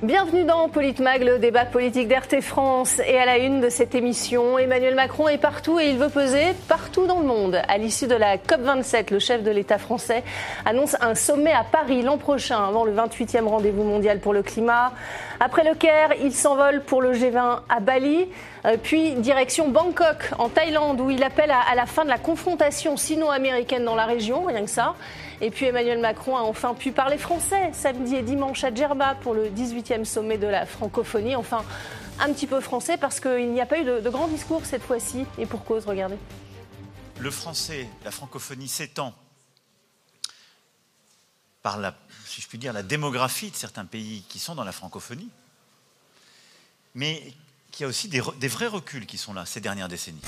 Bienvenue 0.00 0.44
dans 0.44 0.68
Politmag, 0.68 1.24
le 1.24 1.40
débat 1.40 1.64
politique 1.64 2.06
d'RT 2.06 2.40
France. 2.40 3.00
Et 3.04 3.18
à 3.18 3.26
la 3.26 3.38
une 3.38 3.60
de 3.60 3.68
cette 3.68 3.96
émission, 3.96 4.56
Emmanuel 4.56 4.94
Macron 4.94 5.26
est 5.26 5.38
partout 5.38 5.80
et 5.80 5.90
il 5.90 5.98
veut 5.98 6.08
peser 6.08 6.54
partout 6.68 7.08
dans 7.08 7.18
le 7.18 7.26
monde. 7.26 7.60
À 7.66 7.78
l'issue 7.78 8.06
de 8.06 8.14
la 8.14 8.36
COP27, 8.36 9.12
le 9.12 9.18
chef 9.18 9.42
de 9.42 9.50
l'État 9.50 9.76
français 9.76 10.22
annonce 10.64 10.94
un 11.00 11.16
sommet 11.16 11.50
à 11.50 11.64
Paris 11.64 12.02
l'an 12.02 12.16
prochain, 12.16 12.64
avant 12.64 12.84
le 12.84 12.92
28e 12.92 13.46
rendez-vous 13.46 13.82
mondial 13.82 14.20
pour 14.20 14.32
le 14.32 14.44
climat. 14.44 14.92
Après 15.40 15.64
le 15.64 15.74
Caire, 15.74 16.10
il 16.22 16.32
s'envole 16.32 16.80
pour 16.82 17.02
le 17.02 17.12
G20 17.12 17.62
à 17.68 17.80
Bali. 17.80 18.28
Euh, 18.66 18.76
puis 18.80 19.14
direction 19.14 19.66
Bangkok, 19.66 20.30
en 20.38 20.48
Thaïlande, 20.48 21.00
où 21.00 21.10
il 21.10 21.24
appelle 21.24 21.50
à 21.50 21.74
la 21.74 21.86
fin 21.86 22.04
de 22.04 22.10
la 22.10 22.18
confrontation 22.18 22.96
sino-américaine 22.96 23.84
dans 23.84 23.96
la 23.96 24.06
région, 24.06 24.44
rien 24.44 24.62
que 24.62 24.70
ça. 24.70 24.94
Et 25.40 25.50
puis 25.50 25.66
Emmanuel 25.66 26.00
Macron 26.00 26.36
a 26.36 26.40
enfin 26.40 26.74
pu 26.74 26.90
parler 26.90 27.16
français 27.16 27.70
samedi 27.72 28.16
et 28.16 28.22
dimanche 28.22 28.64
à 28.64 28.74
Djerba 28.74 29.14
pour 29.16 29.34
le 29.34 29.48
18e 29.48 30.04
sommet 30.04 30.36
de 30.36 30.48
la 30.48 30.66
francophonie. 30.66 31.36
Enfin, 31.36 31.64
un 32.18 32.32
petit 32.32 32.48
peu 32.48 32.60
français 32.60 32.96
parce 32.96 33.20
qu'il 33.20 33.52
n'y 33.52 33.60
a 33.60 33.66
pas 33.66 33.78
eu 33.78 33.84
de, 33.84 34.00
de 34.00 34.10
grand 34.10 34.26
discours 34.26 34.64
cette 34.64 34.82
fois-ci. 34.82 35.24
Et 35.38 35.46
pour 35.46 35.64
cause, 35.64 35.86
regardez. 35.86 36.16
Le 37.18 37.30
français, 37.30 37.88
la 38.04 38.10
francophonie 38.10 38.68
s'étend 38.68 39.14
par 41.62 41.78
la, 41.78 41.94
si 42.24 42.40
je 42.40 42.48
puis 42.48 42.58
dire, 42.58 42.72
la 42.72 42.82
démographie 42.82 43.50
de 43.50 43.56
certains 43.56 43.84
pays 43.84 44.24
qui 44.28 44.38
sont 44.38 44.54
dans 44.54 44.64
la 44.64 44.72
francophonie, 44.72 45.28
mais 46.94 47.32
qu'il 47.70 47.82
y 47.82 47.84
a 47.84 47.88
aussi 47.88 48.08
des, 48.08 48.22
des 48.40 48.48
vrais 48.48 48.66
reculs 48.66 49.06
qui 49.06 49.18
sont 49.18 49.32
là 49.32 49.46
ces 49.46 49.60
dernières 49.60 49.88
décennies. 49.88 50.22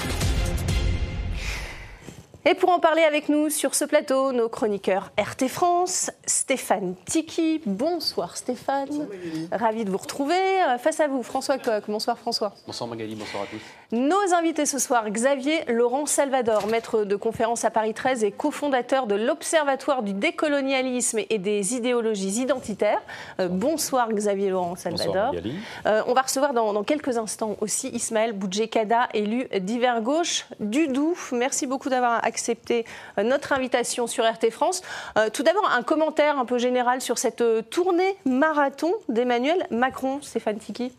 Et 2.47 2.55
pour 2.55 2.71
en 2.71 2.79
parler 2.79 3.03
avec 3.03 3.29
nous 3.29 3.51
sur 3.51 3.75
ce 3.75 3.85
plateau, 3.85 4.33
nos 4.33 4.49
chroniqueurs 4.49 5.13
RT 5.19 5.49
France, 5.49 6.11
Stéphane 6.25 6.95
Tiki. 7.05 7.61
Bonsoir 7.67 8.35
Stéphane. 8.39 8.89
Bonsoir 8.89 9.09
Ravi 9.53 9.85
de 9.85 9.91
vous 9.91 9.99
retrouver. 9.99 10.35
Euh, 10.67 10.79
face 10.79 11.01
à 11.01 11.09
vous, 11.09 11.23
François 11.23 11.59
Coq. 11.59 11.85
Bonsoir 11.87 12.19
François. 12.19 12.55
Bonsoir 12.67 12.89
Magali, 12.89 13.15
bonsoir 13.15 13.43
à 13.43 13.47
tous. 13.47 13.61
Nos 13.93 14.35
invités 14.35 14.65
ce 14.65 14.79
soir, 14.79 15.11
Xavier 15.11 15.65
Laurent 15.69 16.07
Salvador, 16.07 16.67
maître 16.69 17.05
de 17.05 17.15
conférence 17.15 17.67
à 17.67 17.71
Paris 17.71 17.93
13 17.93 18.25
et 18.25 18.31
cofondateur 18.31 19.07
de 19.07 19.17
l'Observatoire 19.17 20.03
du 20.03 20.15
décolonialisme 20.15 21.19
et 21.29 21.39
des 21.39 21.75
idéologies 21.75 22.41
identitaires. 22.41 23.03
Euh, 23.41 23.49
bonsoir 23.49 24.11
Xavier 24.11 24.49
Laurent 24.49 24.77
Salvador. 24.77 25.35
Bonsoir 25.35 25.55
euh, 25.87 26.03
on 26.07 26.15
va 26.15 26.23
recevoir 26.23 26.55
dans, 26.55 26.73
dans, 26.73 26.85
quelques 26.85 27.19
instants 27.19 27.57
aussi 27.61 27.89
Ismaël 27.89 28.33
Boudjekada, 28.33 29.11
élu 29.13 29.47
d'hiver 29.61 30.01
gauche 30.01 30.47
du 30.59 30.89
Doubs. 30.89 31.33
Merci 31.33 31.67
beaucoup 31.67 31.91
d'avoir 31.91 32.25
accepté 32.31 32.87
euh, 33.19 33.23
notre 33.23 33.53
invitation 33.53 34.07
sur 34.07 34.25
RT 34.25 34.51
France. 34.51 34.81
Euh, 35.19 35.29
tout 35.31 35.43
d'abord, 35.43 35.69
un 35.71 35.83
commentaire 35.83 36.39
un 36.39 36.45
peu 36.47 36.59
général 36.59 37.01
sur 37.01 37.19
cette 37.19 37.41
euh, 37.43 37.61
tournée 37.63 38.17
marathon 38.25 38.93
d'Emmanuel 39.09 39.67
Macron, 39.71 40.21
Stéphane 40.23 40.59
Tiki. 40.59 40.93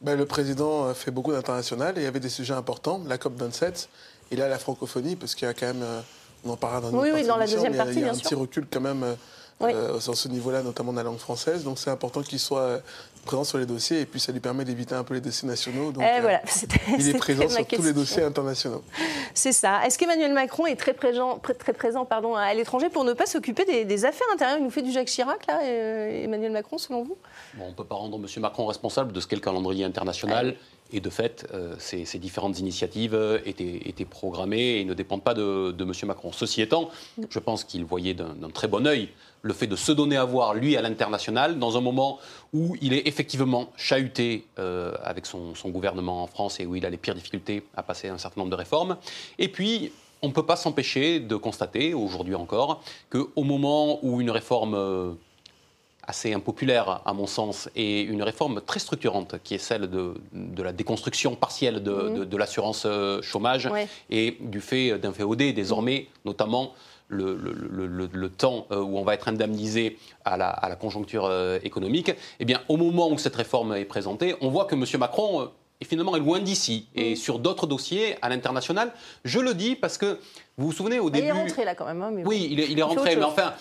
Ben, 0.00 0.16
le 0.16 0.26
président 0.26 0.92
fait 0.94 1.10
beaucoup 1.10 1.32
d'international 1.32 1.96
et 1.98 2.02
il 2.02 2.04
y 2.04 2.06
avait 2.06 2.20
des 2.20 2.28
sujets 2.28 2.54
importants, 2.54 3.00
la 3.06 3.16
COP27 3.16 3.88
et 4.30 4.36
là 4.36 4.48
la 4.48 4.58
francophonie, 4.58 5.16
parce 5.16 5.34
qu'il 5.34 5.46
y 5.46 5.50
a 5.50 5.54
quand 5.54 5.66
même, 5.66 5.84
on 6.44 6.50
en 6.50 6.56
parlera 6.56 6.80
dans, 6.80 6.98
oui, 6.98 7.10
oui, 7.12 7.26
dans 7.26 7.36
la 7.36 7.46
deuxième 7.46 7.76
partie, 7.76 7.94
il 7.94 8.00
y 8.00 8.04
a 8.04 8.12
un 8.12 8.16
petit 8.16 8.34
recul 8.34 8.66
quand 8.70 8.80
même 8.80 9.16
Oui. 9.60 9.72
euh, 9.72 10.00
sur 10.00 10.16
ce 10.16 10.28
niveau-là, 10.28 10.62
notamment 10.62 10.92
de 10.92 10.98
la 10.98 11.04
langue 11.04 11.18
française. 11.18 11.64
Donc 11.64 11.78
c'est 11.78 11.90
important 11.90 12.22
qu'il 12.22 12.38
soit 12.40 12.80
présent 13.24 13.44
sur 13.44 13.58
les 13.58 13.66
dossiers 13.66 14.00
et 14.00 14.06
puis 14.06 14.20
ça 14.20 14.32
lui 14.32 14.40
permet 14.40 14.64
d'éviter 14.64 14.94
un 14.94 15.04
peu 15.04 15.14
les 15.14 15.20
dossiers 15.20 15.48
nationaux. 15.48 15.92
Donc, 15.92 16.04
Eh 16.06 16.18
euh, 16.18 16.20
voilà, 16.20 16.40
il 16.98 17.08
est 17.08 17.14
présent 17.18 17.48
sur 17.48 17.66
tous 17.66 17.82
les 17.82 17.92
dossiers 17.92 18.22
internationaux. 18.22 18.82
C'est 19.34 19.52
ça. 19.52 19.84
Est-ce 19.86 19.98
qu'Emmanuel 19.98 20.32
Macron 20.32 20.66
est 20.66 20.76
très 20.76 20.92
présent, 20.94 21.38
pr- 21.38 21.56
très 21.56 21.72
présent 21.72 22.04
pardon, 22.04 22.34
à 22.34 22.52
l'étranger 22.54 22.88
pour 22.90 23.04
ne 23.04 23.12
pas 23.12 23.26
s'occuper 23.26 23.64
des, 23.64 23.84
des 23.84 24.04
affaires 24.04 24.26
intérieures 24.32 24.58
Il 24.58 24.64
nous 24.64 24.70
fait 24.70 24.82
du 24.82 24.92
Jacques 24.92 25.08
Chirac, 25.08 25.46
là, 25.46 25.60
euh, 25.64 26.24
Emmanuel 26.24 26.52
Macron, 26.52 26.78
selon 26.78 27.02
vous? 27.02 27.16
Bon, 27.54 27.64
on 27.66 27.70
ne 27.70 27.74
peut 27.74 27.84
pas 27.84 27.94
rendre 27.96 28.16
M. 28.18 28.26
Macron 28.42 28.66
responsable 28.66 29.12
de 29.12 29.20
ce 29.20 29.26
qu'est 29.26 29.36
le 29.36 29.42
calendrier 29.42 29.84
international. 29.84 30.54
Et 30.94 31.00
de 31.00 31.10
fait, 31.10 31.44
euh, 31.52 31.74
ces, 31.78 32.04
ces 32.04 32.20
différentes 32.20 32.60
initiatives 32.60 33.14
euh, 33.14 33.40
étaient, 33.44 33.80
étaient 33.84 34.04
programmées 34.04 34.78
et 34.78 34.84
ne 34.84 34.94
dépendent 34.94 35.24
pas 35.24 35.34
de, 35.34 35.72
de 35.72 35.84
M. 35.84 35.92
Macron. 36.04 36.30
Ceci 36.30 36.62
étant, 36.62 36.88
je 37.28 37.38
pense 37.40 37.64
qu'il 37.64 37.84
voyait 37.84 38.14
d'un 38.14 38.50
très 38.54 38.68
bon 38.68 38.86
œil 38.86 39.08
le 39.42 39.52
fait 39.52 39.66
de 39.66 39.74
se 39.74 39.90
donner 39.90 40.16
à 40.16 40.24
voir, 40.24 40.54
lui, 40.54 40.76
à 40.76 40.82
l'international, 40.82 41.58
dans 41.58 41.76
un 41.76 41.80
moment 41.80 42.20
où 42.52 42.76
il 42.80 42.92
est 42.92 43.08
effectivement 43.08 43.70
chahuté 43.76 44.46
euh, 44.60 44.94
avec 45.02 45.26
son, 45.26 45.56
son 45.56 45.68
gouvernement 45.70 46.22
en 46.22 46.28
France 46.28 46.60
et 46.60 46.66
où 46.66 46.76
il 46.76 46.86
a 46.86 46.90
les 46.90 46.96
pires 46.96 47.16
difficultés 47.16 47.64
à 47.76 47.82
passer 47.82 48.06
un 48.06 48.16
certain 48.16 48.40
nombre 48.40 48.52
de 48.52 48.56
réformes. 48.56 48.96
Et 49.40 49.48
puis, 49.48 49.90
on 50.22 50.28
ne 50.28 50.32
peut 50.32 50.46
pas 50.46 50.56
s'empêcher 50.56 51.18
de 51.18 51.34
constater, 51.34 51.92
aujourd'hui 51.92 52.36
encore, 52.36 52.82
qu'au 53.10 53.42
moment 53.42 53.98
où 54.04 54.20
une 54.20 54.30
réforme 54.30 55.16
assez 56.06 56.32
impopulaire 56.34 57.00
à 57.04 57.12
mon 57.12 57.26
sens 57.26 57.68
et 57.76 58.02
une 58.02 58.22
réforme 58.22 58.60
très 58.60 58.78
structurante 58.80 59.36
qui 59.42 59.54
est 59.54 59.58
celle 59.58 59.88
de, 59.88 60.14
de 60.32 60.62
la 60.62 60.72
déconstruction 60.72 61.34
partielle 61.36 61.82
de, 61.82 61.92
Mhm. 61.92 62.18
de- 62.20 62.24
de 62.24 62.36
l'assurance 62.36 62.84
euh, 62.86 63.22
chômage 63.22 63.66
Ouais. 63.66 63.88
et 64.10 64.36
du 64.40 64.60
fait 64.60 64.98
d'un 64.98 65.10
VOD 65.10 65.52
désormais 65.54 66.08
notamment 66.24 66.72
le, 67.08 67.34
le- 67.36 67.52
le- 67.86 68.08
le- 68.10 68.28
temps 68.30 68.66
euh, 68.70 68.80
où 68.80 68.96
on 68.98 69.04
va 69.04 69.14
être 69.14 69.28
indemnisé 69.28 69.98
à 70.24 70.36
la, 70.36 70.48
à 70.48 70.68
la 70.68 70.74
conjoncture 70.76 71.26
euh, 71.26 71.58
économique, 71.62 72.12
eh 72.40 72.44
bien, 72.46 72.60
au 72.68 72.76
moment 72.78 73.10
où 73.10 73.18
cette 73.18 73.36
réforme 73.36 73.74
est 73.76 73.84
présentée, 73.84 74.34
on 74.40 74.48
voit 74.48 74.64
que 74.64 74.74
M. 74.74 74.84
Macron 74.98 75.42
euh, 75.42 75.46
est 75.80 75.84
finalement 75.84 76.16
loin 76.16 76.40
d'ici. 76.40 76.86
Mhm. 76.96 77.02
Et 77.02 77.14
sur 77.14 77.38
d'autres 77.38 77.66
dossiers 77.66 78.16
à 78.22 78.30
l'international, 78.30 78.90
je 79.24 79.38
le 79.38 79.52
dis 79.54 79.76
parce 79.76 79.98
que 79.98 80.18
vous 80.56 80.66
vous 80.68 80.72
souvenez 80.72 80.98
au 80.98 81.10
Bah, 81.10 81.18
Il 81.18 81.24
début... 81.26 81.26
est 81.36 81.40
rentré, 81.42 81.64
là, 81.66 81.74
quand 81.74 81.84
même. 81.84 82.02
hein, 82.02 82.10
mais 82.12 82.22
bon. 82.22 82.30
Oui, 82.30 82.48
il 82.50 82.58
est, 82.60 82.68
il 82.70 82.78
est 82.78 82.82
rentré, 82.82 83.16
mais 83.16 83.24
enfin, 83.24 83.52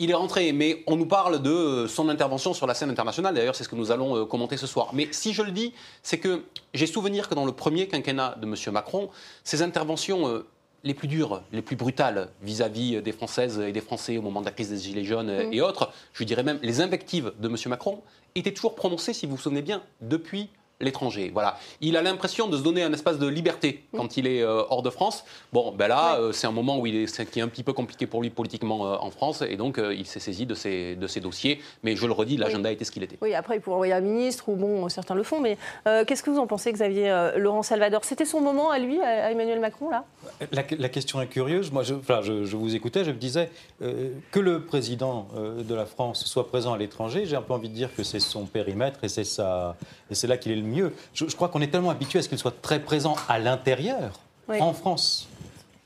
il 0.00 0.10
est 0.10 0.14
rentré, 0.14 0.52
mais 0.52 0.82
on 0.86 0.96
nous 0.96 1.06
parle 1.06 1.40
de 1.40 1.50
euh, 1.50 1.86
son 1.86 2.08
intervention 2.08 2.52
sur 2.54 2.66
la 2.66 2.74
scène 2.74 2.90
internationale. 2.90 3.34
D'ailleurs, 3.34 3.54
c'est 3.54 3.64
ce 3.64 3.68
que 3.68 3.76
nous 3.76 3.92
allons 3.92 4.16
euh, 4.16 4.24
commenter 4.24 4.56
ce 4.56 4.66
soir. 4.66 4.90
Mais 4.92 5.08
si 5.12 5.32
je 5.32 5.42
le 5.42 5.52
dis, 5.52 5.72
c'est 6.02 6.18
que 6.18 6.42
j'ai 6.74 6.86
souvenir 6.86 7.28
que 7.28 7.34
dans 7.34 7.44
le 7.44 7.52
premier 7.52 7.86
quinquennat 7.86 8.34
de 8.40 8.46
M. 8.46 8.54
Macron, 8.72 9.10
ses 9.44 9.62
interventions 9.62 10.26
euh, 10.26 10.46
les 10.84 10.94
plus 10.94 11.08
dures, 11.08 11.42
les 11.52 11.62
plus 11.62 11.76
brutales 11.76 12.28
vis-à-vis 12.42 13.02
des 13.02 13.12
Françaises 13.12 13.60
et 13.60 13.72
des 13.72 13.80
Français 13.80 14.16
au 14.16 14.22
moment 14.22 14.40
de 14.40 14.46
la 14.46 14.52
crise 14.52 14.70
des 14.70 14.78
Gilets 14.78 15.04
jaunes 15.04 15.28
euh, 15.28 15.46
Mm. 15.46 15.52
et 15.52 15.60
autres, 15.60 15.92
je 16.14 16.24
dirais 16.24 16.42
même 16.42 16.58
les 16.62 16.80
invectives 16.80 17.32
de 17.38 17.48
M. 17.48 17.56
Macron, 17.66 18.00
étaient 18.34 18.52
toujours 18.52 18.74
prononcées, 18.74 19.12
si 19.12 19.26
vous 19.26 19.36
vous 19.36 19.42
souvenez 19.42 19.62
bien, 19.62 19.82
depuis 20.00 20.48
l'étranger. 20.80 21.30
Voilà. 21.32 21.58
Il 21.80 21.96
a 21.96 22.02
l'impression 22.02 22.48
de 22.48 22.56
se 22.56 22.62
donner 22.62 22.82
un 22.82 22.92
espace 22.92 23.18
de 23.18 23.26
liberté 23.26 23.84
quand 23.94 24.16
il 24.16 24.26
est 24.26 24.42
euh, 24.42 24.62
hors 24.70 24.82
de 24.82 24.90
France. 24.90 25.24
Bon, 25.52 25.72
ben 25.72 25.88
là, 25.88 26.14
Ouais. 26.20 26.26
euh, 26.28 26.32
c'est 26.32 26.46
un 26.46 26.52
moment 26.52 26.78
où 26.78 26.86
il 26.86 26.96
est, 26.96 27.06
c'est- 27.06 27.26
qui 27.26 27.38
est 27.38 27.42
un 27.42 27.48
petit 27.48 27.62
peu 27.62 27.72
compliqué 27.72 28.06
pour 28.06 28.22
lui 28.22 28.30
politiquement 28.30 28.86
euh, 28.86 28.96
en 29.00 29.10
France, 29.10 29.42
et 29.42 29.56
donc 29.56 29.78
euh, 29.78 29.94
il 29.94 30.06
s'est 30.06 30.20
saisi 30.20 30.46
de 30.46 30.54
ces, 30.54 30.96
de 30.96 31.06
ces 31.06 31.20
dossiers. 31.20 31.60
Mais 31.82 31.96
je 31.96 32.06
le 32.06 32.12
redis, 32.12 32.36
l'agenda 32.36 32.70
était 32.72 32.84
ce 32.84 32.90
qu'il 32.90 33.02
était. 33.02 33.18
Oui, 33.20 33.34
après, 33.34 33.56
il 33.56 33.60
pourrait 33.60 33.74
envoyer 33.76 33.92
un 33.92 34.00
ministre, 34.00 34.48
ou 34.48 34.56
bon, 34.56 34.88
certains 34.88 35.14
le 35.14 35.22
font, 35.22 35.40
mais 35.40 35.58
euh, 35.86 36.04
qu'est-ce 36.04 36.22
que 36.22 36.30
vous 36.30 36.38
en 36.38 36.46
pensez, 36.46 36.72
Xavier 36.72 37.10
euh, 37.10 37.36
Laurent 37.38 37.62
Salvador? 37.62 38.04
C'était 38.04 38.24
son 38.24 38.40
moment 38.40 38.70
à 38.70 38.78
lui, 38.78 39.00
à 39.00 39.20
à 39.26 39.30
Emmanuel 39.32 39.60
Macron, 39.60 39.90
là? 39.90 40.04
La, 40.52 40.62
la 40.78 40.88
question 40.88 41.20
est 41.20 41.26
curieuse. 41.26 41.70
Moi, 41.72 41.82
je, 41.82 41.94
enfin, 41.94 42.20
je, 42.22 42.44
je 42.44 42.56
vous 42.56 42.74
écoutais, 42.74 43.04
je 43.04 43.10
me 43.10 43.16
disais 43.18 43.50
euh, 43.82 44.10
que 44.30 44.40
le 44.40 44.62
président 44.64 45.28
euh, 45.36 45.62
de 45.62 45.74
la 45.74 45.84
France 45.84 46.24
soit 46.24 46.48
présent 46.48 46.72
à 46.72 46.78
l'étranger. 46.78 47.26
J'ai 47.26 47.36
un 47.36 47.42
peu 47.42 47.52
envie 47.52 47.68
de 47.68 47.74
dire 47.74 47.94
que 47.94 48.02
c'est 48.02 48.20
son 48.20 48.46
périmètre 48.46 49.04
et 49.04 49.08
c'est 49.08 49.24
ça, 49.24 49.76
et 50.10 50.14
c'est 50.14 50.26
là 50.26 50.36
qu'il 50.36 50.52
est 50.52 50.56
le 50.56 50.62
mieux. 50.62 50.92
Je, 51.14 51.26
je 51.28 51.36
crois 51.36 51.48
qu'on 51.48 51.60
est 51.60 51.68
tellement 51.70 51.90
habitué 51.90 52.18
à 52.18 52.22
ce 52.22 52.28
qu'il 52.28 52.38
soit 52.38 52.60
très 52.62 52.80
présent 52.80 53.16
à 53.28 53.38
l'intérieur, 53.38 54.18
Oui. 54.48 54.60
en 54.60 54.72
France. 54.72 55.28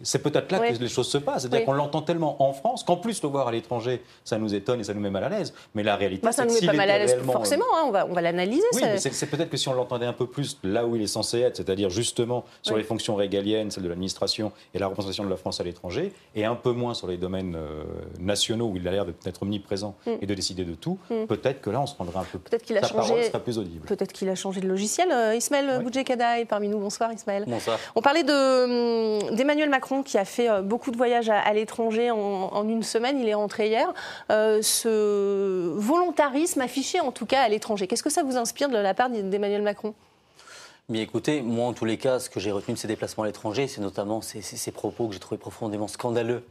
C'est 0.02 0.22
peut-être 0.22 0.50
là 0.52 0.58
Oui. 0.60 0.76
que 0.76 0.82
les 0.82 0.88
choses 0.88 1.08
se 1.08 1.18
passent. 1.18 1.42
C'est-à-dire 1.42 1.60
Oui. 1.60 1.64
qu'on 1.66 1.72
l'entend 1.72 2.02
tellement 2.02 2.42
en 2.42 2.52
France 2.52 2.82
qu'en 2.84 2.96
plus 2.96 3.22
le 3.22 3.28
voir 3.28 3.48
à 3.48 3.52
l'étranger, 3.52 4.02
ça 4.24 4.38
nous 4.38 4.54
étonne 4.54 4.80
et 4.80 4.84
ça 4.84 4.92
nous 4.94 5.00
met 5.00 5.10
mal 5.10 5.24
à 5.24 5.28
l'aise. 5.28 5.54
Mais 5.74 5.82
la 5.82 5.96
réalité, 5.96 6.24
Bah, 6.24 6.32
Ça 6.32 6.44
nous 6.44 6.52
met 6.54 6.60
pas 6.66 6.72
mal 6.72 6.90
à 6.90 6.98
l'aise, 6.98 7.16
euh, 7.18 7.22
forcément, 7.24 7.64
hein, 7.76 7.84
on 7.86 7.90
va, 7.90 8.06
on 8.06 8.12
va 8.12 8.20
l'analyser. 8.20 8.64
oui, 8.74 8.82
c'est 8.98 9.26
peut-être 9.26 9.50
que 9.50 9.56
si 9.56 9.68
on 9.68 9.72
l'entendait 9.74 10.06
un 10.06 10.12
peu 10.12 10.26
plus 10.26 10.58
là 10.64 10.84
où 10.84 10.96
il 10.96 11.02
est 11.02 11.06
censé 11.06 11.40
être, 11.40 11.56
c'est-à-dire 11.56 11.90
justement 11.90 12.44
sur 12.62 12.74
Oui. 12.74 12.80
les 12.80 12.86
fonctions 12.86 13.14
régaliennes, 13.14 13.70
celles 13.70 13.84
de 13.84 13.88
l'administration 13.88 14.52
et 14.74 14.78
la 14.78 14.86
représentation 14.88 15.24
de 15.24 15.30
la 15.30 15.36
France 15.36 15.60
à 15.60 15.64
l'étranger, 15.64 16.12
et 16.34 16.44
un 16.44 16.54
peu 16.56 16.72
moins 16.72 16.94
sur 16.94 17.06
les 17.06 17.16
domaines 17.16 17.54
euh, 17.56 17.84
nationaux 18.18 18.66
où 18.66 18.76
il 18.76 18.86
a 18.88 18.90
l'air 18.90 19.04
d'être 19.06 19.42
omniprésent 19.42 19.94
Mm. 20.06 20.10
et 20.22 20.26
de 20.26 20.34
décider 20.34 20.64
de 20.64 20.74
tout, 20.74 20.98
Mm. 21.10 21.26
peut-être 21.26 21.60
que 21.60 21.70
là 21.70 21.80
on 21.80 21.86
se 21.86 21.96
rendra 21.96 22.20
un 22.20 22.24
peu 22.24 22.38
Peut-être 22.38 22.62
qu'il 22.62 22.76
a 22.76 22.82
sa 22.82 22.88
changé- 22.88 23.08
parole 23.08 23.24
sera 23.24 23.38
plus 23.40 23.58
audible. 23.58 23.86
Peut-être 23.86 24.12
qu'il 24.12 24.28
a 24.28 24.34
changé 24.34 24.60
de 24.60 24.68
logiciel. 24.68 25.08
Euh, 25.12 25.34
Ismaël. 25.36 25.80
Boudjekada 25.82 26.40
est 26.40 26.44
parmi 26.44 26.68
nous. 26.68 26.78
Bonsoir, 26.78 27.12
Ismaël. 27.12 27.44
Bonsoir. 27.46 27.78
On 27.94 28.02
parlait 28.02 28.22
de, 28.24 29.22
hum, 29.28 29.36
d'Emmanuel 29.36 29.68
Macron 29.84 30.02
qui 30.02 30.16
a 30.16 30.24
fait 30.24 30.48
euh, 30.48 30.62
beaucoup 30.62 30.90
de 30.90 30.96
voyages 30.96 31.28
à, 31.28 31.38
à 31.38 31.52
l'étranger 31.52 32.10
en, 32.10 32.16
en 32.16 32.66
une 32.68 32.82
semaine. 32.82 33.18
Il 33.20 33.28
est 33.28 33.34
rentré 33.34 33.68
hier. 33.68 33.92
Euh, 34.30 34.62
ce 34.62 35.68
volontarisme 35.76 36.62
affiché, 36.62 37.00
en 37.00 37.12
tout 37.12 37.26
cas, 37.26 37.42
à 37.42 37.48
l'étranger, 37.50 37.86
qu'est-ce 37.86 38.02
que 38.02 38.08
ça 38.10 38.22
vous 38.22 38.36
inspire 38.38 38.70
de 38.70 38.78
la 38.78 38.94
part 38.94 39.10
d'Emmanuel 39.10 39.60
Macron? 39.60 39.92
Mais 40.88 41.00
écoutez, 41.00 41.42
moi 41.42 41.66
en 41.66 41.72
tous 41.74 41.84
les 41.84 41.98
cas, 41.98 42.18
ce 42.18 42.30
que 42.30 42.40
j'ai 42.40 42.50
retenu 42.50 42.74
de 42.74 42.78
ces 42.78 42.88
déplacements 42.88 43.24
à 43.24 43.26
l'étranger, 43.26 43.68
c'est 43.68 43.80
notamment 43.82 44.20
ces, 44.22 44.40
ces- 44.42 44.56
ces 44.56 44.70
propos 44.70 45.06
que 45.08 45.12
j'ai 45.14 45.20
trouvés 45.20 45.38
profondément 45.38 45.88
scandaleux 45.88 46.44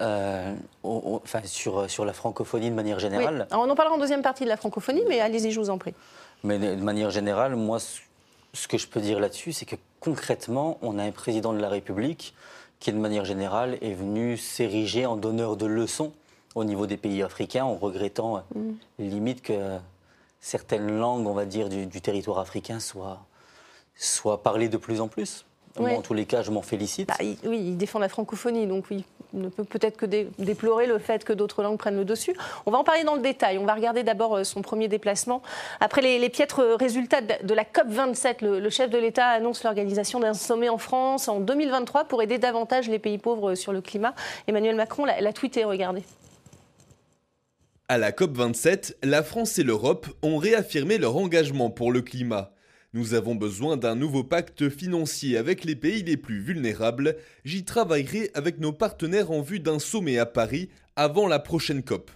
euh, 0.00 0.52
enfin, 0.82 1.40
sur, 1.44 1.88
sur 1.88 2.04
la 2.04 2.12
francophonie 2.12 2.70
de 2.70 2.74
manière 2.74 2.96
Oui. 2.96 3.02
générale. 3.02 3.46
Alors, 3.52 3.64
On 3.64 3.70
en 3.70 3.74
parlera 3.76 3.94
en 3.96 3.98
deuxième 4.00 4.22
partie 4.22 4.42
de 4.44 4.48
la 4.48 4.56
francophonie, 4.56 5.02
mais 5.08 5.20
allez-y, 5.20 5.52
je 5.52 5.60
vous 5.60 5.70
en 5.70 5.78
prie. 5.78 5.94
Mais 6.42 6.58
de 6.58 6.74
manière 6.82 7.10
générale, 7.10 7.54
moi, 7.56 7.78
ce 7.80 8.68
que 8.68 8.78
je 8.78 8.86
peux 8.88 9.00
dire 9.00 9.18
là-dessus, 9.20 9.52
c'est 9.52 9.64
que 9.66 9.76
concrètement, 10.00 10.78
on 10.82 10.98
a 10.98 11.02
un 11.04 11.10
président 11.12 11.52
de 11.52 11.58
la 11.60 11.68
République 11.68 12.34
qui, 12.80 12.92
de 12.92 12.98
manière 12.98 13.24
générale, 13.24 13.78
est 13.80 13.94
venu 13.94 14.36
s'ériger 14.36 15.06
en 15.06 15.16
donneur 15.16 15.56
de 15.56 15.66
leçons 15.66 16.12
au 16.54 16.64
niveau 16.64 16.86
des 16.86 16.96
pays 16.96 17.22
africains, 17.22 17.64
en 17.64 17.74
regrettant 17.74 18.38
euh, 18.56 18.72
limite 18.98 19.42
que 19.42 19.78
certaines 20.40 20.96
langues, 20.98 21.26
on 21.26 21.34
va 21.34 21.46
dire, 21.46 21.68
du, 21.68 21.86
du 21.86 22.00
territoire 22.00 22.38
africain 22.38 22.80
soient, 22.80 23.26
soient 23.96 24.42
parlées 24.42 24.68
de 24.68 24.76
plus 24.76 25.00
en 25.00 25.08
plus. 25.08 25.44
Moi, 25.78 25.90
Ouais. 25.90 25.96
en 25.96 26.02
tous 26.02 26.14
les 26.14 26.24
cas, 26.24 26.42
je 26.42 26.50
m'en 26.52 26.62
félicite. 26.62 27.08
Bah, 27.08 27.14
il- 27.20 27.36
oui, 27.44 27.58
il 27.58 27.76
défend 27.76 27.98
la 27.98 28.08
francophonie, 28.08 28.68
donc 28.68 28.84
oui, 28.92 29.04
il 29.32 29.40
ne 29.40 29.48
peut 29.48 29.64
peut-être 29.64 29.96
que 29.96 30.06
dé- 30.06 30.28
déplorer 30.38 30.86
le 30.86 31.00
fait 31.00 31.24
que 31.24 31.32
d'autres 31.32 31.64
langues 31.64 31.78
prennent 31.78 31.96
le 31.96 32.04
dessus. 32.04 32.32
On 32.66 32.70
va 32.70 32.78
en 32.78 32.84
parler 32.84 33.02
dans 33.02 33.16
le 33.16 33.22
détail. 33.22 33.58
On 33.58 33.64
va 33.64 33.74
regarder 33.74 34.04
d'abord 34.04 34.36
euh, 34.36 34.44
son 34.44 34.62
premier 34.62 34.86
déplacement. 34.86 35.42
Après 35.80 36.00
les, 36.00 36.20
les 36.20 36.28
piètres 36.28 36.62
résultats 36.78 37.20
de 37.22 37.54
la 37.54 37.64
COP27, 37.64 38.44
le, 38.44 38.60
le 38.60 38.70
chef 38.70 38.88
de 38.88 38.98
l'État 38.98 39.26
annonce 39.26 39.64
l'organisation 39.64 40.20
d'un 40.20 40.34
sommet 40.34 40.68
en 40.68 40.78
France 40.78 41.26
en 41.26 41.40
2023 41.40 42.04
pour 42.04 42.22
aider 42.22 42.38
davantage 42.38 42.88
les 42.88 43.00
pays 43.00 43.18
pauvres 43.18 43.56
sur 43.56 43.72
le 43.72 43.80
climat. 43.80 44.14
Emmanuel 44.46 44.76
Macron 44.76 45.04
l'a 45.04 45.20
l'a 45.20 45.32
tweeté, 45.32 45.64
regardez. 45.64 46.04
À 47.88 47.98
la 47.98 48.12
COP27, 48.12 48.94
la 49.02 49.22
France 49.24 49.58
et 49.58 49.62
l'Europe 49.64 50.06
ont 50.22 50.38
réaffirmé 50.38 50.98
leur 50.98 51.16
engagement 51.16 51.68
pour 51.68 51.90
le 51.92 52.00
climat. 52.00 52.50
Nous 52.94 53.14
avons 53.14 53.34
besoin 53.34 53.76
d'un 53.76 53.96
nouveau 53.96 54.22
pacte 54.22 54.68
financier 54.68 55.36
avec 55.36 55.64
les 55.64 55.74
pays 55.74 56.04
les 56.04 56.16
plus 56.16 56.40
vulnérables. 56.40 57.16
J'y 57.44 57.64
travaillerai 57.64 58.30
avec 58.34 58.60
nos 58.60 58.72
partenaires 58.72 59.32
en 59.32 59.40
vue 59.40 59.58
d'un 59.58 59.80
sommet 59.80 60.16
à 60.16 60.26
Paris 60.26 60.70
avant 60.94 61.26
la 61.26 61.40
prochaine 61.40 61.82
COP. 61.82 62.12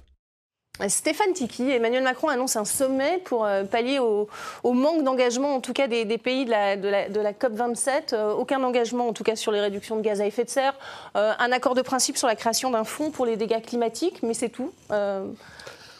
Stéphane 0.87 1.33
Tiki, 1.33 1.69
Emmanuel 1.69 2.05
Macron 2.05 2.29
annonce 2.29 2.55
un 2.55 2.65
sommet 2.65 3.19
pour 3.25 3.45
euh, 3.45 3.65
pallier 3.65 3.99
au, 3.99 4.29
manque 4.73 5.03
d'engagement, 5.03 5.57
en 5.57 5.61
tout 5.61 5.73
cas 5.73 5.89
des, 5.89 6.07
pays 6.19 6.45
de 6.45 6.51
la, 6.51 6.77
de 6.77 6.89
la- 6.89 7.09
de 7.09 7.19
la 7.19 7.33
COP27. 7.33 8.15
Euh, 8.15 8.31
aucun 8.31 8.63
engagement, 8.63 9.09
en 9.09 9.13
tout 9.13 9.25
cas, 9.25 9.35
sur 9.35 9.51
les 9.51 9.61
réductions 9.61 9.97
de 9.97 10.03
gaz 10.03 10.21
à 10.21 10.27
effet 10.27 10.45
de 10.45 10.51
serre. 10.51 10.75
Euh, 11.17 11.33
un 11.41 11.51
accord 11.51 11.75
de 11.75 11.83
principe 11.83 12.17
sur 12.17 12.29
la 12.29 12.37
création 12.37 12.71
d'un 12.71 12.85
fonds 12.85 13.11
pour 13.11 13.27
les 13.27 13.37
dégâts 13.37 13.61
climatiques, 13.61 14.23
mais 14.23 14.35
c'est 14.35 14.51
tout. 14.51 14.73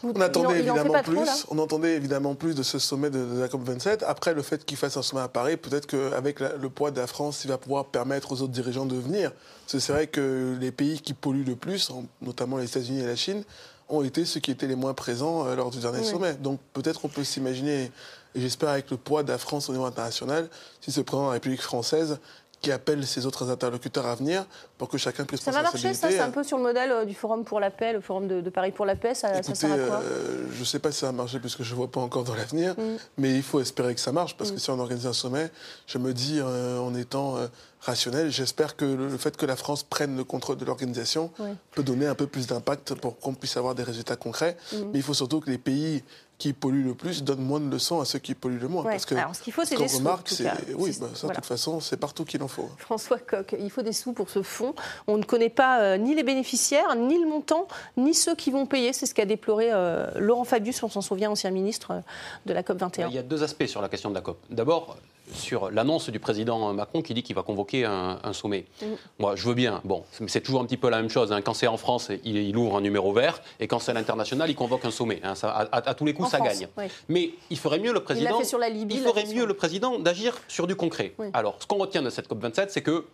Vous- 0.03 0.13
On 0.15 0.21
attendait 0.21 0.61
il 0.61 0.71
en- 0.71 0.75
il 0.75 0.79
en 0.79 0.83
fait 0.83 0.89
évidemment 0.89 1.01
trop, 1.03 1.11
plus. 1.23 1.45
on 1.49 1.59
entendait 1.59 1.95
évidemment 1.95 2.35
plus 2.35 2.55
de 2.55 2.63
ce 2.63 2.79
sommet 2.79 3.09
de, 3.09 3.23
de 3.25 3.39
la 3.39 3.47
COP 3.47 3.63
27. 3.63 4.03
Après, 4.03 4.33
le 4.33 4.41
fait 4.41 4.65
qu'il 4.65 4.77
fasse 4.77 4.97
un 4.97 5.01
sommet 5.01 5.21
à 5.21 5.27
Paris, 5.27 5.57
peut-être 5.57 5.85
qu'avec 5.87 6.39
le 6.39 6.69
poids 6.69 6.91
de 6.91 6.99
la 6.99 7.07
France, 7.07 7.41
il 7.43 7.47
va 7.49 7.57
pouvoir 7.57 7.85
permettre 7.85 8.31
aux 8.31 8.41
autres 8.41 8.51
dirigeants 8.53 8.85
de 8.85 8.95
venir. 8.95 9.31
C'est 9.67 9.85
vrai 9.89 10.07
que 10.07 10.57
les 10.59 10.71
pays 10.71 10.99
qui 11.01 11.13
polluent 11.13 11.45
le 11.45 11.55
plus, 11.55 11.89
en- 11.89 12.05
notamment 12.21 12.57
les 12.57 12.65
États-Unis 12.65 13.01
et 13.01 13.05
la 13.07 13.15
Chine, 13.15 13.43
ont 13.91 14.03
été 14.03 14.23
ceux 14.25 14.39
qui 14.39 14.51
étaient 14.51 14.67
les 14.67 14.75
moins 14.75 14.93
présents 14.93 15.47
euh, 15.47 15.55
lors 15.55 15.71
du 15.71 15.79
dernier 15.79 15.99
Oui. 15.99 16.05
sommet. 16.05 16.33
Donc 16.35 16.59
peut-être 16.73 17.05
on 17.05 17.07
peut 17.07 17.23
s'imaginer, 17.23 17.91
et 18.35 18.41
j'espère 18.41 18.69
avec 18.69 18.91
le 18.91 18.97
poids 18.97 19.23
de 19.23 19.31
la 19.31 19.37
France 19.39 19.67
au 19.69 19.71
niveau 19.71 19.85
international, 19.85 20.47
si 20.79 20.91
ce 20.91 21.01
président 21.01 21.23
de 21.23 21.27
la 21.29 21.33
République 21.33 21.61
française 21.61 22.19
qui 22.61 22.71
appelle 22.71 23.05
ses 23.07 23.25
autres 23.25 23.49
interlocuteurs 23.49 24.05
à 24.05 24.15
venir 24.15 24.45
pour 24.77 24.89
que 24.89 24.97
chacun 24.97 25.23
puisse 25.25 25.41
Ça 25.41 25.51
prendre 25.51 25.65
va 25.65 25.71
sa 25.71 25.77
marcher, 25.77 25.93
ça 25.93 26.09
C'est 26.09 26.19
un 26.19 26.29
peu 26.31 26.43
sur 26.43 26.57
le 26.57 26.63
modèle 26.63 26.91
euh, 26.91 27.05
du 27.05 27.13
Forum 27.15 27.45
pour 27.45 27.59
la 27.59 27.71
paix, 27.71 27.93
le 27.93 28.01
Forum 28.01 28.27
de, 28.27 28.41
de 28.41 28.49
Paris 28.49 28.71
pour 28.71 28.85
la 28.85 28.95
paix. 28.95 29.13
Ça, 29.13 29.41
ça 29.41 29.55
sert 29.55 29.71
à 29.71 29.77
quoi 29.77 30.01
euh, 30.03 30.45
je 30.53 30.59
ne 30.59 30.65
sais 30.65 30.79
pas 30.79 30.91
si 30.91 30.99
ça 30.99 31.05
va 31.07 31.11
marcher 31.13 31.39
puisque 31.39 31.63
je 31.63 31.71
ne 31.71 31.75
vois 31.77 31.89
pas 31.89 32.01
encore 32.01 32.23
dans 32.23 32.35
l'avenir, 32.35 32.75
Mm. 32.77 32.97
mais 33.17 33.35
il 33.35 33.43
faut 33.43 33.59
espérer 33.59 33.95
que 33.95 34.01
ça 34.01 34.11
marche 34.11 34.35
parce 34.37 34.51
que 34.51 34.57
si 34.59 34.69
on 34.69 34.79
organise 34.79 35.07
un 35.07 35.13
sommet, 35.13 35.49
je 35.87 35.97
me 35.97 36.13
dis 36.13 36.39
euh, 36.39 36.79
en 36.79 36.93
étant 36.95 37.37
euh, 37.37 37.47
rationnel, 37.81 38.29
j'espère 38.29 38.75
que 38.75 38.85
le, 38.85 39.07
le 39.07 39.17
fait 39.17 39.37
que 39.37 39.45
la 39.45 39.55
France 39.55 39.83
prenne 39.83 40.17
le 40.17 40.23
contrôle 40.23 40.57
de 40.57 40.65
l'organisation 40.65 41.31
peut 41.71 41.83
donner 41.83 42.07
un 42.07 42.15
peu 42.15 42.27
plus 42.27 42.47
d'impact 42.47 42.95
pour 42.95 43.17
qu'on 43.19 43.33
puisse 43.33 43.55
avoir 43.57 43.73
des 43.75 43.83
résultats 43.83 44.15
concrets. 44.17 44.57
Mm. 44.73 44.77
Mais 44.91 44.99
il 44.99 45.03
faut 45.03 45.13
surtout 45.13 45.39
que 45.39 45.49
les 45.49 45.57
pays 45.57 46.03
qui 46.39 46.53
polluent 46.53 46.85
le 46.85 46.95
plus 46.95 47.21
donnent 47.23 47.43
moins 47.43 47.59
de 47.59 47.69
leçons 47.69 47.99
à 47.99 48.05
ceux 48.05 48.17
qui 48.17 48.33
polluent 48.33 48.59
le 48.61 48.69
moins. 48.69 48.83
Ouais. 48.85 48.93
Parce 48.93 49.05
que 49.05 49.13
Alors, 49.13 49.35
ce 49.35 49.41
qu'il 49.41 49.51
faut, 49.53 49.65
c'est 49.65 49.75
qu'on 49.75 49.83
des 49.83 49.89
sous, 49.89 49.97
en 49.97 49.99
remarque, 49.99 50.27
tout 50.29 50.35
c'est 50.35 50.45
cas. 50.45 50.55
oui, 50.77 50.93
C'est- 50.93 51.01
bah, 51.01 51.07
ça, 51.13 51.19
voilà. 51.27 51.35
de 51.35 51.41
toute 51.41 51.45
façon, 51.49 51.81
c'est 51.81 51.97
partout 51.97 52.23
qu'il 52.23 52.41
en 52.41 52.47
faut. 52.47 52.69
François 52.77 53.19
Coq, 53.19 53.55
il 53.59 53.69
faut 53.69 53.81
des 53.81 53.91
sous 53.91 54.13
pour 54.13 54.29
ce 54.29 54.41
fonds. 54.41 54.73
On 55.07 55.17
ne 55.17 55.23
connaît 55.23 55.49
pas 55.49 55.81
euh, 55.81 55.97
ni 55.97 56.15
les 56.15 56.23
bénéficiaires, 56.23 56.95
ni 56.95 57.21
le 57.21 57.27
montant, 57.27 57.67
ni 57.97 58.13
ceux 58.13 58.35
qui 58.35 58.51
vont 58.51 58.65
payer. 58.65 58.93
C'est 58.93 59.05
ce 59.05 59.13
qu'a 59.13 59.25
déploré 59.25 59.67
euh, 59.71 60.09
Laurent 60.17 60.45
Fabius, 60.45 60.81
on 60.81 60.89
s'en 60.89 61.01
souvient, 61.01 61.29
ancien 61.29 61.51
ministre 61.51 61.91
euh, 61.91 61.99
de 62.45 62.53
la 62.53 62.63
COP21. 62.63 63.07
Il 63.09 63.15
y 63.15 63.19
a 63.19 63.21
deux 63.23 63.43
aspects 63.43 63.65
sur 63.67 63.81
la 63.81 63.89
question 63.89 64.09
de 64.09 64.15
la 64.15 64.21
COP. 64.21 64.37
D'abord, 64.49 64.95
sur 65.33 65.71
l'annonce 65.71 66.09
du 66.09 66.19
président 66.19 66.73
Macron 66.73 67.01
qui 67.01 67.13
dit 67.13 67.23
qu'il 67.23 67.35
va 67.35 67.43
convoquer 67.43 67.85
un, 67.85 68.19
un 68.23 68.33
sommet. 68.33 68.65
Mm. 68.81 68.85
Moi, 69.19 69.35
je 69.35 69.47
veux 69.47 69.53
bien. 69.53 69.81
Bon, 69.83 70.03
c'est- 70.27 70.41
toujours 70.41 70.61
un 70.61 70.65
petit 70.65 70.77
peu 70.77 70.89
la 70.89 70.97
même 70.97 71.09
chose. 71.09 71.31
hein. 71.31 71.41
Quand 71.41 71.53
c'est 71.53 71.67
en 71.67 71.77
France, 71.77 72.09
il, 72.23 72.37
il 72.37 72.55
ouvre 72.57 72.77
un 72.77 72.81
numéro 72.81 73.13
vert, 73.13 73.41
et 73.59 73.67
quand 73.67 73.79
c'est 73.79 73.91
à 73.91 73.93
l'international, 73.93 74.49
il 74.49 74.55
convoque 74.55 74.85
un 74.85 74.91
sommet. 74.91 75.19
hein. 75.23 75.35
Ça, 75.35 75.49
à, 75.51 75.61
à- 75.63 75.89
à 75.89 75.93
tous 75.93 76.05
les 76.05 76.13
coups, 76.13 76.27
En 76.27 76.31
ça 76.31 76.37
France, 76.37 76.59
gagne. 76.59 76.67
oui. 76.77 76.85
Mais 77.09 77.31
il 77.49 77.57
ferait 77.57 77.79
mieux 77.79 77.93
le 77.93 77.99
président. 78.03 78.37
fait 78.39 78.45
sur 78.45 78.57
la 78.59 78.69
Libye, 78.69 78.95
il 78.95 79.03
la 79.03 79.09
ferait 79.09 79.25
mieux 79.33 79.45
le 79.45 79.53
président 79.53 79.99
d'agir 79.99 80.37
sur 80.47 80.67
du 80.67 80.75
concret. 80.75 81.13
Oui. 81.17 81.27
Alors, 81.33 81.55
ce 81.59 81.67
qu'on 81.67 81.77
retient 81.77 82.01
de 82.01 82.09
cette 82.09 82.27
COP 82.27 82.39
27, 82.41 82.71
c'est 82.71 82.81
que 82.81 83.05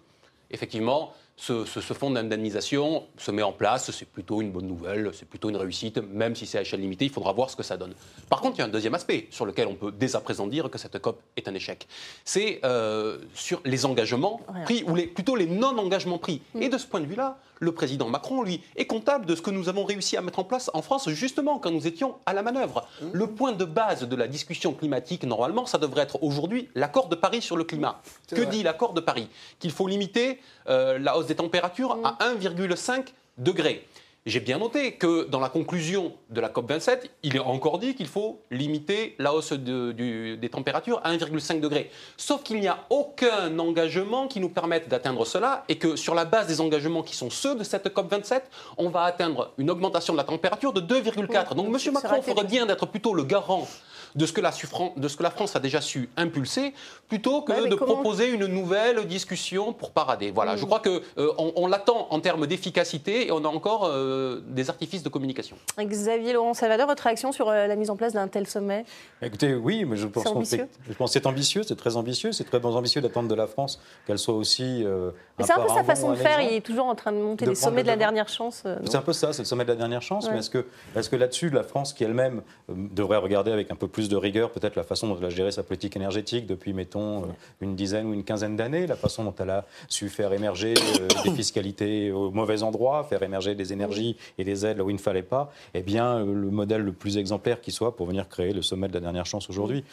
effectivement, 0.51 1.13
ce, 1.37 1.65
ce- 1.65 1.81
ce 1.81 1.93
fonds 1.93 2.11
d'indemnisation 2.11 3.03
se 3.17 3.29
met 3.31 3.41
en 3.43 3.51
place, 3.51 3.91
c'est 3.91 4.07
plutôt 4.07 4.41
une 4.41 4.51
bonne 4.51 4.67
nouvelle, 4.67 5.11
c'est 5.13 5.27
plutôt 5.27 5.49
une 5.49 5.57
réussite, 5.57 5.97
même 5.97 6.35
si 6.35 6.45
c'est 6.45 6.57
à 6.57 6.61
échelle 6.61 6.79
limitée, 6.81 7.05
il 7.05 7.11
faudra 7.11 7.33
voir 7.33 7.49
ce 7.49 7.55
que 7.55 7.63
ça 7.63 7.75
donne. 7.75 7.93
Par 8.29 8.39
contre, 8.39 8.55
il 8.55 8.59
y 8.59 8.61
a 8.61 8.65
un 8.65 8.69
deuxième 8.69 8.95
aspect 8.95 9.27
sur 9.31 9.45
lequel 9.45 9.67
on 9.67 9.75
peut 9.75 9.91
dès 9.91 10.15
à 10.15 10.21
présent 10.21 10.47
dire 10.47 10.69
que 10.69 10.77
cette 10.77 10.97
COP 10.99 11.21
est 11.35 11.47
un 11.47 11.53
échec. 11.53 11.87
C'est 12.23 12.61
euh, 12.63 13.17
sur 13.33 13.61
les 13.65 13.85
engagements 13.85 14.39
pris, 14.63 14.83
ou 14.87 14.95
les, 14.95 15.07
plutôt 15.07 15.35
les 15.35 15.45
non-engagements 15.47 16.17
pris. 16.19 16.41
Et 16.59 16.69
de 16.69 16.77
ce 16.77 16.87
point 16.87 17.01
de 17.01 17.05
vue-là, 17.05 17.37
le 17.59 17.71
président 17.73 18.07
Macron, 18.09 18.43
lui, 18.43 18.61
est 18.75 18.85
comptable 18.85 19.25
de 19.25 19.35
ce 19.35 19.41
que 19.41 19.51
nous 19.51 19.69
avons 19.69 19.85
réussi 19.85 20.17
à 20.17 20.21
mettre 20.21 20.39
en 20.39 20.43
place 20.43 20.69
en 20.73 20.81
France, 20.81 21.09
justement, 21.09 21.59
quand 21.59 21.71
nous 21.71 21.87
étions 21.87 22.15
à 22.25 22.33
la 22.33 22.41
manœuvre. 22.41 22.87
Le 23.13 23.27
point 23.27 23.51
de 23.53 23.65
base 23.65 24.03
de 24.07 24.15
la 24.15 24.27
discussion 24.27 24.73
climatique, 24.73 25.23
normalement, 25.23 25.65
ça 25.65 25.77
devrait 25.77 26.03
être 26.03 26.21
aujourd'hui 26.23 26.69
l'accord 26.75 27.07
de 27.07 27.15
Paris 27.15 27.41
sur 27.41 27.57
le 27.57 27.63
climat. 27.63 28.01
C'est 28.27 28.35
Que 28.35 28.41
vrai. 28.41 28.49
dit 28.51 28.63
l'accord 28.63 28.93
de 28.93 29.01
Paris? 29.01 29.29
Qu'il 29.59 29.71
faut 29.71 29.87
limiter 29.87 30.39
euh, 30.69 30.97
la 30.99 31.17
hausse 31.17 31.27
des 31.27 31.35
températures 31.35 31.97
à 32.03 32.17
1,5 32.33 33.07
degré. 33.37 33.85
J'ai 34.27 34.39
bien 34.39 34.57
noté 34.57 34.93
que 34.93 35.25
dans 35.25 35.39
la 35.39 35.49
conclusion 35.49 36.13
de 36.31 36.41
la 36.41 36.49
COP27, 36.49 37.11
il 37.21 37.35
est 37.35 37.39
encore 37.39 37.77
dit 37.77 37.93
qu'il 37.93 38.07
faut 38.07 38.41
limiter 38.49 39.13
la 39.19 39.35
hausse 39.35 39.53
de- 39.53 39.91
du- 39.91 40.35
des 40.37 40.49
températures 40.49 40.99
à 41.03 41.11
1,5 41.11 41.59
degré. 41.61 41.91
Sauf 42.17 42.41
qu'il 42.41 42.59
n'y 42.59 42.67
a 42.67 42.85
aucun 42.89 43.59
engagement 43.59 44.27
qui 44.27 44.39
nous 44.39 44.49
permette 44.49 44.89
d'atteindre 44.89 45.25
cela 45.25 45.63
et 45.69 45.77
que 45.77 45.95
sur 45.95 46.15
la 46.15 46.25
base 46.25 46.47
des 46.47 46.59
engagements 46.59 47.03
qui 47.03 47.15
sont 47.15 47.29
ceux 47.29 47.53
de 47.53 47.63
cette 47.63 47.87
COP27, 47.93 48.41
on 48.79 48.89
va 48.89 49.03
atteindre 49.03 49.51
une 49.59 49.69
augmentation 49.69 50.13
de 50.13 50.17
la 50.17 50.23
température 50.23 50.73
de 50.73 50.81
2,4. 50.81 51.51
Oui, 51.51 51.57
Donc 51.57 51.67
M. 51.85 51.93
Macron 51.93 52.21
ferait 52.23 52.45
bien 52.45 52.65
d'être 52.65 52.87
plutôt 52.87 53.13
le 53.13 53.25
garant 53.25 53.67
de 54.15 54.25
ce, 54.25 54.33
que 54.33 54.41
la, 54.41 54.51
Suffran- 54.51 54.93
de 54.97 55.07
ce 55.07 55.17
que 55.17 55.23
la 55.23 55.29
France 55.29 55.55
a 55.55 55.59
déjà 55.59 55.81
su 55.81 56.09
impulser, 56.17 56.73
plutôt 57.09 57.41
que 57.41 57.51
Ouais, 57.51 57.67
de 57.67 57.75
comment- 57.75 57.93
proposer 57.95 58.29
une 58.29 58.45
nouvelle 58.45 59.05
discussion 59.05 59.73
pour 59.73 59.91
parader. 59.91 60.31
Voilà, 60.31 60.55
Mm. 60.55 60.57
je 60.57 60.65
crois 60.65 60.79
qu'on 60.79 60.99
on, 61.17 61.53
on 61.55 61.67
l'attend 61.67 62.07
en 62.09 62.19
termes 62.19 62.47
d'efficacité 62.47 63.27
et 63.27 63.31
on 63.31 63.43
a 63.43 63.47
encore 63.47 63.85
euh, 63.85 64.41
des 64.47 64.69
artifices 64.69 65.03
de 65.03 65.09
communication. 65.09 65.55
Xavier 65.79 66.33
Laurent 66.33 66.53
Salvador, 66.53 66.87
votre 66.87 67.03
réaction 67.03 67.31
sur 67.31 67.49
euh, 67.49 67.67
la 67.67 67.75
mise 67.75 67.89
en 67.89 67.95
place 67.95 68.13
d'un 68.13 68.27
tel 68.27 68.47
sommet? 68.47 68.85
Écoutez, 69.21 69.53
oui, 69.53 69.85
mais 69.85 69.97
je 69.97 70.07
pense 70.07 70.25
ambitieux? 70.27 70.67
je 70.87 70.93
pense 70.93 71.09
que 71.09 71.13
c'est 71.19 71.27
ambitieux, 71.27 71.63
c'est 71.63 71.75
très 71.75 71.97
ambitieux, 71.97 72.31
c'est 72.31 72.43
très 72.45 72.63
ambitieux 72.65 73.01
d'attendre 73.01 73.27
de 73.29 73.35
la 73.35 73.47
France 73.47 73.79
qu'elle 74.07 74.17
soit 74.19 74.33
aussi. 74.35 74.83
euh, 74.85 75.11
Mais 75.37 75.43
c'est 75.45 75.53
un 75.53 75.59
peu 75.61 75.69
sa 75.73 75.83
façon 75.83 76.11
de 76.11 76.15
faire. 76.15 76.41
Il 76.41 76.53
est 76.53 76.61
toujours 76.61 76.85
en 76.85 76.95
train 76.95 77.11
de 77.11 77.17
monter 77.17 77.45
De 77.45 77.49
les 77.51 77.55
sommets 77.55 77.83
de 77.83 77.87
la 77.87 77.97
dernière 77.97 78.29
chance. 78.29 78.63
euh, 78.65 78.77
C'est 78.85 78.95
un 78.95 79.01
peu 79.01 79.13
ça, 79.13 79.33
c'est 79.33 79.41
le 79.41 79.45
sommet 79.47 79.63
de 79.65 79.69
la 79.69 79.75
dernière 79.75 80.01
chance, 80.01 80.25
Ouais. 80.25 80.33
mais 80.33 80.39
est-ce 80.39 80.49
que, 80.49 80.65
est 80.95 81.09
que 81.09 81.15
là-dessus, 81.15 81.49
la 81.49 81.63
France, 81.63 81.93
qui 81.93 82.03
elle-même 82.03 82.41
euh, 82.69 82.73
devrait 82.75 83.17
regarder 83.17 83.51
avec 83.51 83.71
un 83.71 83.75
peu 83.75 83.87
plus 83.87 84.04
de 84.09 84.15
rigueur 84.15 84.51
peut-être 84.51 84.75
la 84.75 84.83
façon 84.83 85.07
dont 85.07 85.17
elle 85.17 85.25
a 85.25 85.29
géré 85.29 85.51
sa 85.51 85.63
politique 85.63 85.95
énergétique 85.95 86.45
depuis, 86.45 86.73
mettons, 86.73 87.23
euh, 87.23 87.27
une 87.61 87.75
dizaine 87.75 88.07
ou 88.07 88.13
une 88.13 88.23
quinzaine 88.23 88.55
d'années, 88.55 88.87
la 88.87 88.95
façon 88.95 89.23
dont 89.23 89.35
elle 89.39 89.49
a 89.49 89.65
su 89.87 90.09
faire 90.09 90.33
émerger 90.33 90.73
euh, 90.77 91.07
des 91.23 91.31
fiscalités 91.31 92.11
au 92.11 92.31
mauvais 92.31 92.63
endroit, 92.63 93.03
faire 93.03 93.23
émerger 93.23 93.55
des 93.55 93.73
énergies 93.73 94.17
et 94.37 94.43
des 94.43 94.65
aides 94.65 94.77
là 94.77 94.83
où 94.83 94.89
il 94.89 94.95
ne 94.95 94.99
fallait 94.99 95.23
pas, 95.23 95.51
eh 95.73 95.81
bien, 95.81 96.17
euh, 96.17 96.25
le 96.25 96.49
modèle 96.51 96.81
le 96.81 96.91
plus 96.91 97.17
exemplaire 97.17 97.61
qui 97.61 97.71
soit 97.71 97.95
pour 97.95 98.07
venir 98.07 98.27
créer 98.29 98.53
le 98.53 98.61
sommet 98.61 98.87
de 98.87 98.93
la 98.93 98.99
dernière 98.99 99.25
chance 99.25 99.49
aujourd'hui. 99.49 99.83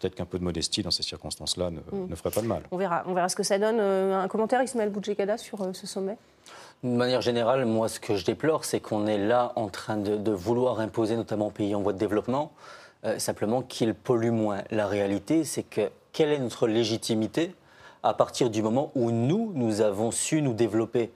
Peut-être 0.00 0.14
qu'un 0.14 0.24
peu 0.24 0.38
de 0.38 0.44
modestie 0.44 0.82
dans 0.82 0.90
ces 0.90 1.02
circonstances-là 1.02 1.70
ne, 1.70 2.06
ne 2.08 2.14
ferait 2.14 2.30
pas 2.30 2.42
de 2.42 2.46
mal. 2.46 2.62
On 2.70 2.76
verra, 2.76 3.04
on 3.06 3.14
verra 3.14 3.28
ce 3.28 3.36
que 3.36 3.42
ça 3.42 3.58
donne. 3.58 3.78
Un 3.80 4.28
commentaire, 4.28 4.62
Ismaël 4.62 4.90
Boudjekada, 4.90 5.38
sur 5.38 5.60
euh, 5.62 5.72
ce 5.72 5.86
sommet? 5.86 6.16
De 6.82 6.88
manière 6.88 7.20
générale, 7.20 7.64
moi, 7.64 7.88
ce 7.88 8.00
que 8.00 8.16
je 8.16 8.24
déplore, 8.24 8.64
c'est 8.64 8.80
qu'on 8.80 9.06
est 9.06 9.18
là 9.18 9.52
en 9.54 9.68
train 9.68 9.96
de, 9.96 10.16
de 10.16 10.32
vouloir 10.32 10.80
imposer, 10.80 11.16
notamment 11.16 11.46
aux 11.48 11.50
pays 11.50 11.74
en 11.74 11.80
voie 11.80 11.92
de 11.92 11.98
développement, 11.98 12.52
euh, 13.04 13.18
simplement 13.18 13.62
qu'ils 13.62 13.94
polluent 13.94 14.30
moins. 14.30 14.62
La 14.70 14.86
réalité, 14.86 15.44
c'est 15.44 15.64
que 15.64 15.90
quelle 16.12 16.30
est 16.30 16.38
notre 16.38 16.68
légitimité 16.68 17.54
à 18.02 18.14
partir 18.14 18.50
du 18.50 18.62
moment 18.62 18.92
où 18.94 19.10
nous, 19.10 19.52
nous 19.54 19.80
avons 19.80 20.10
su 20.10 20.42
nous 20.42 20.52
développer 20.54 21.10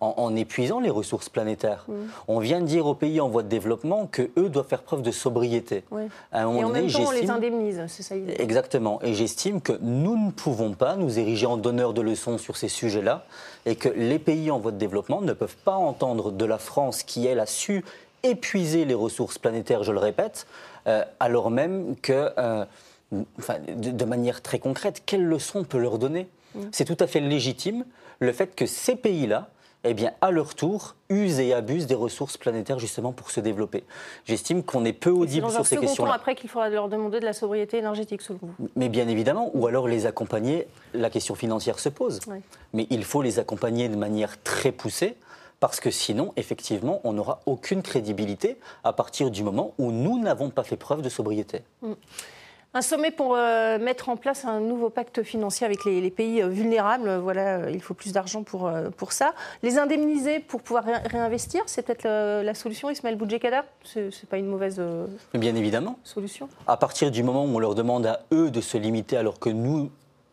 en, 0.00 0.14
en 0.16 0.36
épuisant 0.36 0.80
les 0.80 0.90
ressources 0.90 1.28
planétaires 1.28 1.86
On 2.26 2.40
vient 2.40 2.60
de 2.60 2.66
dire 2.66 2.86
aux 2.86 2.94
pays 2.94 3.20
en 3.20 3.28
voie 3.28 3.44
de 3.44 3.48
développement 3.48 4.06
que 4.06 4.30
eux 4.36 4.48
doivent 4.48 4.66
faire 4.66 4.82
preuve 4.82 5.02
de 5.02 5.12
sobriété. 5.12 5.84
Ouais. 5.90 6.08
À 6.32 6.42
un 6.42 6.46
moment 6.46 6.58
Et 6.58 6.64
en 6.64 6.68
donné, 6.68 6.82
même 6.82 6.90
temps, 6.90 7.04
on 7.06 7.10
les 7.12 7.30
indemnise, 7.30 7.80
c'est 7.86 8.02
ça 8.02 8.16
l'idée. 8.16 8.34
Exactement. 8.38 9.00
Et 9.02 9.14
j'estime 9.14 9.60
que 9.60 9.72
nous 9.80 10.16
ne 10.26 10.32
pouvons 10.32 10.74
pas 10.74 10.96
nous 10.96 11.18
ériger 11.18 11.46
en 11.46 11.56
donneurs 11.56 11.92
de 11.92 12.02
leçons 12.02 12.38
sur 12.38 12.56
ces 12.56 12.68
sujets-là 12.68 13.24
et 13.64 13.76
que 13.76 13.88
les 13.88 14.18
pays 14.18 14.50
en 14.50 14.58
voie 14.58 14.72
de 14.72 14.78
développement 14.78 15.20
ne 15.20 15.32
peuvent 15.32 15.56
pas 15.64 15.76
entendre 15.76 16.32
de 16.32 16.44
la 16.44 16.58
France 16.58 17.04
qui, 17.04 17.26
elle, 17.26 17.38
a 17.40 17.46
su 17.46 17.84
épuiser 18.22 18.84
les 18.84 18.94
ressources 18.94 19.38
planétaires, 19.38 19.82
je 19.82 19.92
le 19.92 19.98
répète, 19.98 20.46
euh, 20.86 21.04
alors 21.20 21.50
même 21.50 21.96
que, 22.00 22.30
euh, 22.38 22.64
enfin, 23.38 23.56
de, 23.66 23.90
de 23.90 24.04
manière 24.04 24.42
très 24.42 24.58
concrète, 24.58 25.02
quelle 25.06 25.24
leçon 25.24 25.60
on 25.60 25.64
peut 25.64 25.78
leur 25.78 25.98
donner? 25.98 26.28
C'est 26.70 26.84
tout 26.84 26.98
à 27.00 27.06
fait 27.06 27.20
légitime 27.20 27.86
le 28.18 28.30
fait 28.32 28.54
que 28.54 28.66
ces 28.66 28.94
pays-là 28.94 29.48
eh 29.84 29.94
bien, 29.94 30.12
à 30.20 30.30
leur 30.30 30.54
tour, 30.54 30.94
usent 31.08 31.40
et 31.40 31.52
abusent 31.52 31.86
des 31.86 31.94
ressources 31.94 32.36
planétaires 32.36 32.78
justement 32.78 33.12
pour 33.12 33.30
se 33.30 33.40
développer. 33.40 33.82
J'estime 34.24 34.62
qu'on 34.62 34.84
est 34.84 34.92
peu 34.92 35.10
audible 35.10 35.50
sur 35.50 35.66
ces 35.66 35.76
questions-là. 35.76 36.10
Temps 36.10 36.16
après 36.16 36.34
qu'il 36.34 36.48
faudra 36.48 36.68
leur 36.68 36.88
demander 36.88 37.18
de 37.18 37.24
la 37.24 37.32
sobriété 37.32 37.78
énergétique, 37.78 38.22
selon 38.22 38.38
vous. 38.42 38.68
Mais 38.76 38.88
bien 38.88 39.08
évidemment, 39.08 39.50
ou 39.54 39.66
alors 39.66 39.88
les 39.88 40.06
accompagner. 40.06 40.68
La 40.94 41.10
question 41.10 41.34
financière 41.34 41.78
se 41.78 41.88
pose, 41.88 42.20
mais 42.72 42.86
il 42.90 43.04
faut 43.04 43.22
les 43.22 43.38
accompagner 43.38 43.88
de 43.88 43.96
manière 43.96 44.40
très 44.42 44.70
poussée. 44.70 45.16
Parce 45.62 45.78
que 45.78 45.92
sinon, 45.92 46.32
effectivement, 46.34 47.00
on 47.04 47.12
n'aura 47.12 47.38
aucune 47.46 47.82
crédibilité 47.82 48.58
à 48.82 48.92
partir 48.92 49.30
du 49.30 49.44
moment 49.44 49.74
où 49.78 49.92
nous 49.92 50.18
n'avons 50.18 50.50
pas 50.50 50.64
fait 50.64 50.76
preuve 50.76 51.02
de 51.02 51.08
sobriété. 51.08 51.60
Mm. 51.82 51.92
Un 52.74 52.82
sommet 52.82 53.12
pour 53.12 53.36
euh, 53.36 53.78
mettre 53.78 54.08
en 54.08 54.16
place 54.16 54.44
un 54.44 54.58
nouveau 54.58 54.90
pacte 54.90 55.22
financier 55.22 55.64
avec 55.64 55.84
les, 55.84 56.10
pays 56.10 56.42
euh, 56.42 56.48
vulnérables. 56.48 57.16
Voilà, 57.18 57.58
euh, 57.58 57.70
il 57.70 57.80
faut 57.80 57.94
plus 57.94 58.12
d'argent 58.12 58.42
pour, 58.42 58.72
pour 58.96 59.12
ça. 59.12 59.34
Les 59.62 59.78
indemniser 59.78 60.40
pour 60.40 60.62
pouvoir 60.62 60.82
réinvestir, 61.04 61.62
c'est 61.66 61.82
peut-être 61.82 62.08
la, 62.08 62.54
solution, 62.54 62.90
Ismaël 62.90 63.14
Boudjekada? 63.14 63.64
Ce 63.84 64.00
n'est 64.00 64.10
pas 64.28 64.38
une 64.38 64.48
mauvaise 64.48 64.82
Bien 65.32 65.54
évidemment. 65.54 65.96
solution. 66.02 66.48
À 66.66 66.76
partir 66.76 67.12
du 67.12 67.22
moment 67.22 67.44
où 67.44 67.54
on 67.54 67.60
leur 67.60 67.76
demande 67.76 68.04
à 68.06 68.22
eux 68.32 68.50
de 68.50 68.60
se 68.60 68.78
limiter 68.78 69.16
alors 69.16 69.38
que 69.38 69.50
nous, 69.50 69.92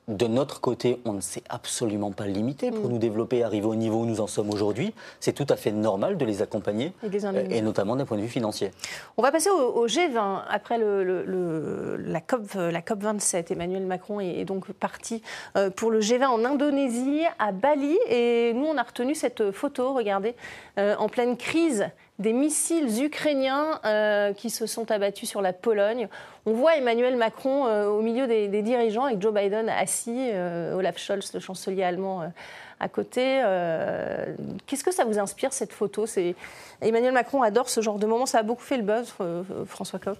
de 0.09 0.25
notre 0.25 0.59
côté, 0.59 0.99
on 1.05 1.13
ne 1.13 1.21
s'est 1.21 1.43
absolument 1.49 2.11
pas 2.11 2.25
limité 2.25 2.71
pour 2.71 2.89
mm. 2.89 2.91
nous 2.91 2.97
développer, 2.97 3.43
arriver 3.43 3.67
au 3.67 3.75
niveau 3.75 4.01
où 4.01 4.05
nous 4.05 4.21
en 4.21 4.27
sommes 4.27 4.49
aujourd'hui. 4.49 4.93
C'est 5.19 5.33
tout 5.33 5.45
à 5.47 5.55
fait 5.55 5.71
normal 5.71 6.17
de 6.17 6.25
les 6.25 6.41
accompagner, 6.41 6.93
et, 7.51 7.61
notamment 7.61 7.95
d'un 7.95 8.05
point 8.05 8.17
de 8.17 8.23
vue 8.23 8.27
financier. 8.27 8.71
On 9.17 9.21
va 9.21 9.31
passer 9.31 9.51
au, 9.51 9.87
G20 9.87 10.41
après 10.49 10.79
la, 10.79 12.21
COP, 12.21 12.41
la 12.55 12.81
COP 12.81 13.03
27. 13.03 13.51
Emmanuel 13.51 13.85
Macron 13.85 14.19
est, 14.19 14.45
donc 14.45 14.71
parti 14.71 15.21
euh, 15.55 15.69
pour 15.69 15.91
le 15.91 15.99
G20 15.99 16.25
en 16.25 16.43
Indonésie, 16.43 17.21
à 17.37 17.51
Bali. 17.51 17.97
Et 18.09 18.53
nous, 18.55 18.65
on 18.65 18.77
a 18.77 18.83
retenu 18.83 19.13
cette 19.13 19.51
photo, 19.51 19.93
regardez, 19.93 20.35
euh, 20.79 20.95
en 20.97 21.07
pleine 21.07 21.37
crise 21.37 21.85
des 22.19 22.33
missiles 22.33 23.03
ukrainiens 23.03 23.79
euh, 23.85 24.33
qui 24.33 24.49
se 24.49 24.67
sont 24.67 24.91
abattus 24.91 25.27
sur 25.27 25.41
la 25.41 25.53
Pologne. 25.53 26.09
On 26.45 26.53
voit 26.53 26.75
Emmanuel 26.75 27.15
Macron 27.15 27.65
euh, 27.65 27.87
au 27.87 28.01
milieu 28.01 28.27
des, 28.27 28.61
dirigeants 28.61 29.05
avec 29.05 29.21
Joe 29.21 29.33
Biden 29.33 29.69
assis, 29.69 30.29
euh, 30.33 30.75
Olaf 30.75 30.97
Scholz, 30.97 31.33
le 31.33 31.39
chancelier 31.39 31.83
allemand, 31.83 32.29
à 32.81 32.89
côté. 32.89 33.41
Qu'est-ce 34.67 34.83
que 34.83 34.91
ça 34.91 35.05
vous 35.05 35.17
inspire 35.17 35.53
cette 35.53 35.73
photo? 35.73 36.05
Emmanuel 36.81 37.13
Macron 37.13 37.41
adore 37.41 37.69
ce 37.69 37.81
genre 37.81 37.99
de 37.99 38.05
moment. 38.05 38.25
Ça 38.25 38.39
a 38.39 38.43
beaucoup 38.43 38.63
fait 38.63 38.77
le 38.77 38.83
buzz, 38.83 39.13
François 39.65 39.99
Coq? 39.99 40.17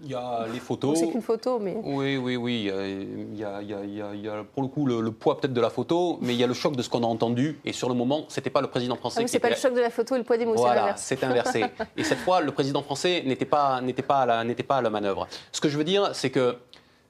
Il 0.00 0.10
y 0.10 0.14
a 0.14 0.46
les 0.52 0.60
photos. 0.60 0.98
C'est 0.98 1.10
qu'une 1.10 1.22
photo, 1.22 1.58
mais. 1.58 1.76
Oui, 1.82 2.16
oui, 2.16 2.36
oui. 2.36 2.70
Il 2.70 3.38
y 3.38 3.44
a, 3.44 3.60
il 3.62 4.22
y 4.22 4.28
a, 4.28 4.44
pour 4.44 4.62
le 4.62 4.68
coup 4.68 4.86
le, 4.86 5.10
poids 5.10 5.38
peut-être 5.38 5.52
de 5.52 5.60
la 5.60 5.70
photo, 5.70 6.18
mais 6.20 6.34
il 6.34 6.40
y 6.40 6.44
a 6.44 6.46
le 6.46 6.54
choc 6.54 6.76
de 6.76 6.82
ce 6.82 6.88
qu'on 6.88 7.02
a 7.02 7.06
entendu. 7.06 7.58
Et 7.64 7.72
sur 7.72 7.88
le 7.88 7.94
moment, 7.94 8.24
c'était 8.28 8.50
pas 8.50 8.60
le 8.60 8.68
président 8.68 8.96
français. 8.96 9.20
Ah 9.20 9.22
oui, 9.22 9.28
c'est 9.28 9.38
pas 9.38 9.50
le 9.50 9.56
choc 9.56 9.74
de 9.74 9.80
la 9.80 9.90
photo 9.90 10.14
et 10.14 10.18
le 10.18 10.24
poids 10.24 10.38
des 10.38 10.46
mots, 10.46 10.54
voilà, 10.56 10.96
c'est 10.96 11.22
inversé. 11.24 11.64
et 11.96 12.04
cette 12.04 12.18
fois, 12.18 12.40
le 12.40 12.52
président 12.52 12.82
français 12.82 13.22
n'était 13.26 13.44
pas, 13.44 13.80
n'était 13.80 14.02
pas, 14.02 14.20
à 14.20 14.26
la, 14.26 14.44
n'était 14.44 14.62
pas 14.62 14.76
à 14.78 14.82
la 14.82 14.90
manœuvre. 14.90 15.26
Ce 15.52 15.60
que 15.60 15.68
je 15.68 15.78
veux 15.78 15.84
dire, 15.84 16.14
c'est 16.14 16.30
que 16.30 16.56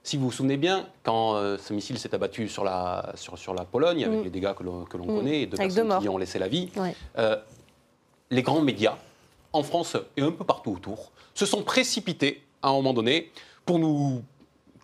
si 0.03 0.15
vous 0.15 0.25
vous 0.25 0.31
souvenez 0.31 0.55
bien, 0.55 0.87
quand 1.03 1.35
euh, 1.35 1.57
ce 1.57 1.73
missile 1.73 1.99
s'est 1.99 2.15
abattu 2.15 2.47
sur 2.47 2.63
la, 2.63 3.11
sur, 3.15 3.37
sur 3.37 3.53
la 3.53 3.65
Pologne, 3.65 4.05
avec 4.05 4.21
mm. 4.21 4.23
les 4.23 4.29
dégâts 4.29 4.53
que 4.53 4.63
l'on, 4.63 4.83
mm. 4.83 5.05
connaît, 5.05 5.41
et 5.41 5.45
deux 5.47 5.57
personnes 5.57 5.99
qui 5.99 6.07
ont 6.07 6.17
laissé 6.17 6.39
la 6.39 6.47
vie, 6.47 6.71
euh, 7.17 7.35
les 8.31 8.41
grands 8.41 8.61
médias, 8.61 8.95
en 9.51 9.63
France 9.63 9.97
et 10.15 10.21
un 10.21 10.31
peu 10.31 10.45
partout 10.45 10.71
autour, 10.71 11.11
se 11.33 11.45
sont 11.45 11.61
précipités 11.61 12.46
à 12.61 12.69
un 12.69 12.73
moment 12.73 12.93
donné 12.93 13.31
pour 13.65 13.79
nous 13.79 14.23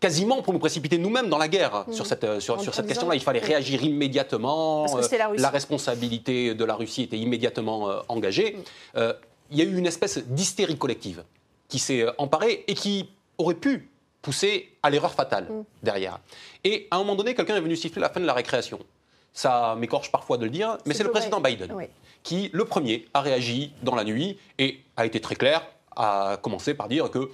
quasiment 0.04 0.42
pour 0.42 0.52
nous 0.52 0.60
précipiter 0.60 0.98
nous-mêmes 0.98 1.30
dans 1.30 1.38
la 1.38 1.48
guerre 1.48 1.86
sur 1.92 2.04
mm. 2.04 2.08
cette, 2.08 2.24
euh, 2.26 2.40
sur, 2.42 2.62
cette 2.74 2.88
question-là. 2.88 3.16
Il 3.16 3.22
fallait 3.22 3.40
réagir 3.40 3.82
immédiatement. 3.84 4.86
la, 4.86 5.32
la, 5.38 5.50
responsabilité 5.50 6.54
de 6.54 6.66
la 6.66 6.76
Russie 6.76 7.04
était 7.04 7.18
immédiatement 7.18 7.90
euh, 7.90 8.00
engagée. 8.10 8.52
Mm. 8.52 8.98
Euh, 8.98 9.14
il 9.50 9.60
y 9.60 9.62
a 9.62 9.66
eu 9.66 9.78
une 9.78 9.86
espèce 9.86 10.18
d'hystérie 10.18 10.78
collective 10.78 11.24
qui 11.70 11.80
s'est 11.80 12.06
emparée 12.18 12.66
et 12.68 12.74
qui 12.74 13.10
aurait 13.38 13.56
pu 13.56 13.90
pousser 14.22 14.76
à 14.84 14.90
l'erreur 14.90 15.14
fatale 15.14 15.46
mm. 15.46 15.64
derrière. 15.84 16.20
Et 16.66 16.88
à 16.92 16.98
un 16.98 17.00
moment 17.00 17.16
donné, 17.16 17.34
quelqu'un 17.34 17.56
est 17.56 17.62
venu 17.62 17.78
siffler 17.78 18.02
la 18.02 18.10
fin 18.10 18.20
de 18.20 18.26
la 18.26 18.34
récréation. 18.34 18.80
Ça 19.32 19.76
m'écorche 19.80 20.12
parfois 20.12 20.38
de 20.38 20.44
le 20.44 20.52
dire, 20.52 20.78
mais 20.86 20.94
c'est 20.94 21.04
le 21.04 21.12
président 21.12 21.40
Biden 21.40 21.74
qui, 22.24 22.50
le 22.54 22.66
premier, 22.66 23.08
a 23.14 23.22
réagi 23.22 23.74
dans 23.84 23.96
la 23.96 24.04
nuit 24.04 24.38
et 24.58 24.80
a 24.98 25.06
été 25.06 25.20
très 25.20 25.36
clair, 25.36 25.66
a 25.96 26.38
commencé 26.42 26.74
par 26.74 26.88
dire 26.88 27.12
que 27.12 27.30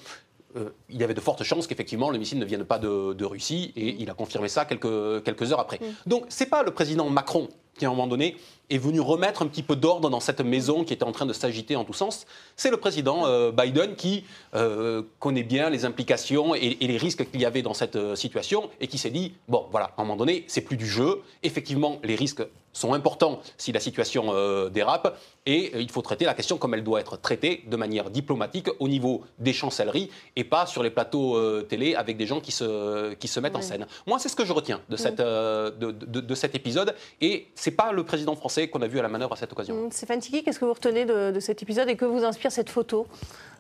euh, 0.56 0.70
il 0.90 0.98
y 0.98 1.04
avait 1.04 1.14
de 1.14 1.20
fortes 1.22 1.44
chances 1.44 1.68
qu'effectivement 1.68 2.10
le 2.10 2.18
missile 2.18 2.40
ne 2.40 2.46
vienne 2.46 2.64
pas 2.64 2.80
de, 2.80 3.24
Russie 3.24 3.72
et 3.76 3.96
il 4.00 4.10
a 4.10 4.14
confirmé 4.14 4.48
ça 4.48 4.66
quelques, 4.66 5.24
quelques 5.24 5.52
heures 5.52 5.60
après. 5.60 5.78
Donc, 5.78 5.88
mm. 5.88 6.10
Donc 6.10 6.26
c'est 6.30 6.48
pas 6.48 6.64
le 6.64 6.72
président 6.72 7.10
Macron 7.10 7.50
qui 7.78 7.86
à 7.86 7.88
un 7.88 7.92
moment 7.92 8.08
donné 8.08 8.36
est 8.70 8.78
venu 8.78 9.00
remettre 9.00 9.42
un 9.42 9.48
petit 9.48 9.64
peu 9.64 9.76
d'ordre 9.76 10.10
dans 10.10 10.20
cette 10.20 10.42
maison 10.42 10.84
qui 10.84 10.94
était 10.94 11.06
en 11.06 11.12
train 11.12 11.26
de 11.26 11.34
s'agiter 11.34 11.76
en 11.76 11.86
tous 11.86 11.94
sens. 11.94 12.26
C'est 12.56 12.72
le 12.72 12.78
président 12.78 13.26
euh, 13.26 13.52
Biden 13.52 13.96
qui 13.96 14.26
euh, 14.54 15.04
connaît 15.20 15.44
bien 15.44 15.70
les 15.70 15.86
implications 15.86 16.56
et, 16.56 16.78
les 16.80 16.98
risques 16.98 17.30
qu'il 17.30 17.40
y 17.40 17.46
avait 17.46 17.62
dans 17.62 17.74
cette 17.74 18.16
situation 18.16 18.70
et 18.82 18.88
qui 18.88 18.98
s'est 18.98 19.12
dit 19.12 19.34
bon, 19.48 19.68
voilà, 19.72 19.92
à 19.98 20.02
un 20.02 20.04
moment 20.04 20.18
donné, 20.18 20.46
c'est 20.48 20.62
plus 20.62 20.78
du 20.78 20.88
jeu. 20.88 21.22
Effectivement, 21.44 22.00
les 22.04 22.16
risques 22.16 22.44
sont 22.74 22.94
importants 22.94 23.40
si 23.58 23.72
la 23.72 23.80
situation 23.80 24.70
dérape 24.70 25.18
et 25.50 25.72
il 25.80 25.90
faut 25.90 26.04
traiter 26.04 26.26
la 26.26 26.36
question 26.36 26.58
comme 26.58 26.76
elle 26.76 26.84
doit 26.84 27.00
être 27.00 27.18
traitée 27.20 27.64
de 27.66 27.76
manière 27.76 28.12
diplomatique 28.12 28.70
au 28.80 28.88
niveau 28.88 29.24
des 29.40 29.52
chancelleries 29.52 30.12
et 30.36 30.44
pas 30.44 30.68
sur 30.68 30.84
les 30.84 30.92
plateaux 30.92 31.40
télé 31.64 31.96
avec 31.96 32.18
des 32.18 32.28
gens 32.28 32.40
qui 32.40 32.52
se, 32.52 33.14
qui 33.16 33.28
se 33.28 33.40
mettent 33.40 33.56
en 33.56 33.62
scène. 33.62 33.88
Moi, 34.06 34.20
c'est 34.20 34.30
ce 34.30 34.36
que 34.36 34.46
je 34.46 34.54
retiens 34.54 34.80
de, 34.90 34.96
cette, 34.96 35.18
de, 35.18 35.92
de, 35.92 36.36
cet 36.36 36.54
épisode 36.54 36.94
et 37.20 37.48
c'est 37.56 37.72
pas 37.72 37.92
le 37.92 38.04
président 38.04 38.36
français 38.36 38.68
qu'on 38.68 38.82
a 38.84 38.88
vu 38.88 39.00
à 39.00 39.02
la 39.02 39.10
manœuvre 39.10 39.34
à 39.34 39.36
cette 39.38 39.52
occasion. 39.52 39.76
Mmh, 39.76 39.92
Stéphane 39.92 40.20
Tiki, 40.20 40.44
qu'est-ce 40.44 40.60
que 40.60 40.66
vous 40.66 40.74
retenez 40.74 41.06
de, 41.06 41.40
cet 41.40 41.64
épisode 41.64 41.90
et 41.90 41.96
que 41.96 42.06
vous 42.06 42.24
inspire 42.24 42.52
cette 42.52 42.70
photo? 42.70 43.08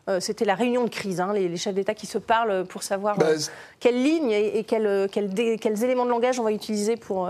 Euh, 0.08 0.20
C'était 0.20 0.46
la 0.46 0.56
réunion 0.56 0.84
de 0.86 0.90
crise, 0.90 1.20
hein, 1.20 1.34
les, 1.34 1.56
chefs 1.58 1.76
d'État 1.76 1.94
qui 1.94 2.08
se 2.08 2.18
parlent 2.18 2.66
pour 2.66 2.84
savoir 2.84 3.18
bah, 3.18 3.28
euh, 3.28 3.38
quelle 3.80 4.02
ligne 4.02 4.32
et, 4.32 4.66
euh, 4.74 5.08
quels 5.08 5.84
éléments 5.84 6.06
de 6.06 6.10
langage 6.10 6.40
on 6.40 6.44
va 6.44 6.52
utiliser 6.52 6.96
pour 6.96 7.30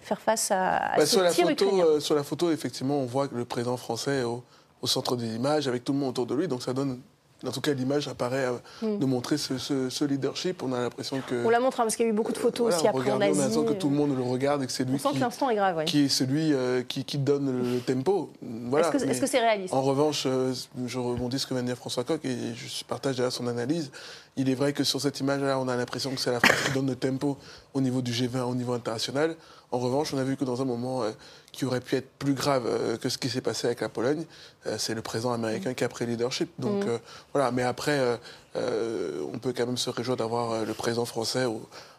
faire 0.00 0.20
face 0.20 0.50
à, 0.50 0.92
bah, 0.96 1.06
ce 1.06 1.18
sur 1.18 1.28
tir 1.30 1.46
la 1.46 1.56
photo, 1.56 2.00
Sur 2.00 2.14
la 2.14 2.22
photo, 2.22 2.50
effectivement, 2.50 2.98
on 2.98 3.06
voit 3.06 3.26
que 3.26 3.34
le 3.34 3.44
président 3.44 3.76
français 3.84 4.22
au, 4.22 4.42
au 4.82 4.86
centre 4.86 5.16
des 5.16 5.34
images 5.34 5.68
avec 5.68 5.84
tout 5.84 5.92
le 5.92 5.98
monde 5.98 6.10
autour 6.10 6.26
de 6.26 6.34
lui, 6.34 6.48
donc 6.48 6.62
ça 6.62 6.72
donne 6.72 7.00
en 7.46 7.52
tout 7.52 7.60
cas, 7.60 7.72
l'image 7.72 8.08
apparaît 8.08 8.46
euh, 8.46 8.96
mm. 8.96 8.98
de 8.98 9.06
montrer 9.06 9.36
ce, 9.36 10.04
leadership. 10.04 10.62
On 10.62 10.72
a 10.72 10.80
l'impression 10.80 11.20
que. 11.26 11.44
On 11.44 11.50
la 11.50 11.60
montre 11.60 11.80
hein, 11.80 11.84
parce 11.84 11.96
qu'il 11.96 12.06
y 12.06 12.08
a 12.08 12.12
eu 12.12 12.14
beaucoup 12.14 12.32
de 12.32 12.38
photos 12.38 12.74
aussi 12.74 12.86
après 12.86 13.10
en 13.10 13.20
Asie. 13.20 13.30
On 13.30 13.34
a 13.34 13.42
l'impression 13.42 13.64
que 13.64 13.72
tout 13.72 13.90
le 13.90 13.96
monde 13.96 14.16
le 14.16 14.22
regarde 14.22 14.62
et 14.62 14.66
que 14.66 14.72
c'est 14.72 14.84
lui 14.84 14.98
qui, 14.98 15.06
est, 15.06 15.54
grave, 15.54 15.84
qui 15.84 16.04
est 16.04 16.08
celui 16.08 16.52
euh, 16.52 16.82
qui, 16.82 17.18
donne 17.18 17.74
le 17.74 17.80
tempo. 17.80 18.30
Voilà. 18.42 18.94
Est-ce 18.94 19.20
que 19.20 19.26
c'est 19.26 19.40
réaliste? 19.40 19.74
En 19.74 19.82
revanche, 19.82 20.24
euh, 20.26 20.52
je 20.86 20.98
rebondis 20.98 21.38
ce 21.38 21.46
que 21.46 21.54
vient 21.54 21.62
de 21.62 21.68
dire 21.68 21.76
François 21.76 22.04
Coq 22.04 22.24
et 22.24 22.54
je 22.54 22.84
partage 22.84 23.16
déjà 23.16 23.30
son 23.30 23.46
analyse. 23.46 23.90
Il 24.36 24.50
est 24.50 24.54
vrai 24.54 24.72
que 24.72 24.82
sur 24.82 25.00
cette 25.00 25.20
image-là, 25.20 25.58
on 25.60 25.68
a 25.68 25.76
l'impression 25.76 26.10
que 26.10 26.20
c'est 26.20 26.32
la 26.32 26.40
France 26.40 26.58
qui 26.66 26.72
donne 26.72 26.88
le 26.88 26.96
tempo 26.96 27.38
au 27.72 27.80
niveau 27.80 28.02
du 28.02 28.12
G20, 28.12 28.40
au 28.42 28.54
niveau 28.54 28.72
international. 28.72 29.36
En 29.70 29.78
revanche, 29.78 30.12
on 30.12 30.18
a 30.18 30.24
vu 30.24 30.36
que 30.36 30.44
dans 30.44 30.60
un 30.60 30.64
moment 30.64 31.04
euh, 31.04 31.10
qui 31.52 31.64
aurait 31.64 31.80
pu 31.80 31.96
être 31.96 32.10
plus 32.18 32.34
grave 32.34 32.64
euh, 32.66 32.96
que 32.96 33.08
ce 33.08 33.16
qui 33.16 33.28
s'est 33.28 33.40
passé 33.40 33.68
avec 33.68 33.80
la 33.80 33.88
Pologne, 33.88 34.24
euh, 34.66 34.76
c'est 34.78 34.94
le 34.94 35.02
président 35.02 35.32
américain 35.32 35.72
qui 35.74 35.84
a 35.84 35.88
pris 35.88 36.04
le 36.04 36.12
leadership. 36.12 36.50
Donc 36.58 36.84
mm. 36.84 36.98
voilà, 37.32 37.52
mais 37.52 37.62
après, 37.62 38.18
on 38.56 39.38
peut 39.38 39.52
quand 39.56 39.66
même 39.66 39.76
se 39.76 39.90
réjouir 39.90 40.16
d'avoir 40.16 40.64
le 40.64 40.74
président 40.74 41.04
français. 41.04 41.46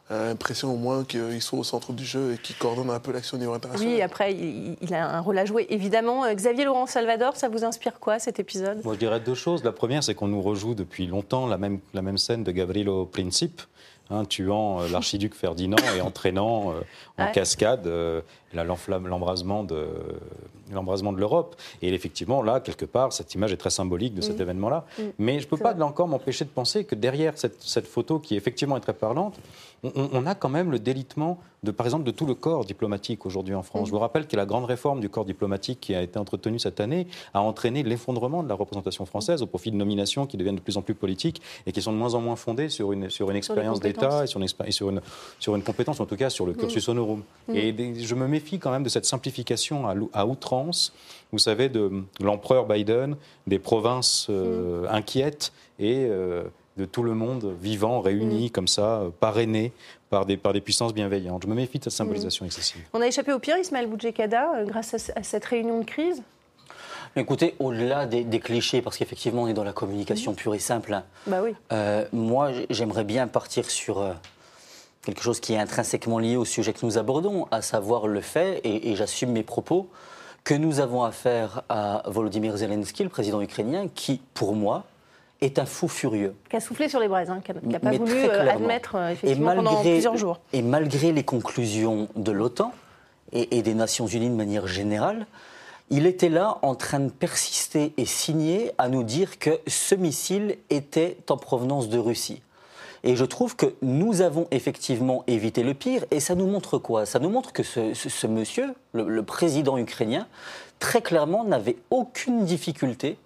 L'impression 0.09 0.73
au 0.73 0.77
moins 0.77 1.03
qu'il 1.03 1.41
soit 1.41 1.59
au 1.59 1.63
centre 1.63 1.93
du 1.93 2.05
jeu 2.05 2.33
et 2.33 2.37
qu'il 2.37 2.55
coordonne 2.55 2.89
un 2.89 2.99
peu 2.99 3.11
l'action 3.11 3.37
au 3.37 3.39
niveau 3.39 3.53
international. 3.53 3.93
Oui, 3.93 4.01
après, 4.01 4.33
il, 4.33 4.93
a 4.93 5.17
un 5.17 5.19
rôle 5.19 5.37
à 5.37 5.45
jouer, 5.45 5.65
évidemment. 5.69 6.31
Xavier 6.33 6.65
Laurent 6.65 6.85
Salvador, 6.85 7.35
ça 7.35 7.49
vous 7.49 7.63
inspire 7.63 7.99
quoi 7.99 8.19
cet 8.19 8.39
épisode? 8.39 8.83
Moi, 8.83 8.93
je 8.93 8.99
dirais 8.99 9.19
deux 9.19 9.35
choses. 9.35 9.63
La 9.63 9.71
première, 9.71 10.03
c'est 10.03 10.13
qu'on 10.13 10.27
nous 10.27 10.41
rejoue 10.41 10.75
depuis 10.75 11.07
longtemps 11.07 11.47
la 11.47 11.57
même, 11.57 11.79
la 11.93 12.01
même 12.01 12.17
scène 12.17 12.43
de 12.43 12.51
Gavrilo 12.51 13.05
Princip, 13.05 13.61
Hein, 14.11 14.23
tuant 14.25 14.81
euh, 14.81 14.87
l'archiduc 14.87 15.33
Ferdinand 15.35 15.77
et 15.97 16.01
entraînant 16.01 16.73
euh, 16.73 16.81
en 17.17 17.31
cascade 17.31 17.87
euh, 17.87 18.21
l'embrasement 18.53 19.63
de, 19.63 19.87
l'embrasement 20.71 21.11
de 21.11 21.19
l'Europe. 21.19 21.55
Et 21.81 21.91
effectivement, 21.91 22.43
là, 22.43 22.59
quelque 22.59 22.85
part, 22.85 23.13
cette 23.13 23.33
image 23.33 23.51
est 23.51 23.57
très 23.57 23.71
symbolique 23.71 24.13
de 24.13 24.21
cet 24.21 24.37
mm. 24.37 24.41
événement-là. 24.41 24.85
Mm. 24.99 25.03
Mais 25.17 25.39
je 25.39 25.45
ne 25.45 25.49
peux 25.49 25.57
pas, 25.57 25.73
là 25.73 25.87
encore, 25.87 26.07
m'empêcher 26.07 26.45
de 26.45 26.51
penser 26.51 26.83
que 26.83 26.93
derrière 26.93 27.35
cette, 27.35 27.59
cette, 27.63 27.87
photo, 27.87 28.19
qui 28.19 28.35
effectivement 28.35 28.77
est 28.77 28.81
très 28.81 28.93
parlante, 28.93 29.39
on, 29.95 30.25
a 30.25 30.35
quand 30.35 30.49
même 30.49 30.71
le 30.71 30.79
délitement, 30.79 31.39
de, 31.63 31.71
par 31.71 31.85
exemple, 31.85 32.03
de 32.03 32.11
tout 32.11 32.25
le 32.25 32.33
corps 32.33 32.65
diplomatique 32.65 33.25
aujourd'hui 33.25 33.55
en 33.55 33.63
France. 33.63 33.83
Mm. 33.83 33.85
Je 33.85 33.91
vous 33.91 33.99
rappelle 33.99 34.27
que 34.27 34.35
la 34.35 34.45
grande 34.45 34.65
réforme 34.65 34.99
du 34.99 35.09
corps 35.09 35.25
diplomatique 35.25 35.79
qui 35.81 35.95
a 35.95 36.01
été 36.01 36.17
entretenue 36.17 36.59
cette 36.59 36.79
année 36.79 37.07
a 37.33 37.41
entraîné 37.41 37.83
l'effondrement 37.83 38.43
de 38.43 38.49
la 38.49 38.55
représentation 38.55 39.05
française 39.05 39.41
au 39.41 39.47
profit 39.47 39.71
de 39.71 39.75
nominations 39.75 40.25
qui 40.25 40.37
deviennent 40.37 40.55
de 40.55 40.61
plus 40.61 40.77
en 40.77 40.81
plus 40.81 40.95
politiques 40.95 41.41
et 41.65 41.71
qui 41.71 41.81
sont 41.81 41.91
de 41.91 41.97
moins 41.97 42.13
en 42.13 42.21
moins 42.21 42.35
fondées 42.35 42.69
sur 42.69 42.91
une, 42.91 43.09
sur 43.09 43.29
une 43.29 43.37
expérience 43.37 43.79
d'État 43.79 44.23
et, 44.23 44.27
sur 44.27 44.39
une, 44.39 44.47
sur, 44.47 44.89
une, 44.89 45.01
sur 45.39 45.55
une 45.55 45.63
compétence, 45.63 45.99
en 45.99 46.05
tout 46.05 46.15
cas 46.15 46.29
sur 46.29 46.45
le 46.45 46.53
mm. 46.53 46.57
cursus 46.57 46.87
honorum. 46.89 47.23
Mm. 47.47 47.55
Et 47.55 48.03
je 48.03 48.15
me 48.15 48.27
méfie 48.27 48.59
quand 48.59 48.71
même 48.71 48.83
de 48.83 48.89
cette 48.89 49.05
simplification 49.05 49.87
à, 49.87 49.95
à 50.13 50.25
outrance, 50.25 50.93
vous 51.31 51.39
savez, 51.39 51.69
de 51.69 52.03
l'empereur 52.21 52.65
Biden, 52.65 53.15
des 53.47 53.59
provinces 53.59 54.27
euh, 54.29 54.87
inquiètes 54.89 55.51
et. 55.79 56.05
Euh, 56.09 56.43
de 56.77 56.85
tout 56.85 57.03
le 57.03 57.13
monde 57.13 57.55
vivant, 57.61 58.01
réuni 58.01 58.51
comme 58.51 58.67
ça, 58.67 58.99
euh, 59.01 59.09
parrainé 59.19 59.71
par 60.09 60.25
des, 60.25 60.37
par 60.37 60.53
des 60.53 60.61
puissances 60.61 60.93
bienveillantes. 60.93 61.43
Je 61.43 61.47
me 61.47 61.55
méfie 61.55 61.79
de 61.79 61.83
cette 61.85 61.93
symbolisation 61.93 62.45
excessive. 62.45 62.81
On 62.93 63.01
a 63.01 63.07
échappé 63.07 63.31
au 63.31 63.39
pire, 63.39 63.57
Ismaël 63.57 63.87
Boudjekada, 63.87 64.51
euh, 64.57 64.65
grâce 64.65 64.93
à, 64.93 65.23
cette 65.23 65.45
réunion 65.45 65.79
de 65.79 65.85
crise? 65.85 66.21
Écoutez, 67.15 67.55
au-delà 67.59 68.05
des, 68.05 68.25
des 68.25 68.39
clichés, 68.41 68.81
parce 68.81 68.97
qu'effectivement 68.97 69.43
on 69.43 69.47
est 69.47 69.53
dans 69.53 69.63
la 69.63 69.71
communication 69.71 70.33
pure 70.33 70.53
et 70.53 70.59
simple, 70.59 70.93
hein, 70.93 71.05
Bah 71.27 71.39
oui. 71.41 71.55
euh, 71.71 72.05
moi 72.11 72.51
j'aimerais 72.69 73.05
bien 73.05 73.25
partir 73.27 73.69
sur 73.69 74.01
euh, 74.01 74.11
quelque 75.01 75.21
chose 75.23 75.39
qui 75.39 75.53
est 75.53 75.57
intrinsèquement 75.57 76.19
lié 76.19 76.35
au 76.35 76.43
sujet 76.43 76.73
que 76.73 76.85
nous 76.85 76.97
abordons, 76.97 77.47
à 77.51 77.61
savoir 77.61 78.07
le 78.07 78.19
fait, 78.19 78.59
et, 78.65 78.91
et 78.91 78.97
j'assume 78.97 79.31
mes 79.31 79.43
propos, 79.43 79.87
que 80.43 80.53
nous 80.53 80.81
avons 80.81 81.03
affaire 81.03 81.61
à 81.69 82.03
Volodymyr 82.07 82.57
Zelensky, 82.57 83.03
le 83.03 83.09
président 83.09 83.39
ukrainien, 83.41 83.87
qui, 83.87 84.19
pour 84.33 84.53
moi, 84.53 84.83
est 85.41 85.59
un 85.59 85.65
fou 85.65 85.87
furieux. 85.87 86.33
Qui 86.49 86.55
a 86.55 86.59
soufflé 86.59 86.87
sur 86.89 86.99
les 86.99 87.07
braises, 87.07 87.29
hein, 87.29 87.41
qui 87.43 87.53
n'a 87.67 87.79
pas 87.79 87.89
Mais 87.91 87.97
voulu 87.97 88.13
euh, 88.13 88.49
admettre 88.49 88.95
euh, 88.95 89.09
effectivement 89.09 89.55
pendant 89.55 89.81
plusieurs 89.81 90.17
jours. 90.17 90.39
Et 90.53 90.61
malgré 90.61 91.11
les 91.11 91.23
conclusions 91.23 92.07
de 92.15 92.31
l'OTAN 92.31 92.71
et, 93.33 93.57
et 93.57 93.61
des 93.61 93.73
Nations 93.73 94.07
Unies 94.07 94.29
de 94.29 94.35
manière 94.35 94.67
générale, 94.67 95.25
il 95.91 96.07
était 96.07 96.29
là 96.29 96.57
en 96.63 96.73
train 96.73 96.99
de 96.99 97.09
persister 97.11 97.93
et 97.97 98.05
signer 98.05 98.71
à 98.77 98.89
nous 98.89 99.03
dire 99.03 99.37
que 99.37 99.59
ce 99.67 99.93
missile 99.93 100.57
était 100.69 101.17
en 101.29 101.37
provenance 101.37 101.89
de 101.89 101.99
Russie. 101.99 102.41
Et 103.03 103.15
je 103.15 103.23
trouve 103.25 103.55
que 103.55 103.75
nous 103.83 104.21
avons 104.21 104.47
effectivement 104.49 105.23
évité 105.27 105.61
le 105.61 105.75
pire. 105.75 106.03
Et 106.09 106.19
ça 106.19 106.33
nous 106.33 106.47
montre 106.47 106.79
quoi? 106.79 107.05
Ça 107.05 107.19
nous 107.19 107.29
montre 107.29 107.53
que 107.53 107.61
ce, 107.61 107.93
ce- 107.93 108.09
ce 108.09 108.25
monsieur, 108.25 108.73
le, 108.93 109.07
le 109.07 109.21
président 109.21 109.77
ukrainien, 109.77 110.25
très 110.79 111.03
clairement 111.03 111.43
n'avait 111.43 111.75
aucune 111.91 112.45
difficulté 112.45 113.17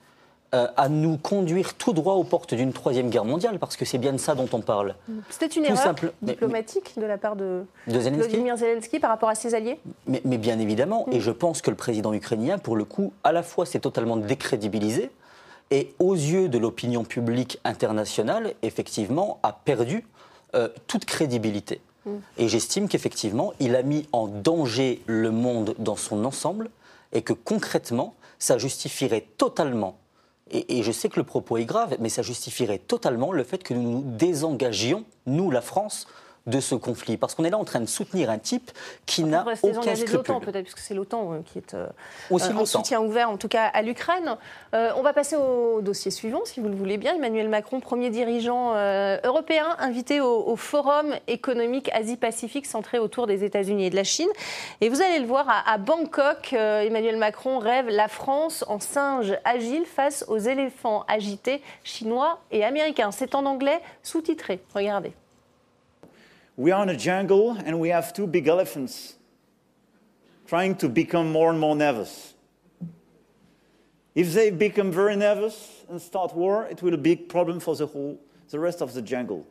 euh, 0.56 0.68
à 0.78 0.90
nous 0.90 1.18
conduire 1.18 1.76
tout 1.76 1.94
droit 1.94 2.16
aux 2.16 2.24
portes 2.24 2.54
d'une 2.56 2.74
troisième 2.74 3.10
guerre 3.10 3.26
mondiale, 3.26 3.60
parce 3.60 3.76
que 3.76 3.86
c'est 3.86 3.98
bien 4.00 4.14
de 4.14 4.18
ça 4.18 4.34
dont 4.34 4.50
on 4.52 4.62
parle. 4.62 4.96
C'était 5.30 5.46
une 5.48 5.64
Tout 5.64 5.70
erreur 5.72 5.84
simple- 5.84 6.14
mais- 6.22 6.32
diplomatique 6.34 6.94
de 6.98 7.06
la 7.06 7.18
part 7.20 7.36
de 7.36 7.64
De 7.88 8.00
Zelensky 8.00 8.30
Vladimir 8.30 8.58
Zelensky 8.58 9.00
par 9.00 9.12
rapport 9.12 9.30
à 9.30 9.36
ses 9.36 9.54
alliés 9.54 9.80
Mais, 10.08 10.22
mais 10.26 10.38
bien 10.40 10.58
évidemment, 10.60 11.06
et 11.12 11.20
je 11.20 11.30
pense 11.32 11.62
que 11.62 11.70
le 11.70 11.76
président 11.76 12.14
ukrainien, 12.14 12.58
pour 12.58 12.76
le 12.76 12.84
coup, 12.86 13.14
à 13.24 13.32
la 13.32 13.44
fois 13.44 13.66
s'est 13.68 13.80
totalement 13.80 14.18
décrédibilisé, 14.18 15.12
et 15.72 15.94
aux 16.00 16.16
yeux 16.16 16.50
de 16.50 16.58
l'opinion 16.58 17.04
publique 17.04 17.60
internationale, 17.64 18.54
effectivement, 18.64 19.40
a 19.44 19.54
perdu 19.54 20.06
euh, 20.56 20.68
toute 20.88 21.06
crédibilité. 21.06 21.80
Et 22.40 22.48
j'estime 22.48 22.88
qu'effectivement, 22.88 23.54
il 23.60 23.76
a 23.76 23.84
mis 23.84 24.08
en 24.14 24.26
danger 24.28 25.04
le 25.06 25.30
monde 25.30 25.76
dans 25.78 25.96
son 25.96 26.26
ensemble, 26.26 26.72
et 27.14 27.22
que 27.22 27.34
concrètement, 27.34 28.16
ça 28.40 28.58
justifierait 28.58 29.26
totalement, 29.38 29.96
et, 30.52 30.84
je 30.84 30.92
sais 30.92 31.10
que 31.10 31.20
le 31.20 31.24
propos 31.24 31.58
est 31.58 31.66
grave, 31.66 31.98
mais 32.00 32.10
ça 32.10 32.22
justifierait 32.22 32.80
totalement 32.80 33.32
le 33.32 33.44
fait 33.44 33.64
que 33.64 33.74
nous 33.74 33.84
nous 33.84 34.04
désengagions, 34.04 35.06
nous, 35.26 35.52
la 35.52 35.62
France, 35.62 36.08
de 36.50 36.60
ce 36.60 36.76
conflit. 36.76 37.18
Parce 37.18 37.36
qu'on 37.36 37.46
est 37.46 37.50
là 37.50 37.58
en 37.58 37.64
train 37.64 37.80
de 37.80 37.86
soutenir 37.86 38.30
un 38.30 38.38
type 38.38 38.72
qui 39.06 39.24
n'a 39.24 39.46
aucun 39.62 39.70
de 39.72 39.76
l'OTAN 39.76 39.96
scrupule. 39.96 40.40
peut-être, 40.40 40.64
puisque 40.64 40.80
c'est 40.80 40.94
l'OTAN 40.94 41.34
euh, 41.34 41.40
qui 41.46 41.60
est 41.60 41.74
euh, 41.74 41.88
Aussi 42.30 42.52
euh, 42.52 42.56
en 42.58 42.66
soutien 42.66 43.02
ouvert, 43.02 43.30
en 43.30 43.38
tout 43.38 43.48
cas 43.48 43.66
à 43.66 43.82
l'Ukraine. 43.82 44.38
Euh, 44.74 44.92
on 44.98 45.02
va 45.02 45.14
passer 45.14 45.36
au 45.36 45.82
dossier 45.82 46.12
suivant, 46.12 46.42
si 46.46 46.60
vous 46.60 46.68
le 46.68 46.76
voulez 46.76 46.98
bien. 46.98 47.16
Emmanuel 47.16 47.50
Macron, 47.50 47.80
premier 47.80 48.10
dirigeant 48.10 48.74
euh, 48.76 49.18
européen, 49.24 49.76
invité 49.80 50.22
au, 50.22 50.48
au 50.48 50.56
Forum 50.56 51.16
économique 51.28 51.90
Asie-Pacifique 51.94 52.66
centré 52.66 53.00
autour 53.00 53.28
des 53.28 53.44
États-Unis 53.44 53.86
et 53.86 53.90
de 53.90 53.96
la 53.96 54.04
Chine. 54.04 54.30
Et 54.82 54.90
vous 54.90 55.02
allez 55.02 55.20
le 55.20 55.26
voir, 55.26 55.48
à, 55.48 55.72
à 55.72 55.78
Bangkok, 55.78 56.54
Emmanuel 56.54 57.18
Macron 57.18 57.60
rêve 57.60 57.88
la 57.90 58.08
France 58.08 58.66
en 58.68 58.80
singe 58.80 59.38
agile 59.46 59.86
face 59.86 60.26
aux 60.28 60.38
éléphants 60.38 61.06
agités 61.08 61.62
chinois 61.84 62.40
et 62.52 62.64
américains. 62.64 63.12
C'est 63.12 63.36
en 63.36 63.46
anglais 63.46 63.80
sous-titré. 64.04 64.62
Regardez. 64.74 65.14
We 66.60 66.72
are 66.72 66.84
in 66.84 66.90
a 66.90 66.98
jungle 66.98 67.52
and 67.52 67.80
we 67.80 67.88
have 67.88 68.12
two 68.12 68.28
big 68.28 68.46
elephants 68.50 69.16
trying 70.46 70.76
to 70.80 70.90
become 70.90 71.32
more 71.32 71.52
and 71.52 71.58
more 71.58 71.74
nervous. 71.74 72.34
If 74.14 74.34
they 74.34 74.50
become 74.50 74.92
very 74.92 75.16
nervous 75.16 75.86
and 75.88 76.02
start 76.02 76.36
war, 76.36 76.66
it 76.66 76.82
will 76.82 76.92
be 76.92 76.96
a 76.96 77.16
big 77.16 77.30
problem 77.30 77.62
for 77.62 77.78
the 77.78 77.88
whole, 77.88 78.20
the 78.50 78.60
rest 78.60 78.82
of 78.82 78.94
the 78.94 79.02
jungle. 79.02 79.48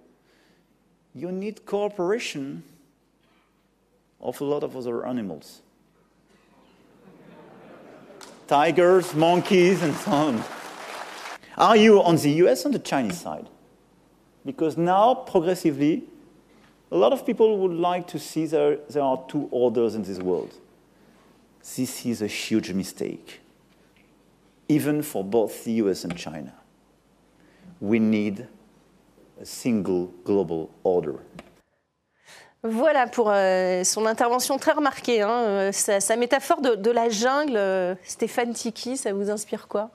You 1.14 1.32
need 1.32 1.64
cooperation 1.64 2.62
of 4.20 4.38
a 4.42 4.44
lot 4.44 4.62
of 4.62 4.76
other 4.76 5.06
animals. 5.06 5.62
Tigers, 8.48 9.14
monkeys, 9.14 9.80
and 9.82 9.94
so 9.94 10.10
on. 10.10 10.44
Are 11.56 11.76
you 11.78 12.02
on 12.02 12.16
the 12.16 12.32
US 12.44 12.66
or 12.66 12.68
the 12.68 12.78
Chinese 12.78 13.18
side? 13.18 13.48
Because 14.44 14.76
now, 14.76 15.14
progressively, 15.14 16.04
a 16.90 16.96
lot 16.96 17.12
of 17.12 17.24
people 17.26 17.58
would 17.58 17.74
like 17.74 18.06
to 18.08 18.18
see 18.18 18.46
there, 18.46 18.78
there 18.88 19.02
are 19.02 19.22
two 19.28 19.48
orders 19.50 19.94
in 19.94 20.02
this 20.02 20.18
world. 20.18 20.54
This 21.76 22.06
is 22.06 22.22
a 22.22 22.26
huge 22.26 22.72
mistake, 22.72 23.40
even 24.68 25.02
for 25.02 25.22
both 25.22 25.64
the 25.64 25.72
US 25.84 26.04
and 26.04 26.16
China. 26.16 26.54
We 27.80 27.98
need 27.98 28.46
a 29.40 29.44
single 29.44 30.12
global 30.24 30.70
order. 30.82 31.20
Voilà 32.64 33.06
pour 33.06 33.30
euh, 33.30 33.84
son 33.84 34.04
intervention 34.04 34.58
très 34.58 34.72
remarquée. 34.72 35.22
hein, 35.22 35.70
euh, 35.70 35.72
sa, 35.72 36.16
métaphore 36.16 36.60
de, 36.60 36.74
de 36.74 36.90
la 36.90 37.08
jungle, 37.08 37.56
euh, 37.56 37.94
Stéphane 38.02 38.52
Tiki, 38.52 38.96
ça 38.96 39.12
vous 39.12 39.30
inspire 39.30 39.68
quoi? 39.68 39.90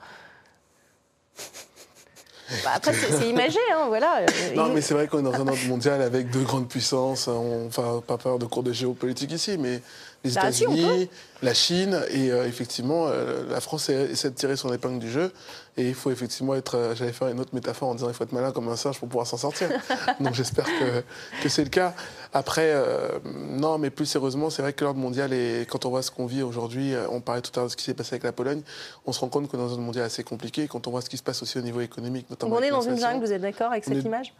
Bah, 2.62 2.72
Après, 2.74 2.92
c'est 2.92 3.28
imagé, 3.28 3.58
hein, 3.72 3.86
voilà. 3.88 4.22
il 4.50 4.56
Non, 4.56 4.68
mais 4.72 4.80
c'est 4.80 4.94
vrai 4.94 5.06
qu'on 5.06 5.20
est 5.20 5.22
dans 5.22 5.34
un 5.34 5.48
ordre 5.48 5.66
mondial 5.66 6.02
avec 6.02 6.30
deux 6.30 6.42
grandes 6.42 6.68
puissances. 6.68 7.28
On 7.28 7.66
enfin, 7.66 8.02
pas 8.06 8.18
peur 8.18 8.38
de 8.38 8.44
cours 8.44 8.62
de 8.62 8.72
géopolitique 8.72 9.32
ici, 9.32 9.56
mais 9.58 9.80
les 10.24 10.30
Bah, 10.32 10.50
si, 10.50 10.64
États-Unis, 10.64 11.08
la 11.42 11.54
Chine, 11.54 12.00
et 12.10 12.30
euh, 12.32 12.46
effectivement, 12.48 13.06
euh, 13.08 13.44
la 13.50 13.60
France 13.60 13.90
essaie 13.90 14.30
de 14.30 14.34
tirer 14.34 14.56
son 14.56 14.72
épingle 14.72 14.98
du 14.98 15.10
jeu. 15.10 15.32
Et 15.76 15.88
il 15.88 15.94
faut 15.94 16.10
effectivement 16.10 16.54
être. 16.54 16.76
euh, 16.76 16.94
J'allais 16.94 17.12
faire 17.12 17.28
une 17.28 17.40
autre 17.40 17.50
métaphore 17.52 17.88
en 17.88 17.94
disant 17.94 18.08
il 18.08 18.14
faut 18.14 18.22
être 18.24 18.32
malin 18.32 18.52
comme 18.52 18.68
un 18.68 18.76
singe 18.76 18.98
pour 18.98 19.08
pouvoir 19.08 19.26
s'en 19.26 19.36
sortir. 19.36 19.68
Donc 20.20 20.32
j'espère 20.34 20.64
que, 20.64 21.02
que 21.42 21.48
c'est 21.48 21.64
le 21.64 21.68
cas. 21.70 21.94
Après, 22.32 22.70
euh, 22.72 23.08
non, 23.24 23.76
mais 23.78 23.90
plus 23.90 24.06
sérieusement, 24.06 24.50
c'est 24.50 24.62
vrai 24.62 24.72
que 24.72 24.84
l'ordre 24.84 25.00
mondial, 25.00 25.32
et 25.32 25.66
quand 25.68 25.84
on 25.84 25.90
voit 25.90 26.02
ce 26.02 26.10
qu'on 26.10 26.26
vit 26.26 26.42
aujourd'hui, 26.42 26.94
euh, 26.94 27.06
on 27.10 27.20
parlait 27.20 27.42
tout 27.42 27.50
à 27.54 27.58
l'heure 27.60 27.66
de 27.66 27.70
ce 27.72 27.76
qui 27.76 27.84
s'est 27.84 27.92
passé 27.94 28.14
avec 28.14 28.22
la 28.22 28.32
Pologne, 28.32 28.62
on 29.04 29.12
se 29.12 29.20
rend 29.20 29.28
compte 29.28 29.50
que 29.50 29.56
dans 29.56 29.66
un 29.66 29.72
ordre 29.72 29.82
mondial 29.82 30.04
assez 30.04 30.22
compliqué, 30.24 30.68
quand 30.68 30.86
on 30.86 30.90
voit 30.92 31.00
ce 31.02 31.10
qui 31.10 31.16
se 31.18 31.22
passe 31.22 31.42
aussi 31.42 31.58
au 31.58 31.62
niveau 31.62 31.80
économique, 31.80 32.30
notamment. 32.30 32.56
on 32.56 32.60
est 32.62 32.70
dans 32.70 32.80
une 32.80 32.98
jungle, 32.98 33.24
vous 33.24 33.32
êtes 33.32 33.42
d'accord 33.42 33.72
avec 33.72 33.84
cette 33.84 33.94
est- 33.98 34.02
image? 34.02 34.32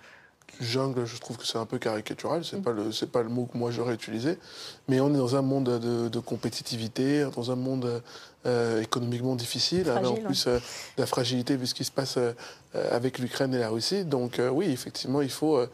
Jungle, 0.61 1.05
je 1.05 1.19
trouve 1.19 1.37
que 1.37 1.47
c'est 1.47 1.59
un 1.59 1.67
peu 1.67 1.79
caricatural, 1.79 2.45
c'est 2.45 2.63
pas 2.63 2.73
le 2.73 2.93
c'est 2.93 3.11
pas 3.11 3.23
le 3.23 3.29
mot 3.29 3.47
que 3.47 3.59
moi 3.59 3.71
j'aurais 3.71 3.95
utilisé, 3.95 4.39
mais 4.89 5.01
on 5.01 5.13
est 5.13 5.19
dans 5.19 5.37
un 5.37 5.43
monde 5.43 5.79
de, 5.81 6.09
de 6.09 6.19
compétitivité, 6.21 7.27
dans 7.35 7.51
un 7.51 7.57
monde 7.57 8.03
euh, 8.47 8.83
économiquement 8.83 9.37
difficile, 9.37 9.89
avec 9.89 10.05
en 10.05 10.11
Fragile, 10.11 10.25
plus 10.25 10.47
euh, 10.47 10.59
la 10.99 11.07
fragilité 11.07 11.57
vu 11.57 11.67
ce 11.67 11.75
qui 11.75 11.85
se 11.85 11.91
passe 11.91 12.19
euh, 12.19 12.33
avec 12.91 13.19
l'Ukraine 13.19 13.55
et 13.55 13.59
la 13.59 13.69
Russie. 13.69 14.05
Donc 14.05 14.41
oui, 14.53 14.71
effectivement, 14.71 15.23
il 15.23 15.31
faut 15.31 15.65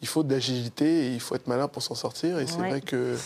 il 0.00 0.08
faut 0.08 0.22
de 0.22 0.32
l'agilité 0.32 1.06
et 1.06 1.14
il 1.14 1.20
faut 1.20 1.34
être 1.34 1.46
malin 1.46 1.68
pour 1.68 1.82
s'en 1.82 1.94
sortir. 1.94 2.38
Et 2.38 2.46
c'est 2.46 2.58
vrai 2.58 2.80
que 2.80 3.16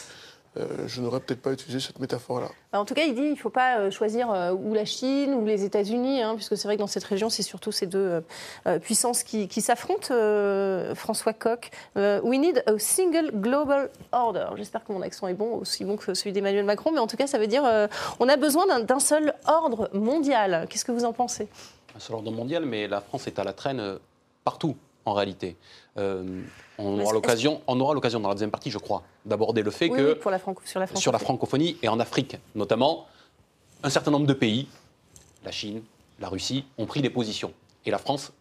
euh, 0.57 0.87
je 0.87 1.01
n'aurais 1.01 1.21
peut-être 1.21 1.43
pas 1.43 1.53
utilisé 1.53 1.81
cette 1.81 1.99
métaphore-là. 1.99 2.49
Bah, 2.73 2.81
En 2.81 2.85
tout 2.85 2.95
cas, 2.95 3.03
il 3.05 3.15
dit 3.15 3.23
qu'il 3.23 3.31
ne 3.33 3.37
faut 3.37 3.51
pas 3.51 3.79
euh, 3.79 3.91
choisir 3.91 4.31
euh, 4.31 4.53
ou 4.53 4.73
la 4.75 4.85
Chine 4.85 5.35
ou 5.35 5.45
les 5.45 5.65
États-Unis, 5.65 6.23
hein, 6.23 6.35
puisque 6.37 6.57
c'est 6.57 6.69
vrai 6.69 6.77
que 6.77 6.81
dans 6.81 6.87
cette 6.87 7.05
région, 7.05 7.29
c'est 7.29 7.43
surtout 7.43 7.73
ces 7.73 7.87
deux 7.87 8.23
euh, 8.67 8.79
puissances 8.79 9.23
qui, 9.25 9.49
qui 9.49 9.61
s'affrontent. 9.61 10.09
euh, 10.13 10.95
François 10.95 11.33
Koch, 11.33 11.71
Euh, 11.97 12.21
we 12.23 12.39
need 12.39 12.63
a 12.67 12.79
single 12.79 13.31
global 13.35 13.91
order. 14.13 14.47
J'espère 14.57 14.85
que 14.85 14.93
mon 14.93 15.03
accent 15.03 15.27
est 15.29 15.35
bon, 15.35 15.57
aussi 15.57 15.85
bon 15.85 15.97
que 15.97 16.15
celui 16.15 16.33
d'Emmanuel 16.33 16.65
Macron, 16.65 16.93
mais 16.93 16.99
en 17.01 17.07
tout 17.07 17.17
cas, 17.17 17.27
ça 17.27 17.39
veut 17.39 17.47
dire 17.47 17.65
euh, 17.65 17.87
on 18.21 18.29
a 18.29 18.37
besoin 18.37 18.67
d'un- 18.81 19.01
seul 19.01 19.35
ordre 19.47 19.91
mondial. 19.93 20.67
Qu'est-ce 20.71 20.85
que 20.85 20.93
vous 20.93 21.05
en 21.05 21.13
pensez? 21.13 21.49
Un 21.97 21.99
seul 22.01 22.17
ordre 22.17 22.31
mondial, 22.31 22.65
mais 22.65 22.87
la 22.89 23.01
France 23.01 23.27
est 23.27 23.39
à 23.39 23.45
la 23.45 23.53
traîne 23.53 23.99
partout, 24.45 24.77
en 25.05 25.13
réalité. 25.13 25.57
Euh, 25.97 26.43
on, 26.79 26.99
aura 26.99 27.13
l'occasion, 27.13 27.63
on 27.67 27.79
aura 27.79 27.95
l'occasion 27.95 28.19
dans 28.19 28.29
la 28.29 28.35
deuxième 28.35 28.51
partie, 28.51 28.71
je 28.71 28.79
crois, 28.79 29.03
d'aborder 29.25 29.63
le 29.63 29.71
fait 29.71 29.89
Oui, 29.89 29.99
que 29.99 30.09
oui, 30.09 30.15
pour 30.17 30.31
la 30.31 30.39
franco 30.39 30.61
sur 30.65 30.81
la 30.81 30.87
sur 30.89 31.13
la 31.13 31.19
francophonie. 31.19 31.75
francophonie 31.75 31.77
et 31.83 31.89
en 31.89 32.01
Afrique 32.01 32.37
notamment, 32.55 33.07
un 33.85 33.91
certain 33.91 34.11
nombre 34.11 34.27
de 34.27 34.33
pays, 34.33 34.67
la 35.45 35.53
Chine, 35.53 35.83
la 36.21 36.29
Russie, 36.29 36.65
ont 36.79 36.87
pris 36.87 37.03
des 37.03 37.11
positions. 37.11 37.53
Et 37.87 37.91
la 37.91 37.99
France 37.99 38.33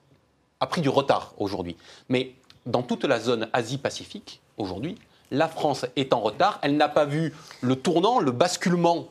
a 0.59 0.67
pris 0.67 0.81
du 0.81 0.89
retard 0.89 1.33
aujourd'hui. 1.37 1.75
Mais 2.09 2.33
dans 2.65 2.81
toute 2.81 3.03
la 3.03 3.19
zone 3.19 3.49
Asie-Pacifique, 3.53 4.41
aujourd'hui, 4.57 4.95
la 5.31 5.47
France 5.47 5.85
est 5.95 6.13
en 6.13 6.21
retard. 6.21 6.59
Elle 6.61 6.77
n'a 6.77 6.87
pas 6.89 7.05
vu 7.05 7.33
le 7.61 7.75
tournant, 7.75 8.19
le 8.19 8.31
basculement 8.31 9.07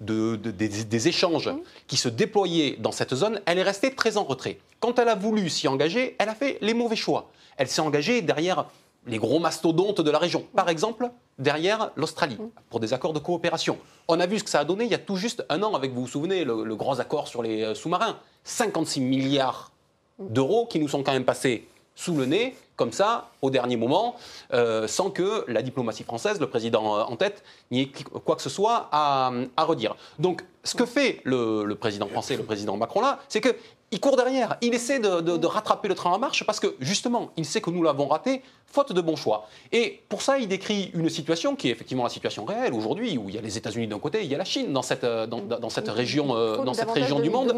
de- 0.00 0.36
de- 0.36 0.50
des, 0.50 0.68
des 0.84 1.08
échanges 1.08 1.50
qui 1.86 1.96
se 1.96 2.08
déployaient 2.08 2.76
dans 2.78 2.92
cette 2.92 3.14
zone. 3.14 3.40
Elle 3.46 3.58
est 3.58 3.62
restée 3.62 3.94
très 3.94 4.16
en 4.16 4.24
retrait. 4.24 4.58
Quand 4.80 4.98
elle 4.98 5.08
a 5.08 5.14
voulu 5.14 5.48
s'y 5.50 5.68
engager, 5.68 6.16
elle 6.18 6.28
a 6.28 6.34
fait 6.34 6.58
les 6.60 6.74
mauvais 6.74 6.96
choix. 6.96 7.30
Elle 7.56 7.68
s'est 7.68 7.82
engagée 7.82 8.22
derrière 8.22 8.66
les 9.06 9.18
gros 9.18 9.38
mastodontes 9.38 10.00
de 10.00 10.10
la 10.10 10.18
région. 10.18 10.44
Par 10.54 10.68
exemple, 10.68 11.10
derrière 11.38 11.90
l'Australie, 11.96 12.36
pour 12.68 12.80
des 12.80 12.92
accords 12.92 13.12
de 13.14 13.18
coopération. 13.18 13.78
On 14.08 14.20
a 14.20 14.26
vu 14.26 14.38
ce 14.38 14.44
que 14.44 14.50
ça 14.50 14.60
a 14.60 14.64
donné 14.64 14.84
il 14.84 14.90
y 14.90 14.94
a 14.94 14.98
tout 14.98 15.16
juste 15.16 15.44
un 15.48 15.62
an 15.62 15.74
avec, 15.74 15.92
vous 15.92 16.02
vous 16.02 16.08
souvenez, 16.08 16.44
le, 16.44 16.64
le 16.64 16.76
gros 16.76 17.00
accord 17.00 17.26
sur 17.28 17.42
les 17.42 17.62
euh, 17.62 17.74
sous-marins. 17.74 18.18
56 18.44 19.00
milliards 19.00 19.72
d'euros 20.18 20.66
qui 20.66 20.78
nous 20.78 20.88
sont 20.88 21.02
quand 21.02 21.12
même 21.12 21.24
passés 21.24 21.66
sous 22.02 22.14
le 22.16 22.24
nez, 22.26 22.56
comme 22.76 22.92
ça, 22.92 23.28
au 23.42 23.50
dernier 23.50 23.76
moment, 23.76 24.16
euh, 24.54 24.86
sans 24.88 25.10
que 25.10 25.44
la 25.48 25.60
diplomatie 25.60 26.02
française, 26.04 26.40
le 26.40 26.48
président 26.48 26.96
euh, 26.96 27.02
en 27.12 27.16
tête, 27.16 27.42
n'y 27.70 27.80
ait 27.82 27.90
quoi 28.24 28.36
que 28.36 28.42
ce 28.42 28.48
soit 28.48 28.88
à, 28.90 29.30
à 29.56 29.64
redire. 29.64 29.94
Donc, 30.18 30.42
ce 30.64 30.74
que 30.74 30.86
fait 30.86 31.20
le, 31.24 31.64
le 31.64 31.74
président 31.74 32.06
français, 32.06 32.36
le 32.36 32.42
président 32.42 32.76
Macron 32.78 33.02
là, 33.02 33.18
c'est 33.28 33.40
que 33.42 33.54
il 33.92 33.98
court 33.98 34.16
derrière, 34.16 34.56
il 34.60 34.72
essaie 34.72 35.00
de, 35.00 35.20
de- 35.20 35.36
de 35.36 35.46
rattraper 35.48 35.88
le 35.88 35.96
train 35.96 36.12
en 36.12 36.18
marche 36.18 36.46
parce 36.46 36.60
que 36.60 36.68
justement, 36.78 37.32
il 37.36 37.44
sait 37.44 37.60
que 37.60 37.70
nous 37.70 37.82
l'avons 37.82 38.06
raté, 38.06 38.40
faute 38.66 38.92
de 38.92 39.00
bons 39.00 39.16
choix. 39.16 39.48
Et 39.72 40.00
pour 40.08 40.22
ça, 40.22 40.38
il 40.38 40.46
décrit 40.46 40.92
une 40.94 41.08
situation 41.10 41.56
qui 41.56 41.68
est 41.68 41.72
effectivement 41.72 42.04
la 42.04 42.08
situation 42.08 42.44
réelle 42.44 42.72
aujourd'hui, 42.72 43.18
où 43.18 43.28
il 43.28 43.34
y 43.34 43.38
a 43.38 43.40
les 43.42 43.58
États-Unis 43.58 43.88
d'un 43.88 43.98
côté, 43.98 44.22
il 44.22 44.30
y 44.30 44.34
a 44.34 44.38
la 44.38 44.44
Chine 44.44 44.72
dans 44.72 44.82
cette, 44.82 45.02
euh, 45.02 45.26
dans, 45.26 45.40
dans 45.40 45.70
cette 45.70 45.88
région, 45.88 46.36
euh, 46.36 46.56
dans 46.64 46.72
cette 46.72 46.88
région 47.02 47.16
de- 47.18 47.24
du 47.24 47.30
monde. 47.30 47.48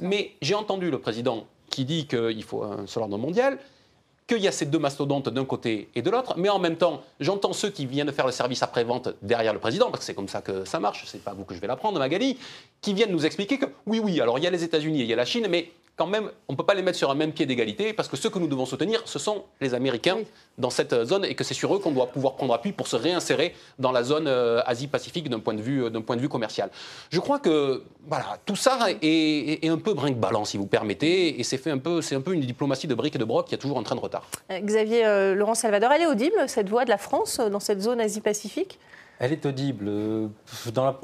Mais 0.00 0.32
j'ai 0.42 0.56
entendu 0.56 0.90
le 0.90 0.98
président 0.98 1.46
qui 1.72 1.84
dit 1.84 2.06
qu'il 2.06 2.44
faut 2.44 2.62
un 2.62 2.86
seul 2.86 3.02
ordre 3.02 3.18
mondial, 3.18 3.58
qu'il 4.28 4.38
y 4.38 4.46
a 4.46 4.52
ces 4.52 4.66
deux 4.66 4.78
mastodontes 4.78 5.28
d'un 5.28 5.44
côté 5.44 5.88
et 5.96 6.02
de 6.02 6.10
l'autre, 6.10 6.34
mais 6.36 6.48
en 6.48 6.60
même 6.60 6.76
temps, 6.76 7.02
j'entends 7.18 7.52
ceux 7.52 7.70
qui 7.70 7.86
viennent 7.86 8.12
faire 8.12 8.26
le 8.26 8.32
service 8.32 8.62
après-vente 8.62 9.08
derrière 9.22 9.52
le 9.52 9.58
président, 9.58 9.90
parce 9.90 10.00
que 10.00 10.04
c'est 10.04 10.14
comme 10.14 10.28
ça 10.28 10.42
que 10.42 10.64
ça 10.64 10.78
marche, 10.78 11.04
c'est 11.06 11.24
pas 11.24 11.34
vous 11.34 11.44
que 11.44 11.54
je 11.54 11.60
vais 11.60 11.66
l'apprendre, 11.66 11.98
Magali, 11.98 12.38
qui 12.80 12.94
viennent 12.94 13.10
nous 13.10 13.26
expliquer 13.26 13.58
que 13.58 13.66
oui, 13.86 13.98
oui, 13.98 14.20
alors 14.20 14.38
il 14.38 14.44
y 14.44 14.46
a 14.46 14.50
les 14.50 14.62
États-Unis 14.62 15.00
et 15.00 15.04
il 15.04 15.10
y 15.10 15.12
a 15.12 15.16
la 15.16 15.24
Chine, 15.24 15.46
mais 15.50 15.72
quand 15.96 16.06
même, 16.06 16.30
on 16.48 16.52
ne 16.54 16.56
peut 16.56 16.64
pas 16.64 16.74
les 16.74 16.82
mettre 16.82 16.96
sur 16.98 17.10
un 17.10 17.14
même 17.14 17.32
pied 17.32 17.44
d'égalité, 17.46 17.92
parce 17.92 18.08
que 18.08 18.16
ceux 18.16 18.30
que 18.30 18.38
nous 18.38 18.46
devons 18.46 18.64
soutenir, 18.66 19.02
ce 19.04 19.18
sont 19.18 19.44
les 19.60 19.74
Américains 19.74 20.16
Oui. 20.16 20.26
dans 20.56 20.70
cette 20.70 21.04
zone, 21.04 21.24
et 21.26 21.34
que 21.34 21.44
c'est 21.44 21.54
sur 21.54 21.74
eux 21.74 21.78
qu'on 21.78 21.90
doit 21.92 22.06
pouvoir 22.06 22.34
prendre 22.34 22.54
appui 22.54 22.72
pour 22.72 22.88
se 22.88 22.96
réinsérer 22.96 23.54
dans 23.78 23.92
la 23.92 24.02
zone 24.02 24.26
euh, 24.26 24.62
Asie-Pacifique 24.66 25.28
d'un 25.28 25.38
point, 25.38 25.52
de 25.54 25.60
vue, 25.60 25.84
euh, 25.84 25.90
point 26.00 26.16
de 26.16 26.20
vue 26.22 26.30
commercial. 26.30 26.70
Je 27.10 27.20
crois 27.20 27.38
que 27.38 27.82
voilà, 28.08 28.38
tout 28.46 28.56
ça 28.56 28.78
est, 28.90 29.04
est- 29.06 29.64
est 29.64 29.68
un 29.68 29.78
peu 29.78 29.92
brinque-ballant, 29.92 30.44
si 30.46 30.56
vous 30.56 30.66
permettez, 30.66 31.38
et 31.38 31.44
c'est, 31.44 31.58
fait 31.58 31.70
un 31.70 31.78
peu, 31.78 32.00
c'est 32.00 32.14
un 32.14 32.20
peu 32.22 32.32
une 32.32 32.40
diplomatie 32.40 32.86
de 32.86 32.94
briques 32.94 33.16
et 33.16 33.18
de 33.18 33.24
broc 33.24 33.46
qui 33.48 33.54
a 33.54 33.58
toujours 33.58 33.78
un 33.78 33.82
train 33.82 33.94
de 33.96 34.00
retard. 34.00 34.26
Euh, 34.50 34.60
Xavier 34.60 35.04
euh, 35.06 35.34
Laurent 35.34 35.54
Salvador, 35.54 35.92
elle 35.92 36.02
est 36.02 36.06
audible, 36.06 36.36
cette 36.48 36.68
voix 36.70 36.84
de 36.84 36.90
la 36.90 36.98
France 36.98 37.38
euh, 37.38 37.50
dans 37.50 37.60
cette 37.60 37.82
zone 37.82 38.00
Asie-Pacifique? 38.00 38.78
Elle 39.18 39.32
est 39.32 39.46
audible. 39.46 39.86
euh, 39.88 40.26
Dans 40.74 40.84
la... 40.84 40.98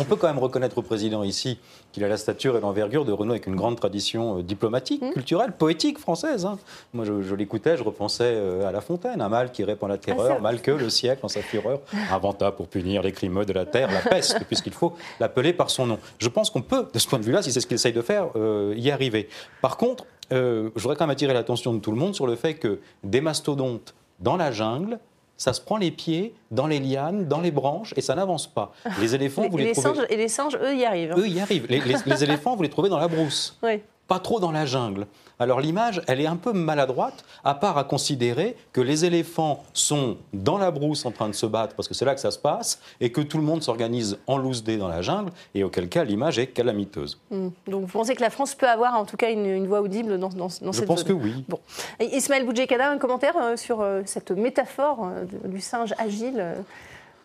On 0.00 0.04
peut 0.04 0.14
quand 0.14 0.28
même 0.28 0.38
reconnaître 0.38 0.78
au 0.78 0.82
président 0.82 1.24
ici 1.24 1.58
qu'il 1.90 2.04
a 2.04 2.08
la 2.08 2.16
stature 2.16 2.56
et 2.56 2.60
l'envergure 2.60 3.04
de 3.04 3.10
Renault 3.10 3.32
avec 3.32 3.48
une 3.48 3.56
grande 3.56 3.74
tradition 3.76 4.38
euh, 4.38 4.42
diplomatique, 4.44 5.02
culturelle, 5.12 5.52
poétique 5.52 5.98
française. 5.98 6.46
hein. 6.46 6.56
Moi, 6.94 7.04
je, 7.04 7.20
je 7.22 7.34
l'écoutais, 7.34 7.76
je 7.76 7.82
repensais 7.82 8.32
euh, 8.36 8.68
à 8.68 8.70
La 8.70 8.80
Fontaine, 8.80 9.20
un 9.20 9.28
mal 9.28 9.50
qui 9.50 9.64
répand 9.64 9.88
la 9.88 9.96
Ah, 9.96 9.98
terreur, 9.98 10.32
vrai. 10.34 10.40
mal 10.40 10.62
que 10.62 10.70
le 10.70 10.88
siècle, 10.88 11.20
en 11.24 11.28
sa 11.28 11.42
fureur, 11.42 11.80
inventa 12.12 12.52
pour 12.52 12.68
punir 12.68 13.02
les 13.02 13.10
crimes 13.10 13.44
de 13.44 13.52
la 13.52 13.66
terre, 13.66 13.90
la 13.90 14.08
peste, 14.08 14.38
puisqu'il 14.44 14.72
faut 14.72 14.94
l'appeler 15.18 15.52
par 15.52 15.70
son 15.70 15.86
nom. 15.86 15.98
Je 16.18 16.28
pense 16.28 16.50
qu'on 16.50 16.62
peut, 16.62 16.86
de 16.92 16.98
ce 17.00 17.08
point 17.08 17.18
de 17.18 17.24
vue-là, 17.24 17.42
si 17.42 17.50
c'est 17.50 17.60
ce 17.60 17.66
qu'il 17.66 17.74
essaye 17.74 17.92
de 17.92 18.02
faire, 18.02 18.28
euh, 18.36 18.74
y 18.76 18.92
arriver. 18.92 19.28
Par 19.62 19.76
contre, 19.76 20.04
euh, 20.32 20.70
je 20.76 20.82
voudrais 20.82 20.94
quand 20.96 21.06
même 21.06 21.10
attirer 21.12 21.34
l'attention 21.34 21.74
de 21.74 21.80
tout 21.80 21.90
le 21.90 21.96
monde 21.96 22.14
sur 22.14 22.26
le 22.28 22.36
fait 22.36 22.54
que 22.54 22.78
des 23.02 23.20
mastodontes 23.20 23.94
dans 24.20 24.36
la 24.36 24.52
jungle, 24.52 25.00
ça 25.38 25.54
se 25.54 25.60
prend 25.62 25.78
les 25.78 25.90
pieds 25.90 26.34
dans 26.50 26.66
les 26.66 26.80
lianes, 26.80 27.26
dans 27.26 27.40
les 27.40 27.50
branches, 27.50 27.94
et 27.96 28.02
ça 28.02 28.14
n'avance 28.14 28.46
pas. 28.46 28.72
Les 29.00 29.14
éléphants, 29.14 29.48
vous 29.50 29.56
les, 29.56 29.66
les 29.66 29.72
trouvez... 29.72 29.94
singes, 29.94 30.06
Et 30.10 30.16
les 30.16 30.28
singes, 30.28 30.58
eux, 30.62 30.74
y 30.76 30.84
arrivent. 30.84 31.14
Eux 31.16 31.28
y 31.28 31.40
arrivent. 31.40 31.66
Les, 31.70 31.80
les- 31.80 31.94
les 32.04 32.24
éléphants, 32.28 32.54
vous 32.56 32.62
les 32.64 32.68
trouvez 32.68 32.88
dans 32.90 32.98
la 32.98 33.08
brousse, 33.08 33.56
Oui. 33.62 33.80
Pas 34.08 34.18
trop 34.18 34.40
dans 34.40 34.50
la 34.50 34.66
jungle. 34.66 35.06
Alors 35.38 35.60
l'image, 35.60 36.02
elle 36.08 36.20
est 36.20 36.26
un 36.26 36.36
peu 36.36 36.52
maladroite, 36.52 37.24
à 37.44 37.54
part 37.54 37.78
à 37.78 37.84
considérer 37.84 38.56
que 38.72 38.80
les 38.80 39.04
éléphants 39.04 39.62
sont 39.72 40.16
dans 40.32 40.58
la 40.58 40.72
brousse 40.72 41.06
en 41.06 41.12
train 41.12 41.28
de 41.28 41.34
se 41.34 41.46
battre, 41.46 41.76
parce 41.76 41.86
que 41.86 41.94
c'est 41.94 42.04
là 42.04 42.14
que 42.14 42.20
ça 42.20 42.32
se 42.32 42.38
passe, 42.38 42.80
et 43.00 43.12
que 43.12 43.20
tout 43.20 43.38
le 43.38 43.44
monde 43.44 43.62
s'organise 43.62 44.18
en 44.26 44.36
loose 44.38 44.64
dé 44.64 44.78
dans 44.78 44.88
la 44.88 45.02
jungle, 45.02 45.30
et 45.54 45.62
auquel 45.62 45.88
cas 45.88 46.02
l'image 46.02 46.38
est 46.40 46.48
calamiteuse. 46.48 47.20
Hmm. 47.30 47.50
Donc 47.68 47.82
vous 47.82 47.86
pensez 47.98 48.16
que 48.16 48.22
la 48.22 48.30
France 48.30 48.54
peut 48.56 48.68
avoir 48.68 48.94
en 48.94 49.04
tout 49.04 49.16
cas 49.16 49.30
une, 49.30 49.46
une 49.46 49.68
voix 49.68 49.80
audible 49.80 50.18
dans, 50.18 50.30
dans, 50.30 50.48
dans 50.60 50.72
Je 50.72 50.78
cette 50.78 50.86
pense 50.86 51.04
que 51.04 51.12
zone 51.12 51.22
oui. 51.22 51.44
Bon. 51.48 51.60
Et 52.00 52.16
Ismaël 52.16 52.44
Boudjekada, 52.44 52.90
un 52.90 52.98
commentaire 52.98 53.36
euh, 53.36 53.56
sur 53.56 53.80
euh, 53.80 54.02
cette 54.06 54.32
métaphore 54.32 55.04
euh, 55.04 55.24
du 55.44 55.60
singe 55.60 55.94
agile 55.98 56.56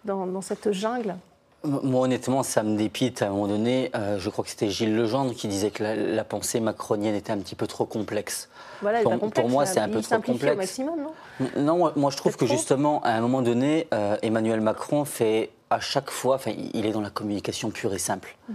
dans, 0.06 0.28
dans 0.28 0.42
cette 0.42 0.72
jungle? 0.72 1.16
Moi, 1.66 2.02
honnêtement, 2.02 2.44
ça 2.44 2.62
me 2.62 2.76
dépite 2.78 3.22
à 3.22 3.28
un 3.28 3.30
moment 3.30 3.48
donné. 3.48 3.90
Euh, 3.96 4.20
je 4.20 4.30
crois 4.30 4.44
que 4.44 4.50
c'était 4.50 4.70
Gilles 4.70 4.94
Legendre 4.96 5.34
qui 5.34 5.48
disait 5.48 5.72
que 5.72 5.82
la, 5.82 5.96
la 5.96 6.24
pensée 6.26 6.60
macronienne 6.60 7.16
était 7.16 7.32
un 7.32 7.38
petit 7.38 7.56
peu 7.56 7.68
trop 7.68 7.86
complexe. 7.86 8.50
Voilà, 8.82 9.02
Pour- 9.02 9.12
complexe, 9.14 9.40
pour 9.40 9.50
moi, 9.50 9.66
c'est 9.66 9.80
un 9.80 9.88
peu 9.88 10.02
trop 10.02 10.10
simplifie 10.10 10.32
au 10.32 10.34
complexe. 10.34 10.58
maximum, 10.58 11.00
non? 11.04 11.50
Non, 11.56 11.78
moi, 11.78 11.94
moi, 11.96 12.12
je 12.12 12.18
trouve 12.18 12.36
que 12.36 12.44
trop? 12.44 12.54
justement, 12.54 13.02
à 13.04 13.12
un 13.12 13.22
moment 13.22 13.42
donné, 13.42 13.88
euh, 13.94 14.18
Emmanuel 14.22 14.60
Macron 14.60 15.06
fait 15.06 15.52
à 15.70 15.80
chaque 15.80 16.12
fois, 16.12 16.36
enfin, 16.36 16.52
il 16.74 16.86
est 16.86 16.92
dans 16.92 17.00
la 17.02 17.10
communication 17.10 17.72
pure 17.72 17.94
et 17.94 18.00
simple. 18.00 18.36
Mm. 18.50 18.54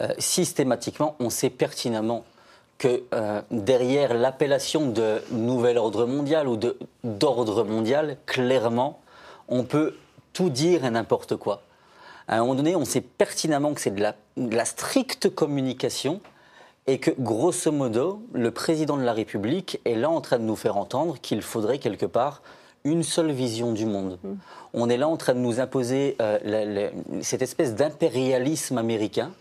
Euh, 0.00 0.08
systématiquement, 0.18 1.14
on 1.20 1.28
sait 1.28 1.50
pertinemment 1.50 2.24
que 2.78 3.02
euh, 3.12 3.42
derrière 3.50 4.14
l'appellation 4.14 4.86
de 4.88 5.22
nouvel 5.30 5.76
ordre 5.76 6.06
mondial 6.06 6.48
ou 6.48 6.58
d'ordre 7.04 7.64
mondial, 7.64 8.16
clairement, 8.24 8.98
on 9.48 9.62
peut 9.64 9.94
tout 10.32 10.48
dire 10.48 10.86
et 10.86 10.90
n'importe 10.90 11.36
quoi. 11.36 11.60
À 12.28 12.36
un 12.36 12.40
moment 12.40 12.54
donné, 12.56 12.74
on 12.76 12.84
sait 12.84 13.00
pertinemment 13.00 13.72
que 13.74 13.80
c'est 13.80 13.94
de 13.94 14.00
la, 14.02 14.14
de 14.36 14.54
la 14.54 14.64
stricte 14.64 15.28
communication 15.34 16.20
et 16.88 16.98
que, 16.98 17.10
grosso 17.18 17.70
modo, 17.72 18.20
le 18.32 18.50
président 18.50 18.96
de 18.96 19.02
la 19.02 19.12
République 19.12 19.80
est 19.84 19.94
là 19.94 20.10
en 20.10 20.20
train 20.20 20.38
de 20.38 20.44
nous 20.44 20.56
faire 20.56 20.76
entendre 20.76 21.16
qu'il 21.20 21.42
faudrait 21.42 21.78
quelque 21.78 22.06
part 22.06 22.42
une 22.84 23.02
seule 23.02 23.32
vision 23.32 23.72
du 23.72 23.86
monde. 23.86 24.18
On 24.72 24.88
est 24.88 24.96
là 24.96 25.08
en 25.08 25.16
train 25.16 25.34
de 25.34 25.40
nous 25.40 25.58
imposer 25.58 26.16
euh, 26.20 26.38
la- 26.44 26.64
la- 26.64 26.90
cette 27.22 27.42
espèce 27.42 27.74
d'impérialisme 27.74 28.78
américain. 28.78 29.32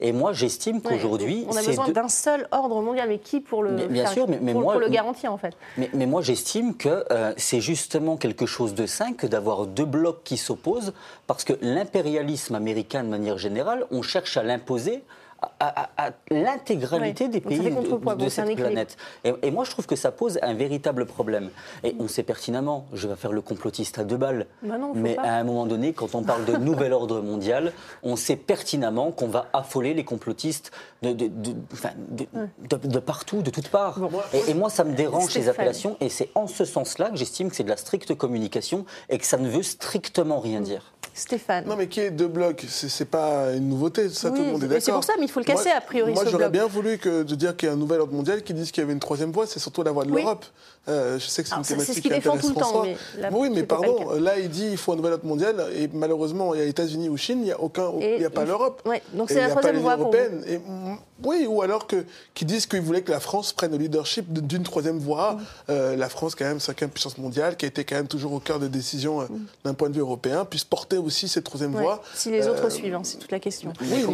Et 0.00 0.12
moi, 0.12 0.32
j'estime 0.32 0.80
qu'aujourd'hui, 0.80 1.44
on 1.48 1.56
a 1.56 1.62
besoin 1.62 1.88
de- 1.88 1.92
d'un 1.92 2.08
seul 2.08 2.46
ordre 2.52 2.80
mondial, 2.82 3.08
mais 3.08 3.18
qui 3.18 3.40
pour 3.40 3.64
le 3.64 3.72
Bien- 3.72 3.86
bien 3.88 4.04
faire- 4.04 4.12
sûr, 4.12 4.28
mais- 4.28 4.38
mais 4.40 4.52
pour, 4.52 4.62
moi- 4.62 4.72
pour 4.74 4.80
le 4.80 4.88
garantir 4.88 5.32
en 5.32 5.38
fait 5.38 5.54
Mais, 5.76 5.90
mais 5.92 6.06
moi, 6.06 6.22
j'estime 6.22 6.76
que 6.76 7.04
euh, 7.10 7.32
c'est 7.36 7.60
justement 7.60 8.16
quelque 8.16 8.46
chose 8.46 8.74
de 8.74 8.86
sain 8.86 9.12
que 9.12 9.26
d'avoir 9.26 9.66
deux 9.66 9.84
blocs 9.84 10.20
qui 10.22 10.36
s'opposent, 10.36 10.92
parce 11.26 11.42
que 11.42 11.54
l'impérialisme 11.60 12.54
américain, 12.54 13.02
de 13.02 13.08
manière 13.08 13.38
générale, 13.38 13.86
on 13.90 14.02
cherche 14.02 14.36
à 14.36 14.42
l'imposer 14.44 15.02
à, 15.40 15.50
à- 15.60 16.08
à 16.08 16.10
l'intégralité 16.30 17.28
des 17.28 17.40
pays 17.40 17.58
de, 17.58 18.28
cette 18.28 18.54
planète. 18.56 18.96
Et, 19.24 19.32
et 19.42 19.50
moi, 19.50 19.64
je 19.64 19.70
trouve 19.70 19.86
que 19.86 19.96
ça 19.96 20.10
pose 20.10 20.38
un 20.42 20.54
véritable 20.54 21.06
problème. 21.06 21.50
Et 21.84 21.94
on 21.98 22.08
sait 22.08 22.22
pertinemment, 22.22 22.86
je 22.92 23.06
vais 23.08 23.16
faire 23.16 23.32
le 23.32 23.40
complotiste 23.40 23.98
à 23.98 24.04
deux 24.04 24.16
balles, 24.16 24.46
Bah 24.62 24.78
non, 24.78 24.92
mais 24.94 25.14
pas. 25.14 25.22
à 25.22 25.32
un 25.34 25.44
moment 25.44 25.66
donné, 25.66 25.92
quand 25.92 26.14
on 26.14 26.22
parle 26.22 26.44
de 26.44 26.56
nouvel 26.56 26.92
ordre 26.92 27.20
mondial, 27.20 27.72
on 28.02 28.16
sait 28.16 28.36
pertinemment 28.36 29.12
qu'on 29.12 29.28
va 29.28 29.46
affoler 29.52 29.94
les 29.94 30.04
complotistes 30.04 30.70
de, 31.02 31.12
de, 31.12 31.28
de- 31.28 32.98
partout, 32.98 33.42
de 33.42 33.50
toutes 33.50 33.68
parts. 33.68 33.98
Et, 34.32 34.50
et 34.50 34.54
moi, 34.54 34.70
ça 34.70 34.84
me 34.84 34.94
dérange 34.94 35.30
ces 35.30 35.48
appellations, 35.48 35.96
et 36.00 36.08
c'est 36.08 36.30
en 36.34 36.46
ce 36.46 36.64
sens-là 36.64 37.10
que 37.10 37.16
j'estime 37.16 37.50
que 37.50 37.56
c'est 37.56 37.64
de 37.64 37.68
la 37.68 37.76
stricte 37.76 38.14
communication 38.14 38.84
et 39.08 39.18
que 39.18 39.24
ça 39.26 39.36
ne 39.38 39.48
veut 39.48 39.62
strictement 39.62 40.40
rien 40.40 40.60
dire. 40.60 40.92
Stéphane. 41.18 41.64
Non, 41.66 41.76
mais 41.76 41.88
qui 41.88 42.00
est 42.00 42.10
deux 42.10 42.28
blocs 42.28 42.64
C'est 42.68 43.04
pas 43.10 43.52
une 43.54 43.68
nouveauté, 43.68 44.08
ça, 44.08 44.30
Oui, 44.30 44.38
tout 44.38 44.44
le 44.44 44.52
monde 44.52 44.64
est 44.64 44.68
d'accord. 44.68 44.82
c'est 44.82 44.92
pour 44.92 45.04
ça, 45.04 45.12
mais 45.18 45.24
il 45.24 45.30
faut 45.30 45.40
le 45.40 45.44
casser, 45.44 45.68
Moi- 45.70 45.78
a 45.78 45.80
priori, 45.80 46.12
Moi, 46.12 46.24
j'aurais 46.30 46.48
bien 46.50 46.66
voulu 46.66 46.98
que, 46.98 47.22
de 47.24 47.34
dire 47.34 47.56
qu'il 47.56 47.68
y 47.68 47.70
a 47.70 47.74
un 47.74 47.76
nouvel 47.78 48.00
ordre 48.00 48.12
mondial 48.14 48.42
qui 48.42 48.54
dise 48.54 48.70
qu'il 48.70 48.82
y 48.82 48.84
avait 48.84 48.92
une 48.92 49.00
troisième 49.00 49.32
voie, 49.32 49.46
c'est 49.46 49.58
surtout 49.58 49.82
la 49.82 49.90
voie 49.92 50.04
de 50.04 50.10
Oui. 50.12 50.22
l'Europe. 50.22 50.44
Euh, 50.88 51.18
je 51.18 51.26
sais 51.26 51.42
que 51.42 51.48
c'est 51.48 51.54
une 51.56 51.62
thématique 51.62 51.94
ce 51.96 52.00
qui 52.00 52.12
intéresse 52.12 52.40
tout 52.40 52.48
le 52.48 52.54
temps, 52.54 52.60
François. 52.60 52.84
mais 52.86 52.96
là, 53.20 53.28
oui, 53.32 53.50
mais 53.50 53.62
pardon, 53.62 54.12
là, 54.18 54.38
il 54.38 54.48
dit 54.48 54.68
il 54.70 54.76
faut 54.76 54.92
un 54.92 54.96
nouvel 54.96 55.12
ordre 55.14 55.26
mondial, 55.26 55.66
et 55.76 55.88
malheureusement, 55.92 56.54
il 56.54 56.60
y 56.60 56.62
a 56.62 56.66
États-Unis 56.66 57.08
ou 57.08 57.16
Chine, 57.16 57.38
il 57.40 57.44
n'y 57.44 57.52
a, 57.52 57.60
aucun, 57.60 57.90
Et 58.00 58.16
il 58.16 58.22
y 58.22 58.24
a 58.24 58.30
pas 58.30 58.44
l'Europe. 58.44 58.82
Ouais, 58.86 59.02
donc 59.12 59.28
c'est 59.30 59.40
la 59.40 59.50
troisième 59.50 59.78
voie 59.78 59.96
pour 59.96 60.04
européenne. 60.06 60.42
Et, 60.46 60.58
mm, 60.58 60.96
oui, 61.24 61.46
ou 61.48 61.62
alors 61.62 61.86
que, 61.86 62.04
qu'ils 62.34 62.46
disent 62.46 62.66
qu'ils 62.66 62.80
voulaient 62.80 63.02
que 63.02 63.10
la 63.10 63.20
France 63.20 63.52
prenne 63.52 63.72
le 63.72 63.78
leadership 63.78 64.32
de- 64.32 64.40
d'une 64.40 64.62
troisième 64.62 64.98
voie. 64.98 65.34
Mm. 65.34 65.40
Euh, 65.70 65.96
la 65.96 66.08
France, 66.08 66.34
quand 66.34 66.44
même, 66.44 66.60
cinquième 66.60 66.90
puissance 66.90 67.18
mondiale, 67.18 67.56
qui 67.56 67.64
a 67.64 67.68
été 67.68 67.84
quand 67.84 67.96
même 67.96 68.08
toujours 68.08 68.32
au 68.32 68.40
cœur 68.40 68.58
des 68.58 68.68
décisions 68.68 69.20
euh, 69.20 69.26
d'un 69.64 69.74
point 69.74 69.88
de 69.90 69.94
vue 69.94 70.00
européen, 70.00 70.44
puisse 70.44 70.64
porter 70.64 70.96
aussi 70.96 71.28
cette 71.28 71.44
troisième 71.44 71.68
Mm. 71.72 71.74
Ouais, 71.76 71.82
voie. 71.82 72.02
Si 72.14 72.30
les 72.30 72.46
autres 72.48 72.70
suivent, 72.70 72.94
hein, 72.94 73.00
c'est 73.02 73.18
toute 73.18 73.32
la 73.32 73.40
question. 73.40 73.72
oui, 73.80 74.04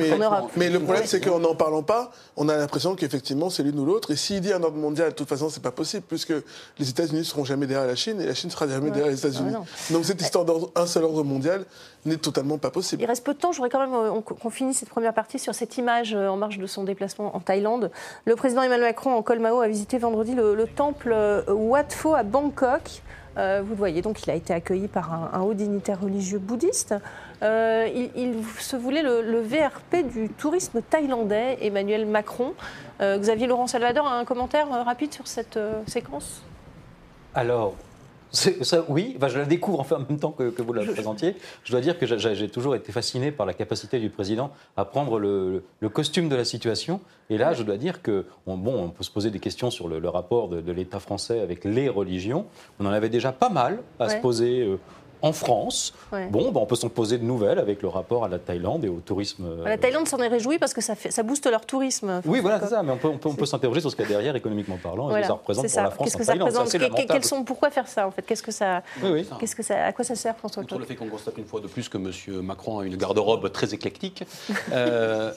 mais, 0.56 0.70
le 0.70 0.80
problème, 0.80 1.04
c'est 1.06 1.20
qu'en 1.20 1.38
n'en 1.38 1.54
parlant 1.54 1.82
pas, 1.82 2.10
on 2.36 2.48
a 2.48 2.56
l'impression 2.56 2.96
qu'effectivement, 2.96 3.48
c'est 3.50 3.62
l'une 3.62 3.78
ou 3.78 3.84
l'autre. 3.84 4.10
Et 4.10 4.16
s'il 4.16 4.40
dit 4.40 4.52
un 4.52 4.62
ordre 4.62 4.76
mondial, 4.78 5.10
de 5.10 5.14
toute 5.14 5.28
façon, 5.28 5.48
c'est 5.50 5.62
pas 5.62 5.70
possible, 5.70 6.04
puisque 6.08 6.32
les 6.78 6.88
États-Unis 6.90 7.18
ne 7.20 7.24
seront 7.24 7.44
jamais 7.44 7.66
derrière 7.66 7.86
la 7.86 7.94
Chine 7.94 8.20
et 8.20 8.26
la 8.26 8.34
Chine 8.34 8.50
sera 8.50 8.66
jamais 8.68 8.90
derrière 8.90 9.08
les 9.10 9.18
États-Unis. 9.18 9.50
Ah, 9.54 9.58
non. 9.58 9.64
Donc 9.96 10.04
cette 10.04 10.20
histoire 10.20 10.44
d'un 10.44 10.86
seul 10.86 11.04
ordre 11.04 11.22
mondial 11.24 11.64
n'est 12.04 12.16
totalement 12.16 12.58
pas 12.58 12.70
possible. 12.70 13.02
Il 13.02 13.06
reste 13.06 13.24
peu 13.24 13.34
de 13.34 13.38
temps. 13.38 13.52
Je 13.52 13.58
voudrais 13.58 13.70
quand 13.70 13.80
même 13.80 13.94
euh, 13.94 14.10
on- 14.12 14.22
qu'on 14.22 14.50
finisse 14.50 14.78
cette 14.78 14.90
première 14.90 15.14
partie 15.14 15.38
sur 15.38 15.54
cette 15.54 15.76
image 15.78 16.14
euh, 16.14 16.28
en 16.28 16.36
marge 16.36 16.58
de 16.58 16.66
son 16.66 16.84
déplacement 16.84 17.34
en 17.34 17.40
Thaïlande. 17.40 17.90
Le 18.26 18.36
président 18.36 18.62
Emmanuel 18.62 18.88
Macron 18.88 19.12
en 19.14 19.22
col 19.22 19.38
Mao 19.38 19.60
a 19.60 19.68
visité 19.68 19.98
vendredi 19.98 20.34
le, 20.34 20.54
le 20.54 20.66
temple 20.66 21.12
euh, 21.14 21.42
Wat 21.48 21.84
Pho 21.90 22.14
à 22.14 22.22
Bangkok. 22.22 23.02
Euh, 23.36 23.62
vous 23.64 23.70
le 23.70 23.76
voyez, 23.76 24.00
donc 24.00 24.22
il 24.22 24.30
a 24.30 24.34
été 24.34 24.52
accueilli 24.54 24.86
par 24.86 25.12
un, 25.12 25.30
un 25.32 25.40
haut 25.42 25.54
dignitaire 25.54 26.00
religieux 26.00 26.38
bouddhiste. 26.38 26.94
Euh, 27.42 27.88
il, 27.92 28.10
il 28.14 28.44
se 28.60 28.76
voulait 28.76 29.02
le, 29.02 29.22
le 29.22 29.40
VRP 29.40 30.06
du 30.08 30.28
tourisme 30.28 30.80
thaïlandais, 30.82 31.58
Emmanuel 31.60 32.06
Macron. 32.06 32.52
Euh, 33.00 33.18
Xavier 33.18 33.48
Laurent 33.48 33.66
Salvador 33.66 34.06
a 34.06 34.16
un 34.18 34.24
commentaire 34.24 34.68
rapide 34.84 35.12
sur 35.12 35.26
cette 35.26 35.58
séquence? 35.88 36.42
Alors, 37.34 37.74
Ça, 38.34 38.84
oui, 38.88 39.14
enfin, 39.16 39.28
je 39.28 39.38
la 39.38 39.44
découvre 39.44 39.78
en, 39.78 39.84
fait, 39.84 39.94
en 39.94 40.00
même 40.00 40.18
temps 40.18 40.32
que, 40.32 40.50
que 40.50 40.60
vous 40.60 40.72
la 40.72 40.84
présentiez. 40.84 41.36
Je 41.62 41.70
dois 41.70 41.80
dire 41.80 41.96
que 41.98 42.04
j'ai 42.06 42.48
toujours 42.48 42.74
été 42.74 42.90
fasciné 42.90 43.30
par 43.30 43.46
la 43.46 43.54
capacité 43.54 44.00
du 44.00 44.10
président 44.10 44.50
à 44.76 44.84
prendre 44.84 45.20
le, 45.20 45.62
le, 45.78 45.88
costume 45.88 46.28
de 46.28 46.34
la 46.34 46.44
situation. 46.44 47.00
Et 47.30 47.38
là, 47.38 47.52
je 47.52 47.62
dois 47.62 47.76
dire 47.76 48.02
que, 48.02 48.26
on, 48.46 48.56
bon, 48.56 48.86
on 48.86 48.88
peut 48.88 49.04
se 49.04 49.10
poser 49.10 49.30
des 49.30 49.38
questions 49.38 49.70
sur 49.70 49.86
le, 49.86 50.00
le 50.00 50.08
rapport 50.08 50.48
de, 50.48 50.60
de 50.60 50.72
l'État 50.72 50.98
français 50.98 51.40
avec 51.40 51.64
les 51.64 51.88
religions. 51.88 52.46
On 52.80 52.86
en 52.86 52.90
avait 52.90 53.08
déjà 53.08 53.30
pas 53.30 53.50
mal 53.50 53.78
à 54.00 54.08
se 54.08 54.16
poser. 54.16 54.62
Euh, 54.62 54.78
en 55.24 55.32
France. 55.32 55.94
Bon, 56.30 56.52
bah, 56.52 56.60
on 56.62 56.66
peut 56.66 56.76
s'en 56.76 56.90
poser 56.90 57.16
de 57.16 57.24
nouvelles 57.24 57.58
avec 57.58 57.80
le 57.80 57.88
rapport 57.88 58.24
à 58.24 58.28
la 58.28 58.38
Thaïlande 58.38 58.84
et 58.84 58.88
au 58.88 59.00
tourisme. 59.00 59.46
La 59.64 59.72
euh, 59.72 59.76
Thaïlande 59.78 60.06
s'en 60.06 60.18
est 60.18 60.28
réjouie 60.28 60.58
parce 60.58 60.74
que 60.74 60.82
ça, 60.82 60.94
fait, 60.94 61.10
ça 61.10 61.22
booste 61.22 61.50
leur 61.50 61.64
tourisme. 61.64 62.20
Oui, 62.26 62.40
voilà, 62.40 62.60
c'est 62.60 62.68
ça. 62.68 62.82
Mais 62.82 62.92
on 62.92 62.98
peut, 62.98 63.08
on 63.08 63.34
peut, 63.34 63.46
s'interroger 63.46 63.80
sur 63.80 63.90
ce 63.90 63.96
qu'il 63.96 64.04
y 64.04 64.08
a 64.08 64.10
derrière, 64.10 64.36
économiquement 64.36 64.76
parlant, 64.76 65.08
et 65.10 65.14
ce 65.14 65.20
que 65.20 65.26
ça 65.26 65.32
représente 65.32 65.66
pour 65.66 65.82
la 65.82 65.90
France 65.90 66.04
Qu'est-ce 66.04 66.16
que 66.18 66.24
ça 66.24 66.34
représente 66.34 67.24
sont, 67.24 67.42
Pourquoi 67.44 67.70
faire 67.70 67.88
ça, 67.88 68.06
en 68.06 68.10
fait? 68.10 68.20
Qu'est-ce 68.22 68.42
que 68.42 68.52
ça, 68.52 68.82
Qu'est-ce 69.40 69.56
que 69.56 69.62
ça, 69.62 69.86
À 69.86 69.92
quoi 69.92 70.04
ça 70.04 70.14
sert, 70.14 70.36
François 70.36 70.62
Outre 70.62 70.78
le 70.78 70.84
fait 70.84 70.94
qu'on 70.94 71.08
constate 71.08 71.38
une 71.38 71.46
fois 71.46 71.60
de 71.60 71.68
plus 71.68 71.88
que 71.88 71.96
M. 71.96 72.42
Macron 72.42 72.80
a 72.80 72.84
une 72.84 72.96
garde-robe 72.96 73.50
très 73.50 73.72
éclectique. 73.72 74.24
euh, 74.72 75.32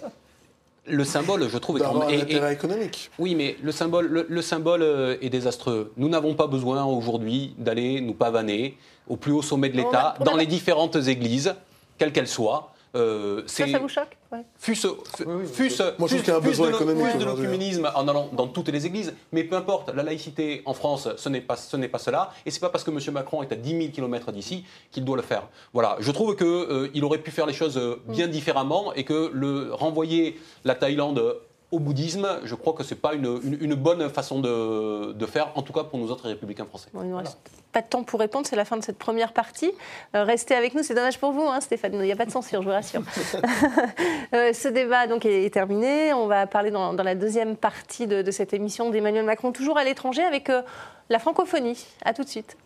le 0.88 1.04
symbole, 1.04 1.50
je 1.50 1.58
trouve, 1.58 1.78
est 1.78 1.86
un 1.86 2.02
intérêt 2.02 2.54
économique. 2.54 3.12
Oui, 3.20 3.36
mais 3.36 3.58
le 3.62 3.72
symbole, 3.72 4.26
le, 4.28 4.42
symbole 4.42 4.82
euh, 4.82 5.18
est 5.22 5.30
désastreux. 5.30 5.92
Nous 5.98 6.10
n'avons 6.10 6.34
pas 6.34 6.48
besoin 6.48 6.84
aujourd'hui 6.86 7.56
d'aller 7.58 8.02
nous 8.02 8.14
pavaner 8.14 8.78
au 9.08 9.16
plus 9.16 9.32
haut 9.32 9.42
sommet 9.42 9.70
de 9.70 9.78
l'État, 9.78 10.16
dans 10.24 10.36
les 10.36 10.46
différentes 10.46 10.96
églises, 10.96 11.56
quelles 11.98 12.12
qu'elles 12.12 12.28
soient, 12.28 12.74
euh, 12.96 13.44
ça, 13.46 13.68
ça 13.68 13.80
vous 13.80 13.90
choque? 13.90 14.18
Ouais. 14.32 14.44
Fût-ce 14.58 14.88
Moi, 15.28 16.08
je 16.08 16.18
qu'il 16.18 16.28
y 16.28 16.32
a 16.32 16.38
un 16.38 16.40
besoin 16.40 16.70
économique 16.70 17.18
de 17.18 17.26
l'œcuménisme 17.26 17.90
en 17.94 18.08
allant 18.08 18.30
dans 18.34 18.48
toutes 18.48 18.70
les 18.70 18.86
églises, 18.86 19.14
mais 19.32 19.44
peu 19.44 19.56
importe, 19.56 19.94
la 19.94 20.04
laïcité 20.04 20.62
en 20.66 20.74
France, 20.74 21.10
ce 21.16 21.30
n'est 21.30 21.42
pas, 21.42 21.56
ce 21.56 21.78
pas 21.78 22.00
cela, 22.00 22.32
et 22.46 22.52
c'est 22.52 22.60
pas 22.60 22.70
parce 22.70 22.84
que 22.84 22.92
M. 22.92 23.00
Macron 23.14 23.44
est 23.44 23.52
à 23.52 23.56
10 23.56 23.78
000 23.78 23.92
km 23.92 24.32
d'ici 24.32 24.66
qu'il 24.92 25.06
doit 25.06 25.18
le 25.18 25.24
faire. 25.24 25.48
Voilà, 25.74 25.98
je 26.00 26.12
trouve 26.12 26.36
qu'il 26.36 26.48
euh, 26.48 26.90
il 26.94 27.04
aurait 27.06 27.20
pu 27.20 27.32
faire 27.32 27.46
les 27.46 27.54
choses 27.54 27.78
euh, 27.78 28.02
bien 28.08 28.28
mm. 28.28 28.32
différemment, 28.32 28.94
et 28.94 29.04
que 29.04 29.32
le 29.34 29.74
renvoyer 29.74 30.40
la 30.66 30.76
Thaïlande 30.76 31.36
au 31.72 31.80
bouddhisme, 31.80 32.28
je 32.46 32.56
crois 32.56 32.74
que 32.74 32.84
ce 32.84 32.94
n'est 32.94 33.00
pas 33.00 33.14
une, 33.14 33.76
bonne 33.76 34.10
façon 34.10 34.40
de, 34.40 35.26
faire, 35.26 35.52
en 35.56 35.62
tout 35.62 35.74
cas 35.74 35.84
pour 35.84 36.00
nous 36.00 36.12
autres 36.12 36.28
républicains 36.28 36.66
français. 36.66 36.90
il 36.94 37.10
ne 37.10 37.16
reste 37.16 37.38
pas 37.74 37.82
de 37.82 37.88
temps 37.88 38.04
pour 38.04 38.22
répondre, 38.22 38.48
c'est 38.48 38.56
la 38.56 38.64
fin 38.64 38.78
de 38.78 38.84
cette 38.84 38.98
première 38.98 39.34
partie. 39.34 39.74
Euh, 40.16 40.24
restez 40.24 40.56
avec 40.56 40.74
nous, 40.74 40.84
c'est 40.84 40.94
dommage 40.94 41.20
pour 41.20 41.34
vous, 41.34 41.44
hein, 41.44 41.60
Stéphane, 41.60 41.94
il 41.96 42.02
n'y 42.02 42.12
a 42.12 42.16
pas 42.16 42.26
de 42.26 42.32
censure, 42.32 42.62
je 42.62 42.68
vous 42.68 42.74
rassure. 42.74 43.02
Euh, 44.34 44.52
ce 44.52 44.68
débat 44.68 45.08
donc, 45.08 45.26
est, 45.26 45.54
terminé, 45.54 46.12
on 46.14 46.28
va 46.28 46.48
parler 46.48 46.70
dans, 46.70 46.92
la 46.92 47.16
deuxième 47.16 47.56
partie 47.56 48.08
de, 48.08 48.30
cette 48.30 48.54
émission 48.54 48.90
d'Emmanuel 48.90 49.24
Macron, 49.24 49.54
toujours 49.54 49.78
à 49.78 49.86
l'étranger, 49.86 50.22
avec 50.22 50.50
euh, 50.50 50.62
la 51.10 51.18
francophonie. 51.18 51.86
A 52.04 52.14
tout 52.14 52.24
de 52.24 52.30
suite. 52.30 52.58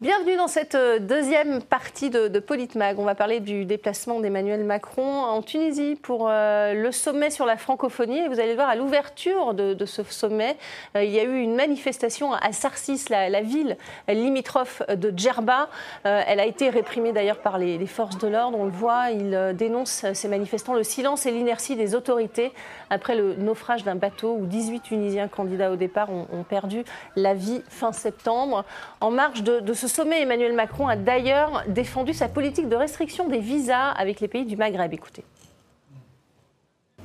Bienvenue 0.00 0.36
dans 0.36 0.46
cette 0.46 0.76
euh, 0.76 1.00
deuxième 1.00 1.60
partie 1.60 2.08
de, 2.08 2.28
de 2.28 2.38
Politmag. 2.38 3.00
On 3.00 3.04
va 3.04 3.16
parler 3.16 3.40
du 3.40 3.64
déplacement 3.64 4.20
d'Emmanuel 4.20 4.62
Macron 4.62 5.22
en 5.22 5.42
Tunisie 5.42 5.98
pour 6.00 6.28
euh, 6.30 6.72
le 6.72 6.92
sommet 6.92 7.30
sur 7.30 7.46
la 7.46 7.56
francophonie. 7.56 8.28
Vous 8.28 8.38
allez 8.38 8.54
voir, 8.54 8.68
à 8.68 8.76
l'ouverture 8.76 9.54
de, 9.54 9.84
ce 9.86 10.04
sommet, 10.04 10.56
euh, 10.94 11.02
il 11.02 11.10
y 11.10 11.18
a 11.18 11.24
eu 11.24 11.40
une 11.40 11.56
manifestation 11.56 12.32
à 12.32 12.52
Sarcis, 12.52 13.06
la, 13.10 13.40
ville 13.40 13.76
limitrophe 14.06 14.82
de 14.88 15.12
Djerba. 15.16 15.68
elle 16.04 16.38
a 16.38 16.46
été 16.46 16.70
réprimée 16.70 17.12
d'ailleurs 17.12 17.40
par 17.40 17.58
les, 17.58 17.84
forces 17.86 18.18
de 18.18 18.28
l'ordre. 18.28 18.56
On 18.56 18.66
le 18.66 18.70
voit, 18.70 19.10
ils 19.10 19.52
dénoncent 19.56 20.06
ces 20.12 20.28
manifestants 20.28 20.74
le 20.74 20.84
silence 20.84 21.26
et 21.26 21.32
l'inertie 21.32 21.74
des 21.74 21.96
autorités 21.96 22.52
après 22.88 23.16
le 23.16 23.34
naufrage 23.34 23.82
d'un 23.82 23.96
bateau 23.96 24.36
où 24.38 24.46
18 24.46 24.80
Tunisiens 24.80 25.26
candidats 25.26 25.72
au 25.72 25.76
départ 25.76 26.10
ont, 26.10 26.44
perdu 26.48 26.84
la 27.16 27.34
vie 27.34 27.62
fin 27.68 27.92
septembre. 27.92 28.64
En 29.00 29.10
marge 29.10 29.42
de, 29.42 29.58
de 29.58 29.72
ce 29.72 29.87
sommet, 29.88 30.22
Emmanuel 30.22 30.52
Macron 30.52 30.86
a 30.88 30.96
d'ailleurs 30.96 31.64
défendu 31.68 32.14
sa 32.14 32.28
politique 32.28 32.68
de 32.68 32.76
restriction 32.76 33.28
des 33.28 33.40
visas 33.40 33.90
avec 33.90 34.20
les 34.20 34.28
pays 34.28 34.44
du 34.44 34.56
Maghreb. 34.56 34.92
Écoutez. 34.92 35.24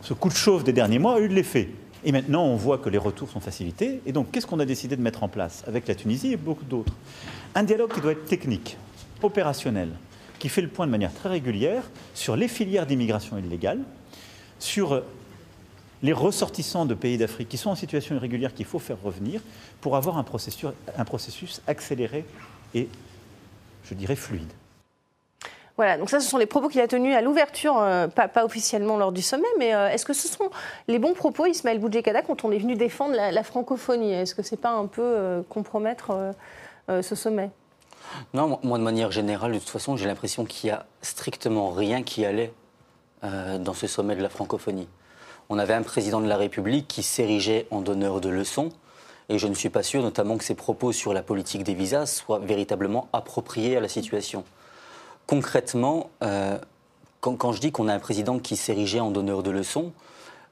Ce 0.01 0.13
coup 0.13 0.29
de 0.29 0.35
chauffe 0.35 0.63
des 0.63 0.73
derniers 0.73 0.99
mois 0.99 1.15
a 1.15 1.19
eu 1.19 1.29
de 1.29 1.33
l'effet. 1.33 1.69
Et 2.05 2.11
maintenant, 2.11 2.43
on 2.43 2.55
voit 2.55 2.77
que 2.77 2.89
les 2.89 2.97
retours 2.97 3.29
sont 3.29 3.39
facilités. 3.39 4.01
Et 4.05 4.11
donc, 4.11 4.29
qu'est-ce 4.31 4.45
qu'on 4.45 4.59
a 4.59 4.65
décidé 4.65 4.97
de 4.97 5.01
mettre 5.01 5.23
en 5.23 5.29
place 5.29 5.63
avec 5.67 5.87
la 5.87 5.95
Tunisie 5.95 6.33
et 6.33 6.37
beaucoup 6.37 6.65
d'autres? 6.65 6.93
Un 7.55 7.63
dialogue 7.63 7.93
qui 7.93 8.01
doit 8.01 8.11
être 8.11 8.25
technique, 8.25 8.77
opérationnel, 9.21 9.89
qui 10.37 10.49
fait 10.49 10.61
le 10.61 10.67
point 10.67 10.85
de 10.85 10.91
manière 10.91 11.13
très 11.13 11.29
régulière 11.29 11.83
sur 12.13 12.35
les 12.35 12.49
filières 12.49 12.85
d'immigration 12.85 13.37
illégale, 13.37 13.79
sur 14.59 15.01
les 16.01 16.11
ressortissants 16.11 16.85
de 16.85 16.93
pays 16.93 17.17
d'Afrique 17.17 17.47
qui 17.47 17.57
sont 17.57 17.69
en 17.69 17.75
situation 17.75 18.15
irrégulière 18.15 18.53
qu'il 18.53 18.65
faut 18.65 18.79
faire 18.79 19.01
revenir 19.01 19.39
pour 19.79 19.95
avoir 19.95 20.17
un 20.17 20.23
processus, 20.23 20.69
un 20.97 21.05
processus 21.05 21.61
accéléré 21.65 22.25
et, 22.73 22.89
je 23.85 23.93
dirais, 23.93 24.15
fluide. 24.15 24.51
Voilà, 25.75 25.97
donc 25.97 26.09
ça, 26.11 26.19
ce 26.19 26.29
sont 26.29 26.37
les 26.37 26.45
propos 26.45 26.69
qu'il 26.69 26.81
a 26.81 26.87
tenus 26.87 27.15
à 27.15 27.21
l'ouverture, 27.21 27.79
euh, 27.79 28.07
pas, 28.07 28.45
officiellement 28.45 28.95
lors 28.95 29.11
du 29.11 29.23
sommet, 29.23 29.47
mais 29.57 29.73
euh, 29.73 29.89
est-ce 29.89 30.05
que 30.05 30.13
ce 30.13 30.27
sont 30.27 30.51
les 30.87 30.99
bons 30.99 31.13
propos, 31.13 31.47
Ismaël 31.47 31.79
Boudjekada, 31.79 32.21
quand 32.21 32.45
on 32.45 32.51
est 32.51 32.59
venu 32.59 32.75
défendre 32.75 33.15
la, 33.15 33.43
francophonie? 33.43 34.13
Est-ce 34.13 34.35
que 34.35 34.43
ce 34.43 34.53
n'est 34.53 34.61
pas 34.61 34.69
un 34.69 34.85
peu 34.85 35.01
euh, 35.01 35.41
compromettre 35.49 36.33
ce 36.89 37.15
sommet? 37.15 37.49
Non, 38.33 38.59
moi, 38.61 38.77
de 38.77 38.83
manière 38.83 39.11
générale, 39.11 39.53
de 39.53 39.59
toute 39.59 39.69
façon, 39.69 39.97
j'ai 39.97 40.05
l'impression 40.05 40.45
qu'il 40.45 40.69
n'y 40.69 40.75
a 40.75 40.85
strictement 41.01 41.71
rien 41.71 42.03
qui 42.03 42.25
allait 42.25 42.53
dans 43.23 43.73
ce 43.73 43.87
sommet 43.87 44.17
de 44.17 44.21
la 44.21 44.27
francophonie. 44.27 44.89
On 45.47 45.57
avait 45.57 45.73
un 45.73 45.81
président 45.81 46.19
de 46.19 46.27
la 46.27 46.35
République 46.35 46.89
qui 46.89 47.03
s'érigeait 47.03 47.67
en 47.71 47.79
donneur 47.79 48.19
de 48.19 48.27
leçons, 48.27 48.69
et 49.33 49.39
je 49.39 49.47
ne 49.47 49.55
suis 49.55 49.69
pas 49.69 49.81
sûr, 49.81 50.03
notamment, 50.03 50.37
que 50.37 50.43
ses 50.43 50.53
propos 50.53 50.91
sur 50.91 51.11
la 51.11 51.23
politique 51.23 51.63
des 51.63 51.73
visas 51.73 52.05
soient 52.05 52.39
véritablement 52.39 53.07
appropriés 53.13 53.75
à 53.75 53.79
la 53.79 53.87
situation. 53.87 54.43
Concrètement, 55.25 56.11
euh, 56.23 56.57
quand, 57.19 57.51
je 57.51 57.59
dis 57.59 57.71
qu'on 57.71 57.87
a 57.87 57.93
un 57.93 57.99
président 57.99 58.37
qui 58.37 58.55
s'érigeait 58.55 58.99
en 58.99 59.09
donneur 59.09 59.41
de 59.41 59.49
leçons, 59.49 59.91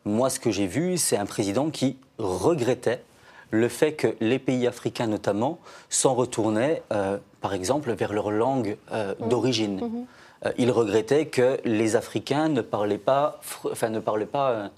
moi, 0.04 0.32
ce 0.32 0.40
que 0.40 0.50
j'ai 0.50 0.66
vu, 0.66 0.98
c'est 0.98 1.18
un 1.18 1.28
président 1.28 1.70
qui 1.70 1.98
regrettait 2.18 3.04
le 3.52 3.68
fait 3.68 3.94
que 3.94 4.16
les 4.20 4.40
pays 4.40 4.66
africains, 4.66 5.08
notamment, 5.08 5.60
s'en 5.90 6.16
retournaient, 6.16 6.82
euh, 6.92 7.18
par 7.40 7.54
exemple, 7.54 7.92
vers 7.94 8.14
leur 8.14 8.32
langue 8.32 8.78
euh, 8.94 9.14
mmh. 9.20 9.28
d'origine. 9.28 9.76
Mmh. 9.76 10.50
il 10.58 10.72
regrettait 10.72 11.28
que 11.28 11.60
les 11.66 11.96
Africains 11.96 12.48
ne 12.48 12.62
parlaient 12.62 12.98
pas, 12.98 13.40
enfin, 13.70 13.90
ne 13.90 14.00
parlaient 14.00 14.26
pas 14.26 14.72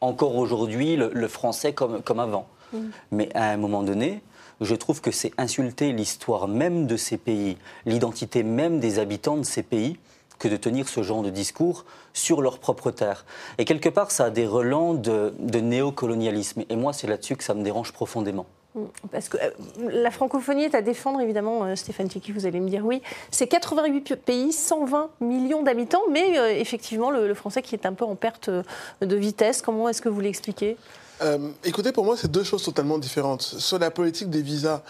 encore 0.00 0.34
aujourd'hui 0.34 0.96
le, 0.96 1.28
français 1.28 1.72
comme, 1.72 2.02
comme 2.02 2.18
avant. 2.18 2.48
Mais 3.10 3.28
à 3.34 3.50
un 3.50 3.56
moment 3.56 3.82
donné, 3.82 4.22
je 4.60 4.74
trouve 4.74 5.00
que 5.00 5.10
c'est 5.10 5.32
insulter 5.38 5.92
l'histoire 5.92 6.48
même 6.48 6.86
de 6.86 6.96
ces 6.96 7.18
pays, 7.18 7.56
l'identité 7.86 8.42
même 8.42 8.80
des 8.80 8.98
habitants 8.98 9.36
de 9.36 9.44
ces 9.44 9.62
pays, 9.62 9.98
que 10.42 10.48
de 10.48 10.56
tenir 10.56 10.88
ce 10.88 11.02
genre 11.02 11.22
de 11.22 11.30
discours 11.30 11.84
sur 12.12 12.42
leur 12.42 12.58
propre 12.58 12.90
terre. 12.90 13.24
Et 13.58 13.64
quelque 13.64 13.88
part, 13.88 14.10
ça 14.10 14.24
a 14.24 14.30
des 14.30 14.46
relents 14.46 14.92
de, 14.92 15.32
néocolonialisme. 15.38 16.64
Et 16.68 16.74
moi, 16.74 16.92
c'est 16.92 17.06
là-dessus 17.06 17.36
que 17.36 17.44
ça 17.44 17.54
me 17.54 17.62
dérange 17.62 17.92
profondément. 17.92 18.46
Parce 19.12 19.28
que 19.28 19.36
euh, 19.36 19.50
la 19.78 20.10
francophonie 20.10 20.64
est 20.64 20.74
à 20.74 20.82
défendre, 20.82 21.20
évidemment, 21.20 21.64
euh, 21.64 21.76
Stéphane 21.76 22.08
Tiki, 22.08 22.32
vous 22.32 22.46
allez 22.46 22.58
me 22.58 22.68
dire 22.68 22.84
oui. 22.84 23.02
C'est 23.30 23.46
88 23.46 24.16
pays, 24.16 24.50
120 24.50 25.10
millions 25.20 25.62
d'habitants, 25.62 26.02
mais 26.10 26.38
euh, 26.38 26.48
effectivement, 26.48 27.10
le, 27.10 27.28
le, 27.28 27.34
français 27.34 27.60
qui 27.60 27.74
est 27.74 27.86
un 27.86 27.92
peu 27.92 28.06
en 28.06 28.16
perte 28.16 28.48
de 28.48 29.16
vitesse. 29.16 29.60
Comment 29.60 29.90
est-ce 29.90 30.00
que 30.00 30.08
vous 30.08 30.20
l'expliquez? 30.20 30.78
Euh, 31.22 31.38
écoutez, 31.64 31.92
pour 31.92 32.04
moi, 32.04 32.16
c'est 32.16 32.30
deux 32.30 32.44
choses 32.44 32.62
totalement 32.62 32.98
différentes. 32.98 33.42
Sur 33.42 33.78
la 33.78 33.90
politique 33.90 34.30
des 34.30 34.42
visas, 34.42 34.82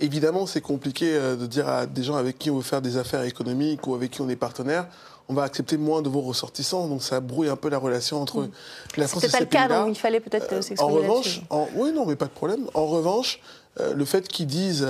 évidemment, 0.00 0.46
c'est 0.46 0.60
compliqué 0.60 1.14
euh, 1.14 1.36
de 1.36 1.46
dire 1.46 1.68
à 1.68 1.86
des 1.86 2.02
gens 2.02 2.16
avec 2.16 2.38
qui 2.38 2.50
on 2.50 2.56
veut 2.56 2.62
faire 2.62 2.82
des 2.82 2.96
affaires 2.96 3.22
économiques 3.22 3.86
ou 3.86 3.94
avec 3.94 4.12
qui 4.12 4.20
on 4.20 4.28
est 4.28 4.36
partenaire, 4.36 4.86
on 5.28 5.34
va 5.34 5.42
accepter 5.42 5.76
moins 5.76 6.02
de 6.02 6.08
vos 6.08 6.20
ressortissants. 6.20 6.86
Donc 6.88 7.02
ça 7.02 7.20
brouille 7.20 7.48
un 7.48 7.56
peu 7.56 7.68
la 7.68 7.78
relation 7.78 8.20
entre 8.20 8.48
la 8.96 9.08
France 9.08 9.24
et 9.24 9.28
ces 9.28 9.32
pas 9.32 9.40
le 9.40 9.46
cas, 9.46 9.68
donc 9.68 9.96
il 9.96 10.00
fallait 10.00 10.20
peut-être 10.20 10.52
euh, 10.52 10.62
s'exprimer 10.62 10.92
En 10.92 10.94
revanche, 10.94 11.42
oui, 11.74 11.92
non, 11.92 12.06
mais 12.06 12.16
pas 12.16 12.26
de 12.26 12.30
problème. 12.30 12.66
En 12.74 12.86
revanche, 12.86 13.40
le 13.80 14.04
fait 14.04 14.28
qu'ils 14.28 14.46
disent 14.46 14.86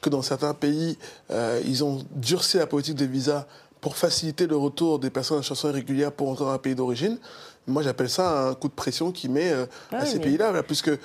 que 0.00 0.10
dans 0.10 0.22
certains 0.22 0.54
pays, 0.54 0.98
ils 1.64 1.84
ont 1.84 2.04
durci 2.16 2.56
la 2.56 2.66
politique 2.66 2.96
des 2.96 3.06
visas 3.06 3.46
pour 3.84 3.98
faciliter 3.98 4.46
le 4.46 4.56
retour 4.56 4.98
des 4.98 5.10
personnes 5.10 5.38
en 5.38 5.42
situation 5.42 5.68
irrégulière 5.68 6.10
pour 6.10 6.30
entrer 6.30 6.46
dans 6.46 6.52
un 6.52 6.58
pays 6.58 6.74
d'origine, 6.74 7.18
moi, 7.66 7.82
j'appelle 7.82 8.10
ça 8.10 8.48
un 8.48 8.54
coup 8.54 8.68
de 8.68 8.74
pression 8.74 9.10
qui 9.10 9.28
met 9.28 9.50
euh, 9.50 9.66
à 9.90 10.04
ces 10.04 10.18
pays-là. 10.18 10.62
Puisque, 10.62 10.88
euh, 10.88 10.98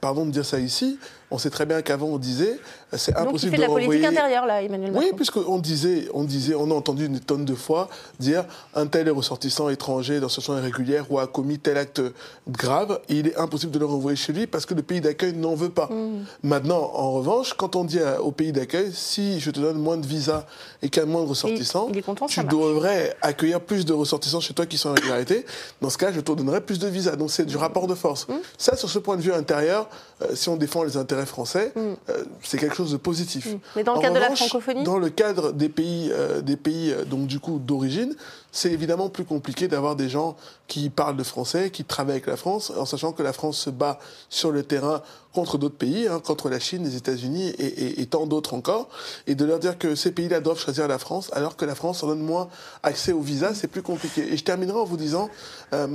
pardon 0.00 0.26
de 0.26 0.30
dire 0.30 0.44
ça 0.44 0.58
ici, 0.58 0.98
On 1.32 1.38
sait 1.38 1.50
très 1.50 1.64
bien 1.64 1.80
qu'avant, 1.80 2.08
on 2.08 2.18
disait, 2.18 2.58
euh, 2.92 2.96
c'est 2.98 3.12
Donc 3.12 3.22
il 3.22 3.28
impossible 3.28 3.50
fait 3.52 3.56
de 3.56 3.62
la 3.62 3.68
renvoyer... 3.68 3.86
politique 3.88 4.06
intérieure, 4.06 4.44
là, 4.44 4.62
Emmanuel 4.62 4.92
Macron. 4.92 5.08
Oui, 5.08 5.16
puisqu'on 5.16 5.58
disait, 5.58 6.08
on 6.12 6.24
disait, 6.24 6.54
on 6.54 6.70
a 6.70 6.74
entendu 6.74 7.06
une 7.06 7.20
tonne 7.20 7.46
de 7.46 7.54
fois 7.54 7.88
dire 8.20 8.44
un 8.74 8.86
tel 8.86 9.08
est 9.08 9.12
ressortissant 9.12 9.70
étranger 9.70 10.20
dans 10.20 10.28
situation 10.28 10.58
irrégulière 10.58 11.10
ou 11.10 11.18
a 11.18 11.26
commis 11.26 11.58
tel 11.58 11.78
acte 11.78 12.02
grave, 12.48 13.00
il 13.08 13.28
est 13.28 13.36
impossible 13.36 13.72
de 13.72 13.78
le 13.78 13.86
renvoyer 13.86 14.16
chez 14.16 14.34
lui 14.34 14.46
parce 14.46 14.66
que 14.66 14.74
le 14.74 14.82
pays 14.82 15.00
d'accueil 15.00 15.32
n'en 15.32 15.54
veut 15.54 15.70
pas. 15.70 15.86
Mm. 15.86 16.24
Maintenant, 16.42 16.90
en 16.94 17.12
revanche, 17.12 17.54
quand 17.54 17.76
on 17.76 17.84
dit 17.84 18.00
au 18.20 18.30
pays 18.30 18.52
d'accueil, 18.52 18.90
si 18.92 19.40
je 19.40 19.50
te 19.50 19.58
donne 19.58 19.78
moins 19.78 19.96
de 19.96 20.06
visas 20.06 20.44
et 20.82 20.90
qu'il 20.90 21.02
y 21.02 21.02
a 21.02 21.08
moins 21.08 21.22
de 21.22 21.28
ressortissants, 21.28 21.88
il 21.90 21.98
est 21.98 22.02
content, 22.02 22.26
tu 22.26 22.44
devrais 22.44 23.16
accueillir 23.22 23.60
plus 23.60 23.86
de 23.86 23.94
ressortissants 23.94 24.40
chez 24.40 24.52
toi 24.52 24.66
qui 24.66 24.76
sont 24.76 24.90
en 24.90 24.94
régularité. 24.94 25.46
Dans 25.80 25.88
ce 25.88 25.96
cas, 25.96 26.12
je 26.12 26.20
te 26.20 26.32
donnerai 26.32 26.60
plus 26.60 26.78
de 26.78 26.88
visas. 26.88 27.16
Donc 27.16 27.30
c'est 27.30 27.46
du 27.46 27.56
rapport 27.56 27.86
de 27.86 27.94
force. 27.94 28.28
Mm. 28.28 28.34
Ça, 28.58 28.76
sur 28.76 28.90
ce 28.90 28.98
point 28.98 29.16
de 29.16 29.22
vue 29.22 29.32
intérieur, 29.32 29.88
euh, 30.20 30.34
si 30.34 30.50
on 30.50 30.56
défend 30.56 30.82
les 30.82 30.98
intérêts 30.98 31.21
français, 31.26 31.72
euh, 31.76 31.94
c'est 32.42 32.58
quelque 32.58 32.74
chose 32.74 32.92
de 32.92 32.96
positif. 32.96 33.46
Mm. 33.46 33.58
Mais 33.76 33.84
dans 33.84 33.92
le 33.92 33.98
En 33.98 34.02
cadre 34.02 34.14
de 34.14 34.20
la 34.20 34.34
francophonie 34.34 34.84
Dans 34.84 34.98
le 34.98 35.10
cadre 35.10 35.52
des 35.52 35.68
pays, 35.68 36.10
euh, 36.12 36.40
des 36.40 36.56
pays 36.56 36.92
euh, 36.92 37.04
donc 37.04 37.26
du 37.26 37.40
coup 37.40 37.58
d'origine, 37.58 38.14
c'est 38.50 38.72
évidemment 38.72 39.08
plus 39.08 39.24
compliqué 39.24 39.68
d'avoir 39.68 39.96
des 39.96 40.08
gens 40.08 40.36
qui 40.66 40.90
parlent 40.90 41.16
de 41.16 41.22
français, 41.22 41.70
qui 41.70 41.84
travaillent 41.84 42.16
avec 42.16 42.26
la 42.26 42.36
France, 42.36 42.72
en 42.76 42.86
sachant 42.86 43.12
que 43.12 43.22
la 43.22 43.32
France 43.32 43.58
se 43.58 43.70
bat 43.70 43.98
sur 44.28 44.50
le 44.50 44.62
terrain 44.62 45.02
contre 45.34 45.56
d'autres 45.58 45.76
pays, 45.76 46.06
hein, 46.08 46.20
contre 46.20 46.48
la 46.50 46.58
Chine, 46.60 46.84
les 46.84 46.96
États-Unis 46.96 47.48
et, 47.58 47.64
et- 47.66 48.00
et 48.02 48.06
tant 48.06 48.26
d'autres 48.26 48.54
encore, 48.54 48.88
et 49.26 49.34
de 49.34 49.44
leur 49.44 49.58
dire 49.58 49.78
que 49.78 49.94
ces 49.94 50.12
pays-là 50.12 50.40
doivent 50.40 50.58
choisir 50.60 50.86
la 50.88 50.98
France, 50.98 51.30
alors 51.32 51.56
que 51.56 51.64
la 51.64 51.74
France 51.74 52.02
en 52.02 52.08
donne 52.08 52.20
moins 52.20 52.48
accès 52.82 53.12
aux 53.12 53.20
visas, 53.20 53.54
c'est 53.54 53.68
plus 53.68 53.82
compliqué. 53.82 54.32
Et 54.32 54.36
je 54.36 54.44
terminerai 54.44 54.78
en 54.78 54.84
vous 54.84 54.96
disant, 54.96 55.30
euh, 55.72 55.86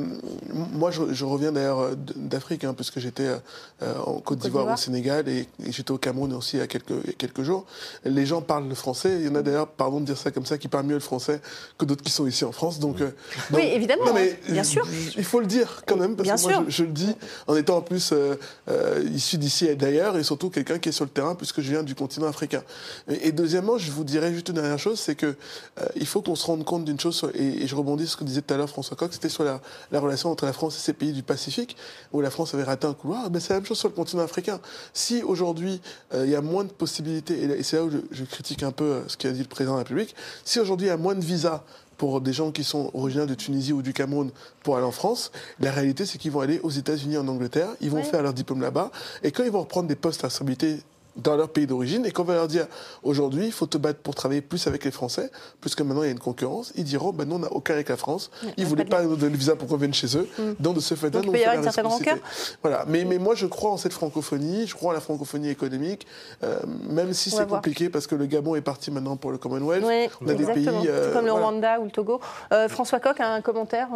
moi 0.73 0.91
je, 0.91 1.01
je 1.13 1.25
reviens 1.25 1.51
d'ailleurs 1.51 1.79
euh, 1.79 1.95
d'Afrique, 2.15 2.63
hein, 2.63 2.73
puisque 2.73 2.99
j'étais 2.99 3.27
euh, 3.27 3.37
euh, 3.83 3.93
en 4.05 4.19
Côte 4.19 4.39
d'Ivoire, 4.39 4.65
au. 4.65 4.77
Sénégal, 4.77 5.27
et, 5.29 5.47
et 5.65 5.71
j'étais 5.71 5.91
au 5.91 5.97
Cameroun 5.97 6.33
aussi 6.33 6.57
il 6.57 6.59
y 6.59 6.63
a 6.63 6.67
quelques, 6.67 7.15
quelques 7.17 7.43
jours. 7.43 7.65
Les 8.05 8.25
gens 8.25 8.41
parlent 8.41 8.67
le 8.67 8.75
français, 8.75 9.17
il 9.19 9.25
y 9.27 9.29
en 9.29 9.35
a 9.35 9.41
d'ailleurs, 9.43 9.67
pardon 9.67 9.99
de 9.99 10.05
dire 10.05 10.17
ça 10.17 10.31
comme 10.31 10.45
ça, 10.45 10.57
qui 10.57 10.67
parlent 10.67 10.85
mieux 10.85 10.93
le 10.95 10.99
français 10.99 11.41
que 11.77 11.85
d'autres 11.85 12.03
qui 12.03 12.11
sont 12.11 12.25
ici 12.25 12.43
en 12.45 12.51
France. 12.51 12.79
Donc, 12.79 13.01
euh, 13.01 13.11
Oui, 13.51 13.61
donc- 13.61 13.71
évidemment, 13.71 14.05
Non, 14.05 14.13
mais, 14.13 14.31
hein, 14.47 14.51
bien 14.53 14.63
sûr. 14.63 14.87
Il 15.15 15.23
faut 15.23 15.39
le 15.39 15.45
dire 15.45 15.83
quand 15.85 15.97
même, 15.97 16.15
parce 16.15 16.27
Bien 16.27 16.35
que 16.37 16.41
moi 16.41 16.63
je, 16.67 16.71
je 16.77 16.83
le 16.83 16.91
dis 16.91 17.13
en 17.47 17.55
étant 17.55 17.77
en 17.77 17.81
plus 17.81 18.11
euh, 18.13 18.35
euh, 18.69 19.03
d'ici 19.35 19.65
et 19.65 19.75
d'ailleurs, 19.75 20.17
et 20.17 20.23
surtout 20.23 20.49
quelqu'un 20.49 20.79
qui 20.79 20.89
est 20.89 20.93
sur 20.93 21.03
le 21.03 21.09
terrain, 21.09 21.35
puisque 21.35 21.59
je 21.59 21.69
viens 21.69 21.83
du 21.83 21.95
continent 21.95 22.27
africain. 22.27 22.63
Et, 23.09 23.31
deuxièmement, 23.31 23.77
je 23.77 23.91
vous 23.91 24.03
dirais 24.03 24.33
juste 24.33 24.49
une 24.49 24.55
dernière 24.55 24.79
chose, 24.79 24.99
c'est 24.99 25.15
que 25.15 25.25
euh, 25.25 25.85
il 25.95 26.05
faut 26.05 26.21
qu'on 26.21 26.35
se 26.35 26.45
rende 26.45 26.63
compte 26.63 26.85
d'une 26.85 26.99
chose, 26.99 27.29
et, 27.33 27.67
je 27.67 27.75
rebondis 27.75 28.05
sur 28.05 28.13
ce 28.13 28.17
que 28.17 28.23
disait 28.23 28.41
tout 28.41 28.53
à 28.53 28.57
l'heure 28.57 28.69
François 28.69 28.95
Coq, 28.95 29.11
c'était 29.11 29.27
sur 29.27 29.43
la, 29.43 29.59
la 29.91 29.99
relation 29.99 30.31
entre 30.31 30.45
la 30.45 30.53
France 30.53 30.77
et 30.77 30.79
ces 30.79 30.93
pays 30.93 31.11
du 31.11 31.23
Pacifique, 31.23 31.75
où 32.13 32.21
la 32.21 32.29
France 32.29 32.53
avait 32.53 32.63
raté 32.63 32.87
un 32.87 32.93
couloir, 32.93 33.29
mais 33.31 33.39
c'est 33.39 33.49
la 33.49 33.55
même 33.59 33.65
chose 33.65 33.79
sur 33.79 33.89
le 33.89 33.95
continent 33.95 34.23
africain. 34.23 34.59
Si 34.93 35.23
aujourd'hui 35.23 35.81
euh, 36.13 36.25
il 36.25 36.31
y 36.31 36.35
a 36.35 36.41
moins 36.41 36.63
de 36.63 36.71
possibilités, 36.71 37.41
et 37.41 37.63
c'est 37.63 37.77
là 37.77 37.83
où 37.83 37.89
je, 37.89 37.97
je 38.11 38.23
critique 38.23 38.63
un 38.63 38.71
peu 38.71 38.85
euh, 38.85 39.01
ce 39.07 39.17
qu'a 39.17 39.31
dit 39.31 39.41
le 39.41 39.45
président 39.45 39.73
de 39.73 39.77
la 39.77 39.83
République, 39.83 40.15
si 40.45 40.59
aujourd'hui 40.59 40.87
il 40.87 40.89
y 40.89 40.93
a 40.93 40.97
moins 40.97 41.15
de 41.15 41.23
visas 41.23 41.63
pour 41.97 42.21
des 42.21 42.33
gens 42.33 42.51
qui 42.51 42.63
sont 42.63 42.91
originaires 42.93 43.27
de 43.27 43.35
Tunisie 43.35 43.73
ou 43.73 43.81
du 43.81 43.93
Cameroun 43.93 44.31
pour 44.63 44.77
aller 44.77 44.85
en 44.85 44.91
France, 44.91 45.31
la 45.59 45.71
réalité 45.71 46.05
c'est 46.05 46.17
qu'ils 46.17 46.31
vont 46.31 46.41
aller 46.41 46.59
aux 46.61 46.69
États-Unis, 46.69 47.17
en 47.17 47.27
Angleterre, 47.27 47.69
ils 47.81 47.89
vont 47.89 48.03
faire 48.03 48.21
leur 48.21 48.33
diplôme 48.33 48.61
là-bas, 48.61 48.91
et 49.23 49.31
quand 49.31 49.43
ils 49.43 49.51
vont 49.51 49.61
reprendre 49.61 49.87
des 49.87 49.95
postes 49.95 50.23
à 50.23 50.27
responsabilité 50.27 50.81
dans 51.17 51.35
leur 51.35 51.49
pays 51.49 51.67
d'origine, 51.67 52.05
et 52.05 52.11
qu'on 52.11 52.23
va 52.23 52.35
leur 52.35 52.47
dire 52.47 52.67
aujourd'hui, 53.03 53.45
il 53.47 53.51
faut 53.51 53.65
te 53.65 53.77
battre 53.77 53.99
pour 53.99 54.15
travailler 54.15 54.41
plus 54.41 54.67
avec 54.67 54.85
les 54.85 54.91
Français, 54.91 55.31
puisque 55.61 55.81
maintenant 55.81 56.03
il 56.03 56.05
y 56.05 56.09
a 56.09 56.11
une 56.11 56.19
concurrence, 56.19 56.71
ils 56.75 56.83
diront 56.83 57.11
ben, 57.11 57.27
nous 57.27 57.35
on 57.35 57.39
n'a 57.39 57.51
aucun 57.51 57.73
avec 57.73 57.89
la 57.89 57.97
France, 57.97 58.29
Ouais, 58.43 58.53
ils 58.57 58.63
on 58.63 58.67
a 58.67 58.69
voulaient 58.69 58.85
pas 58.85 59.01
nous 59.03 59.15
donner 59.15 59.31
le 59.31 59.37
visa 59.37 59.55
pour 59.55 59.67
qu'on 59.67 59.77
vienne 59.77 59.93
chez 59.93 60.17
eux, 60.17 60.27
donc 60.59 60.75
de 60.75 60.79
ce 60.79 60.95
fait-là, 60.95 61.21
nous, 61.21 61.31
peut 61.31 61.37
y 61.37 61.41
on 61.41 61.49
avoir 61.49 61.55
une 61.57 61.63
certaine 61.63 61.87
rancœur. 61.87 62.17
Voilà, 62.61 62.85
mais, 62.87 63.03
mais 63.05 63.17
moi 63.17 63.35
je 63.35 63.47
crois 63.47 63.71
en 63.71 63.77
cette 63.77 63.93
francophonie, 63.93 64.67
je 64.67 64.75
crois 64.75 64.91
en 64.91 64.93
la 64.93 65.01
francophonie 65.01 65.49
économique, 65.49 66.07
euh, 66.43 66.59
même 66.89 67.13
si 67.13 67.33
On 67.33 67.37
c'est 67.37 67.47
compliqué 67.47 67.89
parce 67.89 68.07
que 68.07 68.15
le 68.15 68.25
Gabon 68.25 68.55
est 68.55 68.61
parti 68.61 68.91
maintenant 68.91 69.17
pour 69.17 69.31
le 69.31 69.37
Commonwealth. 69.37 69.83
Oui, 69.85 70.07
on 70.21 70.27
a 70.27 70.33
des 70.33 70.45
pays, 70.45 70.67
euh, 70.87 71.13
comme 71.13 71.25
le 71.25 71.31
voilà. 71.31 71.47
Rwanda 71.47 71.79
ou 71.79 71.85
le 71.85 71.91
Togo. 71.91 72.21
Euh, 72.51 72.67
François 72.67 72.99
Coq 72.99 73.19
a 73.19 73.33
un 73.33 73.41
commentaire 73.41 73.89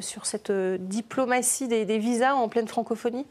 sur 0.00 0.26
cette 0.26 0.50
diplomatie 0.50 1.68
des, 1.68 1.84
des 1.84 1.98
visas 1.98 2.34
en 2.34 2.48
pleine 2.48 2.68
francophonie? 2.68 3.26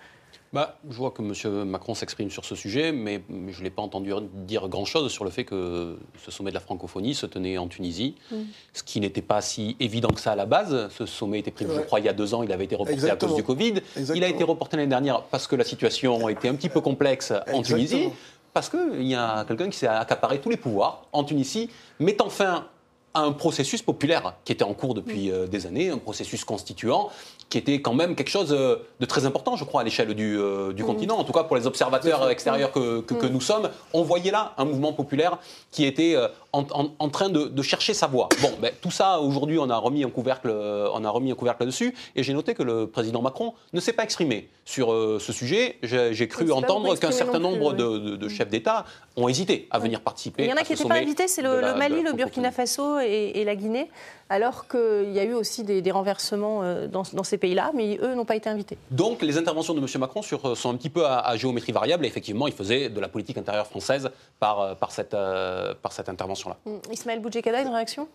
Bah, 0.54 0.78
je 0.88 0.96
vois 0.96 1.10
que 1.10 1.24
M. 1.24 1.64
Macron 1.66 1.96
s'exprime 1.96 2.30
sur 2.30 2.46
ce 2.46 2.54
sujet, 2.54 2.92
mais, 2.92 3.24
je 3.50 3.58
ne 3.60 3.64
l'ai 3.64 3.72
pas 3.72 3.82
entendu 3.82 4.14
dire 4.46 4.70
grand-chose 4.70 5.12
sur 5.12 5.26
le 5.26 5.32
fait 5.32 5.46
que 5.46 5.98
ce 6.24 6.30
sommet 6.30 6.52
de 6.52 6.54
la 6.54 6.60
francophonie 6.62 7.16
se 7.16 7.26
tenait 7.26 7.58
en 7.58 7.68
Tunisie, 7.68 8.16
Mm. 8.32 8.36
ce 8.72 8.84
qui 8.84 9.00
n'était 9.00 9.24
pas 9.24 9.42
si 9.42 9.76
évident 9.80 10.10
que 10.10 10.22
ça 10.22 10.34
à 10.34 10.36
la 10.36 10.46
base. 10.46 10.90
Ce 10.96 11.08
sommet 11.08 11.40
était 11.40 11.50
prévu, 11.50 11.72
je 11.76 11.82
crois, 11.82 12.00
il 12.00 12.06
y 12.06 12.10
a 12.10 12.14
deux 12.14 12.36
ans, 12.36 12.44
il 12.44 12.52
avait 12.52 12.66
été 12.66 12.76
reporté 12.76 12.94
Exactement. 12.94 13.32
à 13.32 13.34
cause 13.34 13.36
du 13.36 13.44
Covid. 13.44 13.74
Il 14.16 14.24
a 14.24 14.28
été 14.28 14.44
reporté 14.44 14.78
l'année 14.78 14.90
dernière 14.90 15.24
parce 15.24 15.48
que 15.48 15.56
la 15.56 15.64
situation 15.64 16.30
était 16.30 16.50
un 16.50 16.56
petit 16.56 16.70
peu 16.70 16.82
complexe 16.82 17.34
en. 17.52 17.64
Tunisie, 17.64 18.10
parce 18.54 18.70
qu'il 18.70 19.08
y 19.08 19.16
a 19.16 19.46
quelqu'un 19.46 19.70
qui 19.70 19.78
s'est 19.80 19.88
accaparé 19.88 20.40
tous 20.40 20.50
les 20.52 20.58
pouvoirs 20.58 21.08
en 21.14 21.24
Tunisie, 21.24 21.72
mettant 22.00 22.30
fin 22.30 22.68
à 23.16 23.22
un 23.22 23.32
processus 23.32 23.82
populaire 23.82 24.36
qui 24.44 24.52
était 24.52 24.64
en 24.64 24.74
cours 24.74 24.94
depuis 24.96 25.32
euh, 25.32 25.48
des 25.48 25.66
années, 25.68 25.90
un 25.90 25.98
processus 26.00 26.44
constituant, 26.46 27.10
qui 27.50 27.58
était 27.58 27.82
quand 27.82 27.94
même 27.94 28.16
quelque 28.16 28.30
chose 28.30 28.52
euh, 28.52 28.78
de 29.00 29.06
très 29.06 29.26
important, 29.26 29.56
je 29.56 29.64
crois, 29.64 29.82
à 29.82 29.84
l'échelle 29.84 30.14
du, 30.14 30.38
euh, 30.40 30.74
du 30.74 30.84
continent. 30.84 31.18
En 31.18 31.24
tout 31.24 31.34
cas, 31.34 31.44
pour 31.44 31.56
les 31.56 31.68
observateurs 31.68 32.30
extérieurs 32.30 32.72
que, 32.72 33.02
que- 33.02 33.14
que 33.14 33.26
nous 33.28 33.42
sommes, 33.42 33.70
on 33.94 34.02
voyait 34.04 34.32
là 34.32 34.54
un 34.58 34.66
mouvement 34.66 34.94
populaire 34.94 35.38
qui 35.72 35.86
était 35.86 36.16
euh, 36.16 36.28
en, 36.52 36.64
en- 36.72 36.92
en 36.98 37.10
train 37.10 37.30
de, 37.30 37.46
de 37.46 37.62
chercher 37.62 37.94
sa 37.94 38.08
voie. 38.08 38.30
Bon, 38.42 38.52
ben, 38.62 38.72
tout 38.82 38.92
ça, 38.92 39.20
aujourd'hui, 39.20 39.60
on 39.60 39.70
a 39.70 39.78
remis 39.78 40.04
un 40.04 40.10
couvercle, 40.10 40.50
on 40.52 41.04
a 41.04 41.10
remis 41.10 41.32
un 41.32 41.36
couvercle 41.36 41.64
là-dessus, 41.64 41.94
et 42.16 42.24
j'ai 42.24 42.34
noté 42.34 42.54
que 42.54 42.64
le 42.64 42.88
président 42.88 43.22
Macron 43.22 43.54
ne 43.74 43.80
s'est 43.80 43.94
pas 43.94 44.04
exprimé 44.04 44.50
sur 44.66 44.92
euh, 44.94 45.18
ce 45.20 45.32
sujet. 45.34 45.78
J'ai 45.84 46.28
cru 46.28 46.52
entendre 46.52 46.96
qu'un 46.98 47.12
certain 47.12 47.34
plus, 47.34 47.42
nombre 47.42 47.74
de, 47.74 47.98
de- 47.98 48.16
de 48.16 48.28
chefs 48.30 48.50
d'État 48.50 48.86
ont 49.16 49.28
hésité 49.28 49.68
à 49.70 49.80
venir 49.80 50.02
participer. 50.02 50.44
Il 50.46 50.50
y 50.50 50.54
en 50.54 50.56
a 50.56 50.64
qui 50.64 50.72
n'étaient 50.72 50.88
pas 50.88 50.96
invités, 50.96 51.28
c'est 51.28 51.42
le, 51.42 51.76
Mali, 51.78 52.02
le. 52.02 52.14
Burkina 52.14 52.52
Faso 52.52 53.00
et, 53.00 53.32
et 53.36 53.44
la 53.46 53.56
Guinée, 53.56 53.90
alors 54.30 54.68
qu'il 54.68 55.12
y 55.12 55.20
a 55.20 55.24
eu 55.24 55.34
aussi 55.34 55.64
des, 55.64 55.82
des 55.82 55.92
renversements 55.92 56.64
euh, 56.64 56.88
dans, 56.88 57.04
dans 57.14 57.24
ces 57.24 57.38
pays-là, 57.38 57.72
mais 57.76 58.00
eux 58.02 58.16
n'ont 58.16 58.26
pas 58.26 58.36
été 58.36 58.50
invités. 58.50 58.78
Donc 58.92 59.22
les 59.22 59.38
interventions 59.38 59.74
de 59.74 59.80
M. 59.80 59.88
Macron 60.00 60.22
sur, 60.22 60.46
euh, 60.46 60.56
sont 60.56 60.70
un 60.72 60.76
petit 60.76 60.90
peu 60.90 61.06
à, 61.06 61.20
à 61.20 61.36
géométrie 61.38 61.72
variable. 61.72 62.06
Et 62.06 62.08
effectivement, 62.08 62.48
il 62.48 62.54
faisait 62.54 62.90
de 62.90 63.00
la 63.00 63.08
politique 63.08 63.38
intérieure 63.38 63.68
française 63.68 64.10
par, 64.40 64.60
euh, 64.62 64.76
par 64.76 64.92
cette, 64.92 65.14
euh, 65.14 65.74
par 65.82 65.92
cette 65.92 66.10
intervention-là. 66.10 66.58
Hum, 66.66 66.80
Ismaël 66.92 67.20
Boudjekada, 67.20 67.62
une 67.62 67.70
réaction? 67.70 68.08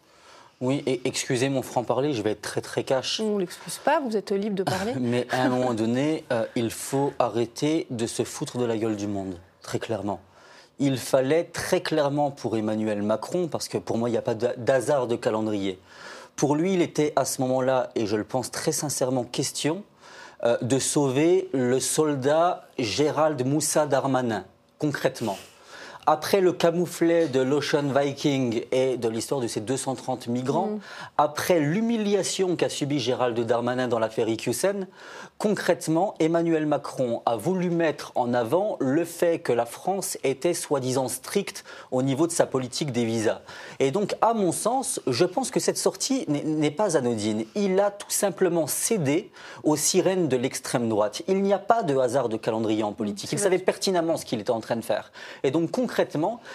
Oui, 0.60 0.82
et 0.86 1.00
excusez 1.04 1.48
mon 1.48 1.62
franc-parler, 1.62 2.12
je 2.12 2.20
vais 2.22 2.32
être 2.32 2.42
très 2.42 2.60
très 2.60 2.82
cash. 2.82 3.20
On 3.20 3.36
ne 3.36 3.40
l'excuse 3.40 3.78
pas, 3.78 4.00
vous 4.00 4.16
êtes 4.16 4.32
libre 4.32 4.56
de 4.56 4.64
parler. 4.64 4.92
Mais 5.00 5.28
à 5.30 5.42
un 5.42 5.48
moment 5.50 5.72
donné, 5.72 6.24
euh, 6.32 6.44
il 6.56 6.70
faut 6.70 7.12
arrêter 7.20 7.86
de 7.90 8.06
se 8.06 8.24
foutre 8.24 8.58
de 8.58 8.64
la 8.64 8.76
gueule 8.76 8.96
du 8.96 9.06
monde, 9.06 9.38
très 9.62 9.78
clairement. 9.78 10.20
Il 10.80 10.98
fallait 10.98 11.44
très 11.44 11.80
clairement 11.80 12.32
pour 12.32 12.56
Emmanuel 12.56 13.02
Macron, 13.02 13.46
parce 13.46 13.68
que 13.68 13.78
pour 13.78 13.98
moi, 13.98 14.08
il 14.08 14.12
n'y 14.12 14.18
a 14.18 14.22
pas 14.22 14.34
d'hasard 14.34 15.06
de 15.06 15.14
calendrier. 15.14 15.78
Pour 16.38 16.54
lui, 16.54 16.74
il 16.74 16.82
était 16.82 17.12
à 17.16 17.24
ce 17.24 17.42
moment-là, 17.42 17.90
et 17.96 18.06
je 18.06 18.14
le 18.14 18.22
pense 18.22 18.52
très 18.52 18.70
sincèrement, 18.70 19.24
question 19.24 19.82
euh, 20.44 20.56
de 20.62 20.78
sauver 20.78 21.48
le 21.52 21.80
soldat 21.80 22.68
Gérald 22.78 23.44
Moussa 23.44 23.86
Darmanin, 23.86 24.44
concrètement. 24.78 25.36
Après 26.10 26.40
le 26.40 26.54
camouflet 26.54 27.28
de 27.28 27.40
l'Ocean 27.40 27.82
Viking 27.94 28.62
et 28.72 28.96
de 28.96 29.10
l'histoire 29.10 29.42
de 29.42 29.46
ces 29.46 29.60
230 29.60 30.28
migrants, 30.28 30.78
après 31.18 31.60
l'humiliation 31.60 32.56
qu'a 32.56 32.70
subi 32.70 32.98
Gérald 32.98 33.38
Darmanin 33.38 33.88
dans 33.88 33.98
l'affaire 33.98 34.26
IQSEN, 34.26 34.86
concrètement, 35.36 36.14
Emmanuel 36.18 36.64
Macron 36.64 37.20
a 37.26 37.36
voulu 37.36 37.68
mettre 37.68 38.12
en 38.14 38.32
avant 38.32 38.78
le 38.80 39.04
fait 39.04 39.40
que 39.40 39.52
la 39.52 39.66
France 39.66 40.16
était 40.24 40.54
soi-disant 40.54 41.08
stricte 41.08 41.62
au 41.90 42.00
niveau 42.02 42.26
de 42.26 42.32
sa 42.32 42.46
politique 42.46 42.90
des 42.90 43.04
visas. 43.04 43.42
Et 43.78 43.90
donc, 43.90 44.14
à 44.22 44.32
mon 44.32 44.50
sens, 44.50 45.00
je 45.08 45.26
pense 45.26 45.50
que 45.50 45.60
cette 45.60 45.76
sortie 45.76 46.24
n'est- 46.26 46.42
n'est 46.42 46.70
pas 46.70 46.96
anodine. 46.96 47.44
Il 47.54 47.78
a 47.80 47.90
tout 47.90 48.08
simplement 48.10 48.66
cédé 48.66 49.30
aux 49.62 49.76
sirènes 49.76 50.26
de 50.28 50.38
l'extrême 50.38 50.88
droite. 50.88 51.20
Il 51.28 51.42
n'y 51.42 51.52
a 51.52 51.58
pas 51.58 51.82
de 51.82 51.94
hasard 51.98 52.30
de 52.30 52.38
calendrier 52.38 52.82
en 52.82 52.94
politique. 52.94 53.30
Il 53.30 53.38
savait 53.38 53.58
pertinemment 53.58 54.16
ce 54.16 54.24
qu'il 54.24 54.40
était 54.40 54.48
en 54.52 54.60
train 54.60 54.76
de 54.76 54.80
faire. 54.80 55.12
Et 55.42 55.50
donc, 55.50 55.70
concrètement, 55.70 55.97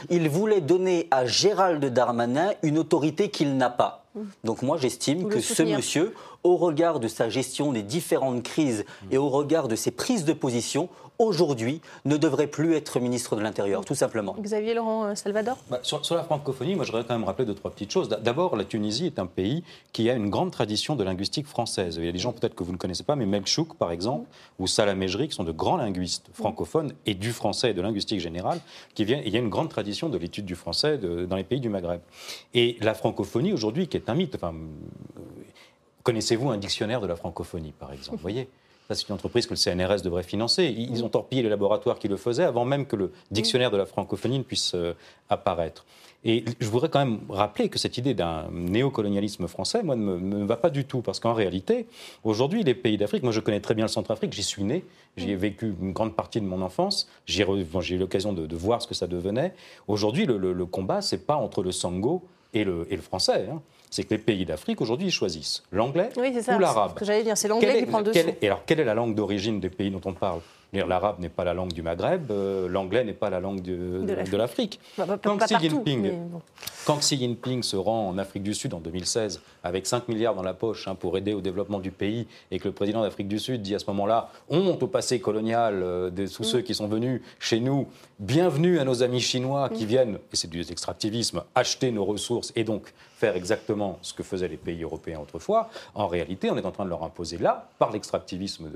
il 0.09 0.29
voulait 0.29 0.61
donner 0.61 1.07
à 1.11 1.25
Gérald 1.25 1.83
Darmanin 1.85 2.51
une 2.61 2.77
autorité 2.77 3.29
qu'il 3.29 3.57
n'a 3.57 3.69
pas. 3.69 4.05
Donc 4.43 4.61
moi, 4.61 4.77
j'estime 4.77 5.27
que 5.27 5.39
ce 5.39 5.63
monsieur, 5.63 6.13
au 6.43 6.55
regard 6.55 6.99
de 6.99 7.07
sa 7.07 7.29
gestion 7.29 7.71
des 7.71 7.81
différentes 7.81 8.43
crises 8.43 8.85
et 9.11 9.17
au 9.17 9.29
regard 9.29 9.67
de 9.67 9.75
ses 9.75 9.91
prises 9.91 10.25
de 10.25 10.33
position, 10.33 10.89
aujourd'hui, 11.19 11.81
ne 12.05 12.17
devrait 12.17 12.47
plus 12.47 12.73
être 12.75 12.99
ministre 12.99 13.35
de 13.35 13.41
l'Intérieur, 13.41 13.85
tout 13.85 13.95
simplement. 13.95 14.35
Xavier 14.39 14.73
Laurent 14.73 15.05
euh, 15.05 15.15
Salvador 15.15 15.57
Bah, 15.69 15.79
sur, 15.83 16.05
sur 16.05 16.15
la 16.15 16.23
francophonie, 16.23 16.75
moi, 16.75 16.85
je 16.85 16.91
voudrais 16.91 17.05
quand 17.05 17.13
même 17.13 17.23
rappeler 17.23 17.45
deux, 17.45 17.53
trois 17.55 17.71
petites 17.71 17.91
choses. 17.91 18.09
D'abord, 18.09 18.55
la 18.55 18.65
Tunisie 18.65 19.05
est 19.05 19.19
un 19.19 19.25
pays 19.25 19.63
qui 19.91 20.09
a 20.09 20.13
une 20.15 20.29
grande 20.29 20.51
tradition 20.51 20.95
de 20.95 21.03
linguistique 21.03 21.47
française. 21.47 21.97
Il 21.97 22.05
y 22.05 22.09
a 22.09 22.11
des 22.11 22.19
gens 22.19 22.31
peut-être 22.33 22.55
que 22.55 22.63
vous 22.63 22.71
ne 22.71 22.77
connaissez 22.77 23.03
pas, 23.03 23.15
mais 23.15 23.25
Melchouk, 23.25 23.75
par 23.75 23.91
exemple, 23.91 24.27
ou 24.59 24.67
Salah 24.67 24.95
Mejri, 24.95 25.27
qui 25.29 25.35
sont 25.35 25.43
de 25.43 25.51
grands 25.51 25.77
linguistes 25.77 26.29
francophones 26.33 26.93
et 27.05 27.13
du 27.13 27.31
français 27.31 27.71
et 27.71 27.73
de 27.73 27.81
linguistique 27.81 28.19
générale, 28.19 28.59
qui 28.95 29.05
viennent. 29.05 29.23
Il 29.25 29.31
y 29.33 29.37
a 29.37 29.39
une 29.39 29.49
grande 29.49 29.69
tradition 29.69 30.09
de 30.09 30.17
l'étude 30.17 30.45
du 30.45 30.55
français 30.55 30.97
de- 30.97 31.25
dans 31.25 31.35
les 31.35 31.43
pays 31.43 31.59
du 31.59 31.69
Maghreb. 31.69 32.01
Et 32.53 32.77
la 32.81 32.93
francophonie, 32.93 33.53
aujourd'hui, 33.53 33.87
qui 33.87 33.97
est 33.97 34.09
un 34.09 34.15
mythe. 34.15 34.35
Enfin, 34.35 34.53
euh, 34.53 35.21
connaissez-vous 36.03 36.49
un 36.49 36.57
dictionnaire 36.57 37.01
de 37.01 37.07
la 37.07 37.15
francophonie, 37.15 37.73
par 37.77 37.93
exemple? 37.93 38.17
Vous 38.17 38.21
voyez? 38.21 38.49
Ça, 38.87 38.95
c'est 38.95 39.07
une 39.07 39.15
entreprise 39.15 39.47
que 39.47 39.53
le 39.53 39.57
CNRS 39.57 40.01
devrait 40.03 40.23
financer. 40.23 40.65
Ils 40.77 41.03
ont 41.03 41.09
torpillé 41.09 41.41
les 41.41 41.49
laboratoires 41.49 41.99
qui 41.99 42.07
le 42.07 42.17
faisaient 42.17 42.43
avant 42.43 42.65
même 42.65 42.85
que 42.85 42.95
le 42.95 43.11
dictionnaire 43.31 43.71
de 43.71 43.77
la 43.77 43.85
francophonie 43.85 44.39
ne 44.39 44.43
puisse 44.43 44.73
euh, 44.75 44.93
apparaître. 45.29 45.85
Et 46.25 46.45
je 46.59 46.67
voudrais 46.69 46.89
quand 46.89 46.99
même 46.99 47.19
rappeler 47.29 47.67
que 47.69 47.77
cette 47.77 47.97
idée 47.97 48.13
d'un 48.13 48.45
néocolonialisme 48.51 49.47
français, 49.47 49.83
moi, 49.83 49.95
ne 49.95 50.03
me, 50.03 50.17
me 50.17 50.45
va 50.45 50.55
pas 50.57 50.69
du 50.69 50.85
tout. 50.85 51.01
Parce 51.01 51.19
qu'en 51.19 51.33
réalité, 51.33 51.85
aujourd'hui, 52.23 52.63
les 52.63 52.73
pays 52.75 52.97
d'Afrique, 52.97 53.23
moi 53.23 53.31
je 53.33 53.39
connais 53.41 53.59
très 53.59 53.73
bien 53.75 53.85
le 53.85 53.89
Centrafrique, 53.89 54.31
j'y 54.33 54.43
suis 54.43 54.63
né, 54.63 54.85
j'y 55.17 55.31
ai 55.31 55.35
vécu 55.35 55.75
une 55.81 55.91
grande 55.91 56.15
partie 56.15 56.39
de 56.39 56.45
mon 56.45 56.61
enfance, 56.61 57.09
j'ai 57.25 57.43
bon, 57.45 57.81
eu 57.81 57.97
l'occasion 57.97 58.31
de, 58.33 58.45
de 58.45 58.55
voir 58.55 58.81
ce 58.81 58.87
que 58.87 58.93
ça 58.95 59.07
devenait. 59.07 59.53
Aujourd'hui, 59.87 60.25
le, 60.25 60.37
le- 60.37 60.53
le 60.53 60.65
combat, 60.65 61.01
c'est 61.01 61.25
pas 61.25 61.35
entre 61.35 61.61
le 61.61 61.71
Sango 61.73 62.23
et 62.53 62.63
le, 62.63 62.87
et 62.89 62.95
le 62.95 63.01
français. 63.01 63.47
hein. 63.51 63.61
C'est 63.89 64.03
que 64.05 64.09
les 64.11 64.17
pays 64.17 64.43
d'Afrique, 64.45 64.81
aujourd'hui, 64.81 65.07
ils 65.07 65.11
choisissent 65.11 65.61
l'anglais 65.71 66.09
Oui, 66.17 66.35
ou 66.35 66.59
l'arabe. 66.59 66.89
C'est 66.89 66.95
ce 66.95 66.99
que 66.99 67.05
j'allais 67.05 67.23
dire. 67.23 67.37
C'est 67.37 67.47
l'anglais 67.47 67.77
qui 67.79 67.85
prend 67.85 67.99
le 67.99 68.05
dessus. 68.05 68.25
et 68.41 68.47
alors, 68.47 68.63
quelle 68.65 68.79
est 68.79 68.83
la 68.85 68.95
langue 68.95 69.13
d'origine 69.13 69.59
des 69.59 69.69
pays 69.69 69.91
dont 69.91 70.01
on 70.05 70.13
parle? 70.13 70.39
L'arabe 70.73 71.19
n'est 71.19 71.29
pas 71.29 71.43
la 71.43 71.53
langue 71.53 71.71
du 71.71 71.83
Maghreb, 71.83 72.31
euh, 72.31 72.67
l'anglais 72.67 73.03
n'est 73.03 73.13
pas 73.13 73.29
la 73.29 73.39
langue 73.39 73.61
de, 73.61 74.01
de- 74.29 74.37
l'Afrique. 74.37 74.79
Bah, 74.97 75.05
Quand 75.21 75.37
Xi 75.37 75.53
Jinping- 75.55 75.99
mais 76.01 76.09
bon. 76.11 76.41
Quand 76.85 76.97
Xi 76.97 77.17
Jinping 77.17 77.61
se 77.61 77.75
rend 77.75 78.09
en 78.09 78.17
Afrique 78.17 78.43
du 78.43 78.53
Sud 78.55 78.73
en 78.73 78.79
2016 78.79 79.41
avec 79.63 79.85
5 79.85 80.07
milliards 80.09 80.33
dans 80.35 80.41
la 80.41 80.53
poche 80.55 80.87
hein, 80.87 80.95
pour 80.95 81.15
aider 81.17 81.33
au 81.33 81.41
développement 81.41 81.79
du 81.79 81.91
pays 81.91 82.27
et 82.51 82.57
que 82.59 82.67
le 82.67 82.73
président 82.73 83.03
d'Afrique 83.03 83.27
du 83.27 83.37
Sud 83.39 83.61
dit 83.61 83.75
à 83.75 83.79
ce 83.79 83.85
moment-là 83.87 84.29
honte 84.49 84.81
au 84.81 84.87
passé 84.87 85.19
colonial 85.19 85.81
euh, 85.83 86.09
de 86.09 86.23
Mm. 86.23 86.29
tous 86.29 86.43
ceux 86.43 86.61
qui 86.61 86.73
sont 86.73 86.87
venus 86.87 87.21
chez 87.39 87.59
nous, 87.59 87.87
bienvenue 88.19 88.79
à 88.79 88.83
nos 88.85 89.03
amis 89.03 89.19
chinois 89.21 89.69
Mm. 89.69 89.73
qui 89.75 89.85
viennent, 89.85 90.15
et 90.15 90.35
c'est 90.35 90.49
du 90.49 90.59
extractivisme, 90.61 91.43
acheter 91.55 91.91
nos 91.91 92.03
ressources 92.05 92.51
et 92.55 92.63
donc 92.63 92.93
faire 93.17 93.35
exactement 93.35 93.99
ce 94.01 94.13
que 94.13 94.23
faisaient 94.23 94.47
les 94.47 94.57
pays 94.57 94.83
européens 94.83 95.19
autrefois, 95.21 95.69
en 95.95 96.07
réalité 96.07 96.49
on 96.51 96.57
est 96.57 96.65
en 96.65 96.71
train 96.71 96.83
de 96.85 96.89
leur 96.89 97.03
imposer 97.03 97.37
là, 97.37 97.69
par 97.79 97.91
l'extractivisme 97.91 98.69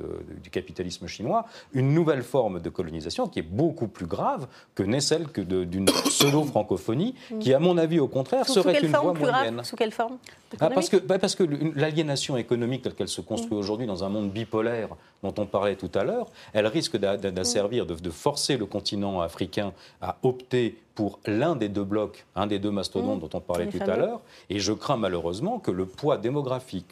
du 0.44 0.50
capitalisme 0.50 1.08
chinois, 1.08 1.46
une 1.74 1.94
nouvelle 1.94 2.24
forme 2.24 2.60
de 2.62 2.70
colonisation 2.70 3.28
qui 3.28 3.40
est 3.40 3.50
beaucoup 3.50 3.88
plus 3.88 4.06
grave 4.06 4.48
que 4.76 4.84
n'est 4.84 5.02
celle 5.02 5.28
que 5.28 5.42
d'une 5.42 5.86
pseudo-francophonie 6.06 7.16
qui, 7.40 7.54
à 7.54 7.60
mon 7.60 7.78
avis, 7.78 8.00
au 8.00 8.08
contraire, 8.08 8.46
Sous, 8.46 8.54
sous 8.54 8.62
serait 8.62 8.74
quelle 8.76 8.86
une 8.86 8.92
voie 8.92 9.00
forme 9.02 9.14
plus 9.18 9.26
moyenne. 9.30 9.54
grave 9.56 9.66
Sous 9.66 9.76
quelle 9.76 9.92
forme 9.92 10.18
Ah, 10.60 10.70
parce 10.70 10.88
Économique 10.88 10.92
que, 10.92 10.98
bah, 11.08 11.20
parce 11.20 11.36
que 11.36 11.44
l'aliénation 11.76 12.38
économique 12.38 12.84
telle 12.84 12.96
qu'elle 12.96 13.08
se 13.10 13.22
construit 13.22 13.56
Mm. 13.56 13.60
aujourd'hui 13.60 13.88
dans 13.88 14.04
un 14.04 14.10
monde 14.10 14.32
bipolaire 14.32 14.90
dont 15.24 15.34
on 15.38 15.46
parlait 15.46 15.76
tout 15.76 15.92
à 15.96 16.04
l'heure, 16.04 16.28
elle 16.54 16.68
risque 16.68 16.98
d'a- 16.98 17.18
d'a- 17.18 17.32
d'asservir, 17.32 17.86
de, 17.86 17.96
de 17.96 18.10
forcer 18.10 18.58
le 18.58 18.66
continent 18.66 19.22
africain 19.22 19.74
à 20.02 20.18
opter 20.24 20.78
pour 20.98 21.20
l'un 21.28 21.56
des 21.56 21.70
deux 21.70 21.84
blocs, 21.84 22.26
un 22.36 22.48
des 22.48 22.58
deux 22.58 22.72
mastodontes 22.72 23.18
Mm. 23.20 23.28
dont 23.28 23.38
on 23.38 23.40
parlait 23.40 23.68
tout 23.68 23.78
à 23.80 23.96
l'heure. 23.98 24.20
Et 24.50 24.58
je 24.58 24.74
crains 24.74 24.98
malheureusement 24.98 25.60
que 25.60 25.70
le 25.70 25.86
poids 25.86 26.18
démographique 26.18 26.88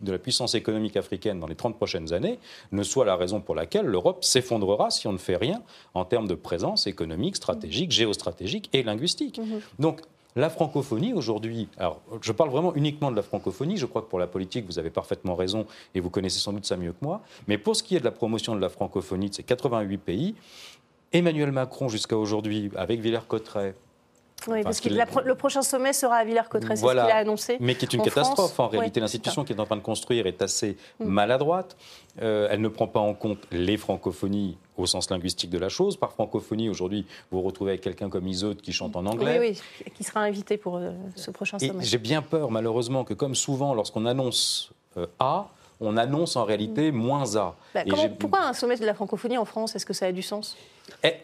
de 0.00 0.12
la 0.12 0.18
puissance 0.18 0.54
économique 0.54 0.96
africaine 0.96 1.38
dans 1.38 1.46
les 1.46 1.54
30 1.54 1.76
prochaines 1.76 2.14
années 2.14 2.38
ne 2.72 2.82
soit 2.82 3.04
la 3.04 3.16
raison 3.16 3.42
pour 3.42 3.54
laquelle 3.54 3.84
l'Europe 3.84 4.24
s'effondrera 4.24 4.90
si 4.90 5.06
on 5.08 5.12
ne 5.12 5.18
fait 5.18 5.36
rien 5.36 5.60
en 5.92 6.06
termes 6.06 6.26
de 6.26 6.34
présence 6.34 6.86
économique, 6.86 7.36
stratégique, 7.36 7.90
géostratégique 7.90 8.70
et 8.72 8.82
linguistique. 8.82 9.38
Mhm. 9.38 9.60
Donc, 9.78 10.00
la 10.36 10.48
francophonie 10.48 11.12
aujourd'hui, 11.12 11.68
alors 11.76 12.00
je 12.22 12.32
parle 12.32 12.50
vraiment 12.50 12.74
uniquement 12.76 13.10
de 13.10 13.16
la 13.16 13.22
francophonie, 13.22 13.76
je 13.76 13.84
crois 13.84 14.00
que 14.00 14.06
pour 14.06 14.20
la 14.20 14.28
politique 14.28 14.64
vous 14.64 14.78
avez 14.78 14.88
parfaitement 14.90 15.34
raison 15.34 15.66
et 15.94 16.00
vous 16.00 16.08
connaissez 16.08 16.38
sans 16.38 16.52
doute 16.52 16.64
ça 16.64 16.76
mieux 16.76 16.92
que 16.92 17.04
moi, 17.04 17.20
mais 17.48 17.58
pour 17.58 17.74
ce 17.74 17.82
qui 17.82 17.96
est 17.96 17.98
de 18.00 18.04
la 18.04 18.12
promotion 18.12 18.54
de 18.54 18.60
la 18.60 18.68
francophonie 18.68 19.28
de 19.28 19.34
ces 19.34 19.42
88 19.42 19.98
pays, 19.98 20.34
Emmanuel 21.12 21.52
Macron 21.52 21.88
jusqu'à 21.88 22.16
aujourd'hui, 22.16 22.70
avec 22.76 23.00
Villers-Cotterêts, 23.00 23.74
Oui, 24.46 24.54
Enfin, 24.54 24.62
parce 24.62 24.78
ce 24.78 24.82
que 24.88 24.88
le 25.28 25.34
prochain 25.34 25.60
sommet 25.62 25.92
sera 25.92 26.16
à 26.16 26.24
Villers-Cotterêts, 26.24 26.76
c'est 26.76 26.86
ce 26.86 26.90
qu'il 26.90 26.98
a 26.98 27.16
annoncé. 27.16 27.56
mais 27.60 27.74
qui 27.74 27.84
est 27.84 27.92
une 27.92 28.00
En 28.00 28.04
catastrophe 28.04 28.52
France, 28.54 28.66
en 28.66 28.68
réalité. 28.68 29.00
L'institution 29.00 29.44
qu'il 29.44 29.56
est 29.56 29.60
en 29.60 29.66
train 29.66 29.76
de 29.76 29.82
construire 29.82 30.26
est 30.26 30.40
assez 30.40 30.76
Mm. 31.00 31.04
maladroite. 31.04 31.76
Euh, 32.22 32.48
elle 32.50 32.60
ne 32.62 32.68
prend 32.68 32.86
pas 32.86 33.00
en 33.00 33.12
compte 33.12 33.38
les 33.50 33.76
francophonies 33.76 34.56
au 34.78 34.86
sens 34.86 35.10
linguistique 35.10 35.50
de 35.50 35.58
la 35.58 35.68
chose. 35.68 35.96
Par 35.98 36.12
francophonie, 36.12 36.70
aujourd'hui, 36.70 37.04
vous 37.30 37.40
vous 37.40 37.44
retrouvez 37.46 37.72
avec 37.72 37.82
quelqu'un 37.82 38.08
comme 38.08 38.26
Iseut 38.26 38.54
qui 38.54 38.72
chante 38.72 38.96
en 38.96 39.04
anglais. 39.04 39.38
Oui, 39.40 39.60
oui, 39.84 39.90
qui 39.94 40.04
sera 40.04 40.20
invité 40.20 40.56
pour 40.56 40.76
euh, 40.76 40.92
ce 41.16 41.30
prochain 41.30 41.58
Et 41.60 41.66
sommet. 41.68 41.84
j'ai 41.84 41.98
bien 41.98 42.22
peur, 42.22 42.50
malheureusement, 42.50 43.04
que 43.04 43.12
comme 43.14 43.34
souvent, 43.34 43.74
lorsqu'on 43.74 44.06
annonce 44.06 44.70
euh, 44.96 45.06
A, 45.18 45.48
on 45.82 45.96
annonce 45.98 46.36
en 46.36 46.44
réalité 46.44 46.92
moins 46.92 47.36
A. 47.36 47.54
Bah, 47.74 47.82
comment- 47.88 48.08
pourquoi 48.18 48.40
un 48.42 48.52
sommet 48.54 48.76
de 48.76 48.84
la 48.86 48.94
francophonie 48.94 49.36
en 49.38 49.44
France? 49.44 49.76
Est-ce 49.76 49.86
que 49.86 49.92
ça 49.94 50.06
a 50.06 50.12
du 50.12 50.22
sens? 50.22 50.56
Eh, 51.02 51.20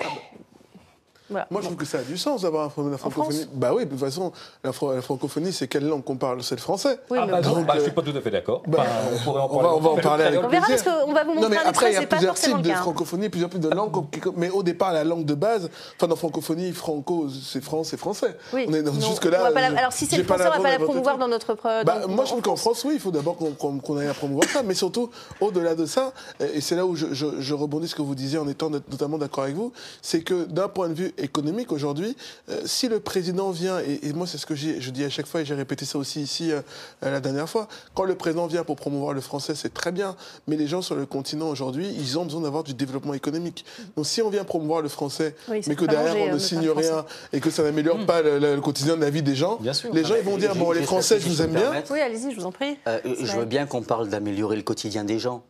Voilà. 1.28 1.46
Moi, 1.50 1.60
je 1.60 1.66
trouve 1.66 1.76
que 1.76 1.84
ça 1.84 1.98
a 1.98 2.02
du 2.02 2.16
sens 2.16 2.42
d'avoir 2.42 2.64
la 2.64 2.70
francophonie. 2.98 3.38
France 3.40 3.48
Bah 3.54 3.72
oui, 3.74 3.84
de 3.84 3.90
toute 3.90 3.98
façon, 3.98 4.32
la, 4.62 4.72
fran- 4.72 4.92
la 4.92 5.02
francophonie, 5.02 5.52
c'est 5.52 5.66
quelle 5.68 5.86
langue 5.86 6.04
qu'on 6.04 6.16
parle? 6.16 6.42
C'est 6.42 6.54
le 6.54 6.60
français. 6.60 7.00
Oui, 7.10 7.18
ah 7.20 7.26
mais 7.26 7.32
bah 7.32 7.40
non, 7.40 7.62
bah, 7.62 7.72
je 7.74 7.80
euh, 7.80 7.82
suis 7.84 7.92
pas 7.92 8.02
tout 8.02 8.16
à 8.16 8.20
fait 8.20 8.30
d'accord. 8.30 8.62
bah, 8.66 8.84
on 9.12 9.18
pourrait 9.24 9.40
en 9.40 9.48
on 9.50 9.60
va- 9.60 9.74
on 9.74 9.80
va 9.80 9.90
en 9.90 9.96
Le 9.96 10.02
parler 10.02 10.24
avec 10.24 10.40
On 10.44 10.48
verra 10.48 10.66
parce 10.68 10.82
qu'on 10.82 11.12
va 11.12 11.24
vous 11.24 11.30
Non, 11.34 11.40
montrer 11.42 11.48
mais 11.50 11.58
un 11.58 11.68
après, 11.68 11.90
il 11.90 11.94
y 11.94 11.96
a 11.96 12.00
c'est 12.00 12.06
pas 12.06 12.16
plusieurs 12.16 12.36
forcément 12.36 12.56
types 12.58 12.64
le 12.66 12.70
de 12.70 12.74
cas. 12.76 12.80
francophonie, 12.82 13.28
plusieurs 13.28 13.50
types 13.50 13.60
de 13.60 13.68
langues. 13.70 13.92
Mais 14.36 14.50
au 14.50 14.62
départ, 14.62 14.92
la 14.92 15.02
langue 15.04 15.24
de 15.24 15.34
base, 15.34 15.68
enfin, 15.96 16.06
dans 16.06 16.16
francophonie, 16.16 16.72
franco, 16.72 17.26
c'est 17.28 17.62
France, 17.62 17.88
c'est 17.90 17.96
français. 17.96 18.36
Oui. 18.52 18.66
On 18.68 18.72
est 18.74 18.82
dans- 18.82 18.92
Non, 18.92 19.00
jusque-là. 19.00 19.38
on 19.40 19.44
va 19.44 19.50
pas 19.52 19.60
la- 19.62 19.70
je- 19.70 19.76
Alors 19.76 19.92
si 19.92 20.06
c'est 20.06 20.16
le 20.18 20.24
français, 20.24 20.44
on 20.46 20.50
va 20.50 20.56
pas 20.58 20.62
la 20.62 20.70
l'inventer 20.70 20.84
promouvoir 20.84 21.18
dans 21.18 21.28
notre. 21.28 21.56
Bah, 21.84 22.06
moi, 22.08 22.24
je 22.24 22.30
trouve 22.30 22.42
qu'en 22.42 22.56
France, 22.56 22.84
oui, 22.84 22.92
il 22.94 23.00
faut 23.00 23.10
d'abord 23.10 23.36
qu'on 23.36 23.96
aille 23.98 24.08
à 24.08 24.14
promouvoir 24.14 24.48
ça. 24.48 24.62
Mais 24.62 24.74
surtout, 24.74 25.10
au-delà 25.40 25.74
de 25.74 25.86
ça, 25.86 26.12
et 26.40 26.60
c'est 26.60 26.76
là 26.76 26.86
où 26.86 26.94
je, 26.94 27.54
rebondis 27.54 27.88
ce 27.88 27.94
que 27.94 28.02
vous 28.02 28.14
disiez 28.14 28.38
en 28.38 28.46
étant 28.48 28.70
not- 28.70 28.80
notamment 28.90 29.18
d'accord 29.18 29.44
avec 29.44 29.56
vous, 29.56 29.72
c'est 30.02 30.22
que 30.22 30.44
d'un 30.44 30.68
point 30.68 30.88
de 30.88 30.94
vue 30.94 31.14
économique, 31.18 31.72
aujourd'hui, 31.72 32.16
euh, 32.48 32.60
si 32.64 32.88
le 32.88 33.00
président 33.00 33.50
vient, 33.50 33.78
et, 33.80 34.00
et 34.08 34.12
moi, 34.12 34.26
c'est 34.26 34.38
ce 34.38 34.46
que 34.46 34.54
je 34.54 34.90
dis 34.90 35.04
à 35.04 35.10
chaque 35.10 35.26
fois, 35.26 35.40
et 35.40 35.44
j'ai 35.44 35.54
répété 35.54 35.84
ça 35.84 35.98
aussi 35.98 36.20
ici 36.20 36.52
euh, 36.52 36.60
euh, 37.04 37.10
la 37.10 37.20
dernière 37.20 37.48
fois, 37.48 37.68
quand 37.94 38.04
le 38.04 38.14
président 38.14 38.46
vient 38.46 38.64
pour 38.64 38.76
promouvoir 38.76 39.12
le 39.14 39.20
français, 39.20 39.54
c'est 39.54 39.72
très 39.74 39.92
bien. 39.92 40.16
Mais 40.48 40.56
les 40.56 40.66
gens 40.66 40.82
sur 40.82 40.94
le 40.94 41.06
continent 41.06 41.48
aujourd'hui, 41.48 41.88
ils 41.98 42.18
ont 42.18 42.24
besoin 42.24 42.40
d'avoir 42.42 42.64
du 42.64 42.74
développement 42.74 43.14
économique. 43.14 43.64
Donc, 43.96 44.06
si 44.06 44.22
on 44.22 44.30
vient 44.30 44.44
promouvoir 44.44 44.82
le 44.82 44.88
français, 44.88 45.34
Oui, 45.48 45.60
mais 45.66 45.74
que 45.76 45.84
derrière, 45.84 46.14
manger, 46.14 46.30
on 46.30 46.34
ne 46.34 46.38
signe 46.38 46.70
rien 46.70 47.04
et 47.32 47.40
que 47.40 47.50
ça 47.50 47.62
n'améliore 47.62 48.04
pas 48.06 48.22
le, 48.22 48.38
le- 48.38 48.54
le 48.56 48.60
quotidien 48.60 48.96
de 48.96 49.00
la 49.02 49.10
vie 49.10 49.22
des 49.22 49.34
gens, 49.34 49.56
Bien 49.60 49.72
sûr. 49.72 49.92
les 49.92 50.04
gens, 50.04 50.14
ils 50.16 50.24
vont 50.24 50.36
dire, 50.36 50.54
bon, 50.54 50.72
les 50.72 50.82
Français, 50.82 51.18
je 51.20 51.28
vous 51.28 51.42
aime 51.42 51.50
me 51.52 51.58
bien? 51.58 51.82
Oui, 51.90 52.00
allez-y, 52.00 52.30
je 52.32 52.36
vous 52.36 52.46
en 52.46 52.52
prie. 52.52 52.76
Euh, 52.88 52.98
je 53.04 53.24
vrai. 53.26 53.38
veux 53.38 53.44
bien 53.44 53.66
qu'on 53.66 53.82
parle 53.82 54.08
d'améliorer 54.08 54.56
le 54.56 54.62
quotidien 54.62 55.04
des 55.04 55.18
gens. 55.18 55.42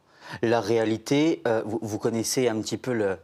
La 0.42 0.60
réalité, 0.60 1.42
euh, 1.46 1.62
vous, 1.64 1.78
vous 1.82 1.98
connaissez 1.98 2.48
un 2.48 2.60
petit 2.60 2.76
peu 2.76 2.92
le, 2.92 3.16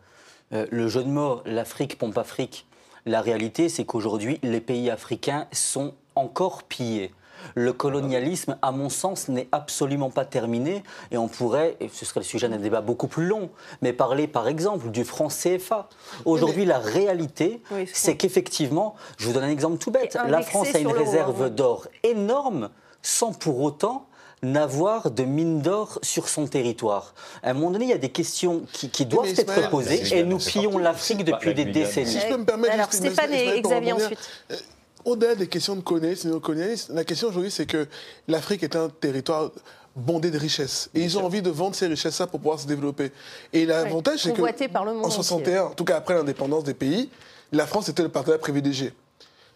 euh, 0.53 0.66
le 0.70 0.88
jeu 0.88 1.03
de 1.03 1.09
mots, 1.09 1.40
l'Afrique 1.44 1.98
pompe 1.98 2.18
Afrique. 2.18 2.66
La 3.07 3.20
réalité, 3.20 3.68
c'est 3.68 3.84
qu'aujourd'hui, 3.84 4.38
les 4.42 4.61
pays 4.61 4.90
africains 4.90 5.46
sont 5.53 5.94
encore 6.14 6.62
pillés. 6.62 7.12
Le 7.55 7.72
colonialisme, 7.72 8.57
à 8.62 8.70
mon 8.70 8.88
sens, 8.88 9.28
n'est 9.28 9.48
absolument 9.50 10.11
pas 10.11 10.24
terminé 10.24 10.84
et 11.11 11.18
on 11.18 11.26
pourrait, 11.26 11.76
et 11.80 11.88
ce 11.88 12.05
serait 12.05 12.20
le 12.20 12.24
sujet 12.24 12.48
d'un 12.48 12.59
débat 12.59 12.80
beaucoup 12.80 13.09
plus 13.09 13.26
long, 13.26 13.50
mais 13.80 13.92
parler 13.92 14.28
par 14.28 14.46
exemple 14.46 14.90
du 14.90 15.05
franc 15.05 15.28
CFA. 15.28 15.88
Aujourd'hui, 16.24 16.64
la 16.64 16.78
réalité, 16.78 17.61
Oui, 17.72 17.88
c'est 17.92 18.16
qu'effectivement, 18.16 18.94
je 19.16 19.26
vous 19.26 19.32
donne 19.32 19.44
un 19.44 19.50
exemple 19.50 19.78
tout 19.78 19.90
bête, 19.90 20.16
la 20.28 20.42
France 20.42 20.74
a 20.74 20.78
une 20.78 20.92
réserve 20.92 21.50
d'or 21.50 21.88
énorme 22.05 22.70
sans 23.03 23.32
pour 23.32 23.61
autant 23.61 24.07
n'avoir 24.43 25.11
de 25.11 25.22
mine 25.22 25.61
d'or 25.62 25.99
sur 26.03 26.28
son 26.28 26.47
territoire. 26.47 27.14
À 27.43 27.51
un 27.51 27.55
moment 27.55 27.70
donné, 27.70 27.84
il 27.86 27.90
y 27.90 27.95
a 27.95 27.99
des 27.99 28.09
questions 28.11 28.62
qui, 28.72 28.88
qui 28.90 29.07
doivent 29.07 29.28
être 29.28 29.70
posées 29.70 30.16
et 30.16 30.24
nous 30.24 30.38
pillons 30.38 30.78
l'Afrique 30.78 31.24
depuis 31.24 31.55
des 31.55 31.64
Guyane. 31.66 31.72
décennies. 31.86 32.11
Si 32.11 32.20
je 32.20 32.26
peux 32.26 32.36
me 32.38 32.45
permettre, 32.45 32.74
Alors, 32.74 32.90
juste- 32.90 33.05
Stéphane 33.05 33.32
Ismaël, 33.32 33.57
et 33.59 33.62
Xavier 33.62 33.93
ensuite. 33.93 34.18
euh, 34.51 34.57
Au-delà 35.05 35.34
des 35.36 35.47
questions 35.47 35.76
de 35.76 35.80
colonialisme, 35.80 36.28
néocolonialisme, 36.30 36.95
la 36.95 37.05
question 37.05 37.28
aujourd'hui, 37.28 37.51
c'est 37.53 37.66
que 37.66 37.86
l'Afrique 38.28 38.62
est 38.64 38.74
un 38.76 38.88
territoire 38.88 39.51
bondé 39.95 40.30
de 40.30 40.38
richesses. 40.38 40.90
Et 40.95 41.01
ils 41.03 41.18
ont 41.18 41.24
envie 41.24 41.43
de 41.43 41.51
vendre 41.51 41.74
ces 41.76 41.86
richesses-là 41.86 42.26
pour 42.26 42.40
pouvoir 42.40 42.59
se 42.59 42.66
développer. 42.66 43.12
Et 43.53 43.64
l'avantage, 43.66 44.20
c'est 44.24 44.32
que 44.32 44.66
par 44.68 44.84
le 44.84 44.93
monde 44.95 45.05
en 45.05 45.09
entier. 45.09 45.16
61, 45.16 45.64
en 45.66 45.70
tout 45.70 45.84
cas 45.84 45.97
après 45.97 46.14
l'indépendance 46.14 46.64
des 46.64 46.74
pays, 46.74 47.11
la 47.53 47.66
France 47.66 47.88
était 47.90 48.03
le 48.03 48.09
partenaire 48.09 48.38
privilégié. 48.40 48.93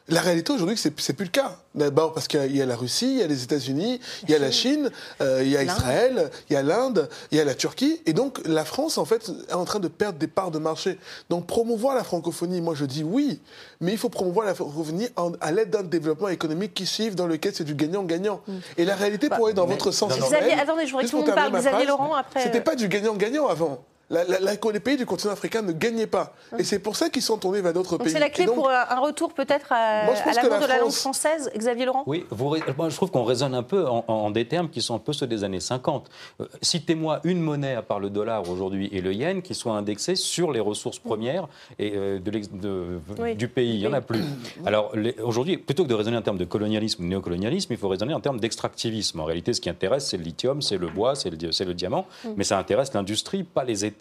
La 0.09 0.21
réalité 0.21 0.53
aujourd'hui, 0.53 0.77
c'est 0.77 0.99
c'est 1.01 1.15
plus 1.15 1.25
le 1.25 1.31
cas. 1.33 1.57
D'abord 1.75 2.13
parce 2.15 2.29
qu'il 2.29 2.55
y 2.57 2.63
a- 2.63 2.67
la 2.67 2.77
Russie, 2.77 3.15
il 3.15 3.19
y 3.19 3.23
a 3.23 3.27
les 3.27 3.43
États-Unis, 3.43 4.01
il 4.23 4.31
y 4.31 4.35
a 4.35 4.39
la 4.39 4.53
Chine, 4.53 4.91
euh, 5.21 5.41
il 5.43 5.49
y 5.51 5.57
a. 5.57 5.65
Israël, 5.65 6.31
il 6.49 6.53
y 6.53 6.57
a 6.57 6.63
l'Inde, 6.63 7.09
il 7.33 7.39
y 7.39 7.41
a 7.41 7.45
la 7.45 7.55
Turquie, 7.55 8.01
et 8.07 8.13
donc 8.13 8.41
la 8.47 8.65
France 8.65 8.99
en 8.99 9.05
fait 9.05 9.31
est 9.49 9.53
en 9.53 9.65
train 9.65 9.81
de 9.81 9.89
perdre 9.89 10.19
des 10.19 10.29
parts 10.29 10.53
de 10.53 10.59
marché. 10.61 10.99
Donc 11.29 11.47
promouvoir 11.49 11.97
la 11.97 12.05
francophonie, 12.05 12.61
moi 12.61 12.75
je 12.77 12.85
dis 12.85 13.03
oui, 13.03 13.41
mais 13.81 13.91
il 13.93 13.99
faut 13.99 14.09
promouvoir 14.09 14.47
la 14.47 14.55
francophonie 14.55 15.09
en- 15.17 15.33
à 15.41 15.51
l'aide 15.51 15.71
d'un 15.71 15.83
développement 15.83 16.29
économique 16.29 16.73
qui 16.73 16.87
suive 16.87 17.17
dans 17.17 17.27
lequel 17.27 17.53
c'est 17.55 17.65
du 17.65 17.75
gagnant-gagnant. 17.75 18.41
Et 18.77 18.85
la 18.85 18.95
réalité 18.95 19.29
pourrait 19.29 19.51
être 19.51 19.57
dans 19.57 19.67
mais- 19.67 19.73
votre 19.75 19.91
sens. 19.91 20.13
Xavier, 20.17 20.53
attendez, 20.53 20.87
je 20.87 20.93
voudrais 20.93 21.05
que 21.07 21.11
tout 21.11 21.17
le 21.19 21.23
monde 21.27 21.35
parle. 21.35 21.53
Xavier 21.59 21.87
Laurent, 21.87 22.15
après, 22.15 22.45
C'était 22.45 22.59
euh, 22.61 22.63
pas 22.63 22.77
du 22.77 22.87
gagnant-gagnant 22.87 23.49
avant. 23.49 23.85
La- 24.09 24.23
la- 24.25 24.39
la- 24.39 24.53
les 24.73 24.81
pays 24.81 24.97
du 24.97 25.05
continent 25.05 25.33
africain 25.33 25.63
ne 25.63 25.73
gagnaient 25.73 26.07
pas. 26.07 26.33
Et 26.59 26.63
c'est 26.65 26.79
pour 26.79 26.95
ça 26.95 27.09
qu'ils 27.11 27.23
sont 27.23 27.39
tournés 27.39 27.61
vers 27.61 27.73
d'autres 27.73 27.97
Donc 27.99 28.05
pays. 28.05 28.13
c'est 28.13 28.21
la 28.21 28.31
clé 28.31 28.45
donc, 28.47 28.55
pour 28.55 28.71
un 28.71 28.85
un 28.89 29.01
retour 29.01 29.33
peut-être 29.35 29.73
à, 29.73 30.05
Moi, 30.05 30.15
je 30.15 30.23
pense 30.23 30.37
à 30.39 30.43
la 30.49 30.61
de 30.61 30.67
la 30.67 30.79
langue 30.79 30.93
française, 30.93 31.51
Xavier 31.57 31.87
Laurent? 31.87 32.05
Oui, 32.07 32.25
vous 32.31 32.55
moi, 32.79 32.89
je 32.89 32.95
trouve 32.95 33.11
qu'on 33.11 33.25
raisonne 33.25 33.55
un 33.55 33.65
peu 33.65 33.85
en, 33.89 34.05
en 34.07 34.31
des 34.31 34.47
termes 34.47 34.69
qui 34.71 34.81
sont 34.81 34.95
un 34.95 35.01
peu 35.01 35.13
ceux 35.13 35.27
des 35.27 35.43
années 35.43 35.59
50. 35.59 36.09
Euh, 36.41 36.47
Citez-moi 36.63 37.21
une 37.25 37.41
monnaie, 37.41 37.75
à 37.75 37.83
part 37.83 37.99
le 37.99 38.09
dollar 38.11 38.49
aujourd'hui 38.49 38.89
et 38.93 39.01
le 39.01 39.13
yen, 39.13 39.43
qui 39.43 39.55
soit 39.55 39.73
indexée 39.73 40.15
sur 40.15 40.53
les 40.53 40.61
ressources 40.61 41.01
premières 41.01 41.49
et, 41.81 41.93
euh, 41.97 42.21
de 42.21 42.31
l'ex- 42.31 42.49
de- 42.53 43.01
Oui. 43.19 43.35
du 43.35 43.49
pays. 43.49 43.75
Il 43.75 43.81
n'y 43.81 43.87
en 43.89 43.93
a 43.93 44.01
plus. 44.01 44.21
Alors 44.65 44.93
aujourd'hui, 45.23 45.57
plutôt 45.57 45.83
que 45.83 45.89
de 45.89 45.95
raisonner 45.95 46.17
en 46.17 46.23
termes 46.23 46.39
de 46.39 46.45
colonialisme 46.45 47.03
ou 47.03 47.07
de 47.07 47.11
néocolonialisme, 47.11 47.73
il 47.73 47.77
faut 47.79 47.89
raisonner 47.89 48.15
en 48.15 48.21
termes 48.21 48.39
d'extractivisme. 48.39 49.19
En 49.19 49.25
réalité, 49.25 49.53
ce 49.53 49.61
qui 49.61 49.69
intéresse, 49.69 50.07
c'est 50.07 50.17
le 50.17 50.23
lithium, 50.23 50.63
c'est 50.63 50.79
le 50.79 50.87
bois, 50.89 51.17
c'est 51.17 51.31
le, 51.31 51.37
di- 51.37 51.49
c'est 51.51 51.65
le 51.65 51.75
diamant, 51.75 52.07
mais 52.37 52.45
ça 52.45 52.57
intéresse 52.57 52.93
l'industrie, 52.95 53.43
pas 53.43 53.65
les 53.65 53.85
États. 53.85 53.96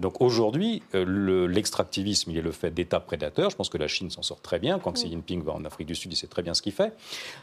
Donc 0.00 0.20
aujourd'hui, 0.20 0.82
euh, 0.94 1.04
le- 1.06 1.46
l'extractivisme, 1.46 2.30
il 2.30 2.38
est 2.38 2.42
le 2.42 2.52
fait 2.52 2.70
d'États 2.70 3.00
prédateurs. 3.00 3.50
Je 3.50 3.56
pense 3.56 3.68
que 3.68 3.78
la 3.78 3.88
Chine 3.88 4.10
s'en 4.10 4.22
sort 4.22 4.40
très 4.40 4.58
bien. 4.58 4.78
Quand 4.78 4.92
Xi 4.92 5.08
Jinping 5.08 5.42
va 5.42 5.52
en 5.52 5.64
Afrique 5.64 5.88
du 5.88 5.94
Sud, 5.94 6.12
il 6.12 6.16
sait 6.16 6.26
très 6.26 6.42
bien 6.42 6.54
ce 6.54 6.62
qu'il 6.62 6.72
fait. 6.72 6.92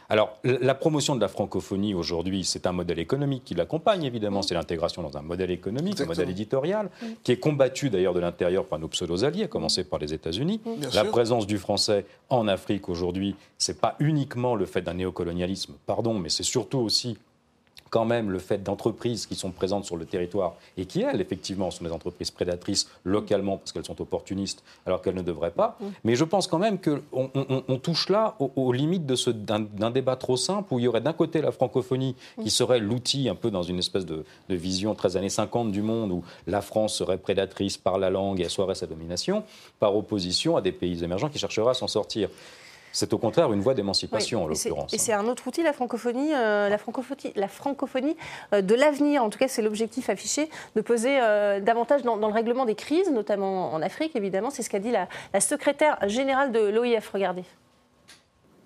Alors, 0.08 0.38
la 0.44 0.74
promotion 0.74 1.14
de 1.16 1.20
la 1.20 1.28
francophonie 1.28 1.94
aujourd'hui, 1.94 2.44
c'est 2.44 2.66
un 2.66 2.72
modèle 2.72 2.98
économique 2.98 3.44
qui 3.44 3.54
l'accompagne, 3.54 4.04
évidemment. 4.04 4.42
C'est 4.42 4.54
l'intégration 4.54 5.02
dans 5.02 5.16
un 5.16 5.22
modèle 5.22 5.50
économique, 5.50 6.00
un 6.00 6.06
modèle 6.06 6.30
éditorial, 6.30 6.90
qui 7.22 7.32
est 7.32 7.38
combattu 7.38 7.90
d'ailleurs 7.90 8.14
de 8.14 8.20
l'intérieur 8.20 8.66
par 8.66 8.78
nos 8.78 8.88
pseudo-alliés, 8.88 9.44
à 9.44 9.48
commencer 9.48 9.84
par 9.84 9.98
les 9.98 10.12
États-Unis. 10.14 10.60
La 10.92 11.02
sûr. 11.02 11.10
présence 11.10 11.46
du 11.46 11.58
français 11.58 12.04
en 12.30 12.48
Afrique 12.48 12.88
aujourd'hui, 12.88 13.34
c'est 13.58 13.80
pas 13.80 13.96
uniquement 14.00 14.54
le 14.54 14.66
fait 14.66 14.82
d'un 14.82 14.94
néocolonialisme, 14.94 15.74
pardon, 15.86 16.14
mais 16.18 16.28
c'est 16.28 16.42
surtout 16.42 16.78
aussi 16.78 17.16
quand 17.90 18.04
même 18.04 18.30
le 18.30 18.38
fait 18.38 18.62
d'entreprises 18.62 19.26
qui 19.26 19.34
sont 19.34 19.50
présentes 19.50 19.84
sur 19.84 19.96
le 19.96 20.04
territoire 20.06 20.54
et 20.76 20.86
qui, 20.86 21.02
elles, 21.02 21.20
effectivement, 21.20 21.70
sont 21.70 21.84
des 21.84 21.92
entreprises 21.92 22.30
prédatrices 22.30 22.88
localement 23.04 23.58
parce 23.58 23.72
qu'elles 23.72 23.84
sont 23.84 24.00
opportunistes 24.00 24.62
alors 24.86 25.02
qu'elles 25.02 25.14
ne 25.14 25.22
devraient 25.22 25.50
pas. 25.52 25.78
Mais 26.04 26.16
je 26.16 26.24
pense 26.24 26.46
quand 26.46 26.58
même 26.58 26.78
qu'on 26.80 27.00
on, 27.12 27.30
on- 27.34 27.62
on 27.68 27.78
touche 27.78 28.08
là 28.08 28.34
aux, 28.40 28.50
aux 28.56 28.72
limites 28.72 29.06
d'un 29.06 29.60
d'un 29.60 29.90
débat 29.90 30.16
trop 30.16 30.36
simple 30.36 30.74
où 30.74 30.78
il 30.78 30.82
y 30.84 30.88
aurait 30.88 31.00
d'un 31.00 31.12
côté 31.12 31.40
la 31.40 31.52
francophonie 31.52 32.14
qui 32.42 32.50
serait 32.50 32.78
l'outil 32.80 33.28
un 33.28 33.34
peu 33.34 33.50
dans 33.50 33.62
une 33.62 33.78
espèce 33.78 34.04
de, 34.06 34.24
de 34.48 34.54
vision 34.56 34.94
13 34.94 35.16
années 35.16 35.28
50 35.28 35.70
du 35.72 35.82
monde 35.82 36.10
où 36.12 36.24
la 36.46 36.60
France 36.62 36.94
serait 36.94 37.18
prédatrice 37.18 37.76
par 37.78 37.98
la 37.98 38.10
langue 38.10 38.40
et 38.40 38.46
assoirait 38.46 38.74
sa 38.74 38.86
domination, 38.86 39.44
par 39.78 39.96
opposition 39.96 40.56
à 40.56 40.60
des 40.60 40.72
pays 40.72 41.04
émergents 41.04 41.28
qui 41.28 41.38
chercheraient 41.38 41.70
à 41.70 41.74
s'en 41.74 41.88
sortir. 41.88 42.28
C'est 42.96 43.12
au 43.12 43.18
contraire 43.18 43.52
une 43.52 43.60
voie 43.60 43.74
d'émancipation 43.74 44.44
en 44.44 44.46
Oui, 44.46 44.54
l'occurrence. 44.54 44.94
Et 44.94 44.96
c'est 44.96 45.12
un 45.12 45.26
autre 45.26 45.46
outil, 45.46 45.62
la 45.62 45.74
francophonie, 45.74 46.32
euh, 46.34 46.70
la 46.70 46.78
francophonie, 46.78 47.30
la 47.36 47.46
francophonie 47.46 48.16
euh, 48.54 48.62
de 48.62 48.74
l'avenir. 48.74 49.22
En 49.22 49.28
tout 49.28 49.38
cas, 49.38 49.48
c'est 49.48 49.60
l'objectif 49.60 50.08
affiché 50.08 50.48
de 50.74 50.80
peser 50.80 51.18
euh, 51.20 51.60
davantage 51.60 52.04
dans, 52.04 52.16
dans 52.16 52.28
le 52.28 52.32
règlement 52.32 52.64
des 52.64 52.74
crises, 52.74 53.10
notamment 53.10 53.74
en 53.74 53.82
Afrique, 53.82 54.16
évidemment. 54.16 54.48
C'est 54.48 54.62
ce 54.62 54.70
qu'a 54.70 54.78
dit 54.78 54.90
la, 54.90 55.08
la 55.34 55.40
secrétaire 55.40 55.98
générale 56.08 56.52
de 56.52 56.60
l'OIF. 56.70 57.10
Regardez. 57.10 57.44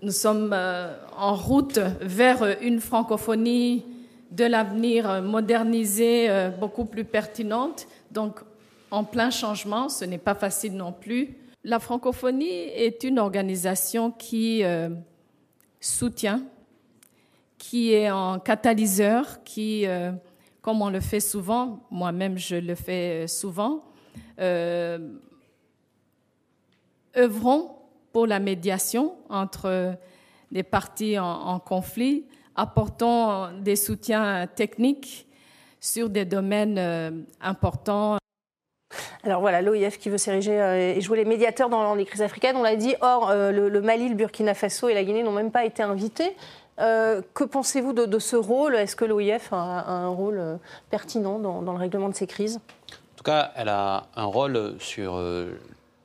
Nous 0.00 0.12
sommes 0.12 0.52
euh, 0.52 0.94
en 1.18 1.34
route 1.34 1.80
vers 2.00 2.56
une 2.62 2.78
francophonie 2.78 3.84
de 4.30 4.44
l'avenir 4.44 5.22
modernisée, 5.22 6.30
euh, 6.30 6.50
beaucoup 6.50 6.84
plus 6.84 7.04
pertinente. 7.04 7.88
Donc, 8.12 8.38
en 8.92 9.02
plein 9.02 9.30
changement, 9.30 9.88
ce 9.88 10.04
n'est 10.04 10.18
pas 10.18 10.36
facile 10.36 10.76
non 10.76 10.92
plus. 10.92 11.36
La 11.62 11.78
francophonie 11.78 12.48
est 12.48 13.04
une 13.04 13.18
organisation 13.18 14.10
qui 14.10 14.64
euh, 14.64 14.88
soutient, 15.78 16.42
qui 17.58 17.92
est 17.92 18.10
en 18.10 18.38
catalyseur, 18.38 19.44
qui, 19.44 19.86
euh, 19.86 20.10
comme 20.62 20.80
on 20.80 20.88
le 20.88 21.00
fait 21.00 21.20
souvent, 21.20 21.80
moi-même 21.90 22.38
je 22.38 22.56
le 22.56 22.74
fais 22.74 23.24
euh, 23.24 23.26
souvent, 23.26 23.84
œuvrons 27.14 27.76
pour 28.10 28.26
la 28.26 28.40
médiation 28.40 29.16
entre 29.28 29.98
des 30.50 30.62
parties 30.62 31.18
en, 31.18 31.26
en 31.26 31.60
conflit, 31.60 32.24
apportons 32.56 33.52
des 33.60 33.76
soutiens 33.76 34.46
techniques 34.46 35.26
sur 35.78 36.08
des 36.08 36.24
domaines 36.24 37.26
importants. 37.38 38.19
Alors 39.22 39.40
voilà, 39.40 39.62
l'OIF 39.62 39.98
qui 39.98 40.08
veut 40.08 40.18
s'ériger 40.18 40.60
euh, 40.60 40.94
et 40.96 41.00
jouer 41.00 41.18
les 41.18 41.24
médiateurs 41.24 41.68
dans 41.68 41.94
les 41.94 42.04
crises 42.04 42.22
africaines, 42.22 42.56
on 42.56 42.62
l'a 42.62 42.76
dit. 42.76 42.94
Or, 43.00 43.30
euh, 43.30 43.50
le, 43.50 43.80
Mali, 43.80 44.08
le 44.08 44.14
Burkina 44.14 44.54
Faso 44.54 44.88
et 44.88 44.94
la 44.94 45.04
Guinée 45.04 45.22
n'ont 45.22 45.32
même 45.32 45.50
pas 45.50 45.64
été 45.64 45.82
invités. 45.82 46.34
Euh, 46.80 47.20
que 47.34 47.44
pensez-vous 47.44 47.92
de, 47.92 48.18
ce 48.18 48.36
rôle? 48.36 48.74
Est-ce 48.74 48.96
que 48.96 49.04
l'OIF 49.04 49.52
a, 49.52 49.56
un 49.56 50.08
rôle 50.08 50.58
pertinent 50.90 51.38
dans, 51.38 51.60
le 51.60 51.78
règlement 51.78 52.08
de 52.08 52.14
ces 52.14 52.26
crises? 52.26 52.56
En 52.56 53.16
tout 53.16 53.24
cas, 53.24 53.52
elle 53.56 53.68
a 53.68 54.04
un 54.16 54.24
rôle 54.24 54.76
sur 54.78 55.22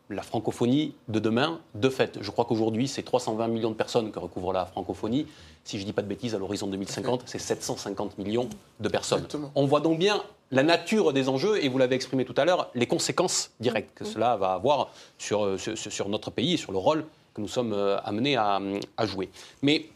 la 0.10 0.22
francophonie 0.22 0.94
de 1.08 1.20
demain, 1.20 1.60
de 1.74 1.90
fait. 1.90 2.20
Je 2.22 2.30
crois 2.32 2.46
qu'aujourd'hui, 2.46 2.88
c'est 2.88 3.02
320 3.04 3.48
millions 3.48 3.72
de 3.72 3.76
personnes 3.76 4.12
que 4.12 4.20
recouvre 4.20 4.54
la 4.54 4.66
francophonie. 4.66 5.26
Si 5.64 5.78
je 5.78 5.84
ne 5.84 5.88
dis 5.88 5.94
pas 5.94 6.02
de 6.04 6.08
bêtises, 6.08 6.36
à 6.36 6.38
l'horizon 6.38 6.68
2050, 6.68 7.24
c'est 7.26 7.40
750 7.40 8.18
millions 8.20 8.48
de 8.80 8.90
personnes. 8.90 9.20
Exactement. 9.20 9.52
On 9.56 9.66
voit 9.66 9.80
donc 9.82 9.98
bien 9.98 10.22
la 10.52 10.62
nature 10.62 11.12
des 11.12 11.28
enjeux, 11.28 11.64
et 11.64 11.70
vous 11.70 11.80
l'avez 11.80 11.96
exprimé 11.96 12.24
tout 12.24 12.36
à 12.38 12.46
l'heure, 12.46 12.70
les 12.76 12.86
conséquences 12.86 13.50
directes 13.60 13.92
que 13.96 14.06
cela 14.06 14.36
va 14.38 14.54
avoir 14.54 14.90
sur, 15.18 15.44
euh, 15.44 15.58
sur, 15.58 15.76
sur 15.76 16.08
notre 16.08 16.30
pays 16.30 16.54
et 16.54 16.58
sur 16.58 16.72
le 16.72 16.78
rôle 16.78 17.04
que 17.34 17.42
nous 17.42 17.48
sommes 17.48 17.74
euh, 17.74 17.98
amenés 18.04 18.36
à, 18.38 18.62
à 18.98 19.06
jouer. 19.08 19.30
Mais 19.64 19.88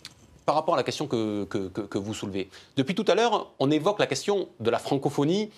par 0.48 0.56
rapport 0.56 0.74
à 0.74 0.78
la 0.78 0.84
question 0.84 1.06
que, 1.06 1.44
que- 1.46 1.68
que- 1.68 1.82
que 1.82 1.98
vous 2.00 2.16
soulevez, 2.16 2.50
depuis 2.78 2.96
tout 2.96 3.06
à 3.08 3.14
l'heure, 3.14 3.52
on 3.60 3.70
évoque 3.70 4.00
la 4.00 4.08
question 4.08 4.48
de 4.60 4.72
la 4.72 4.80
francophonie 4.80 5.52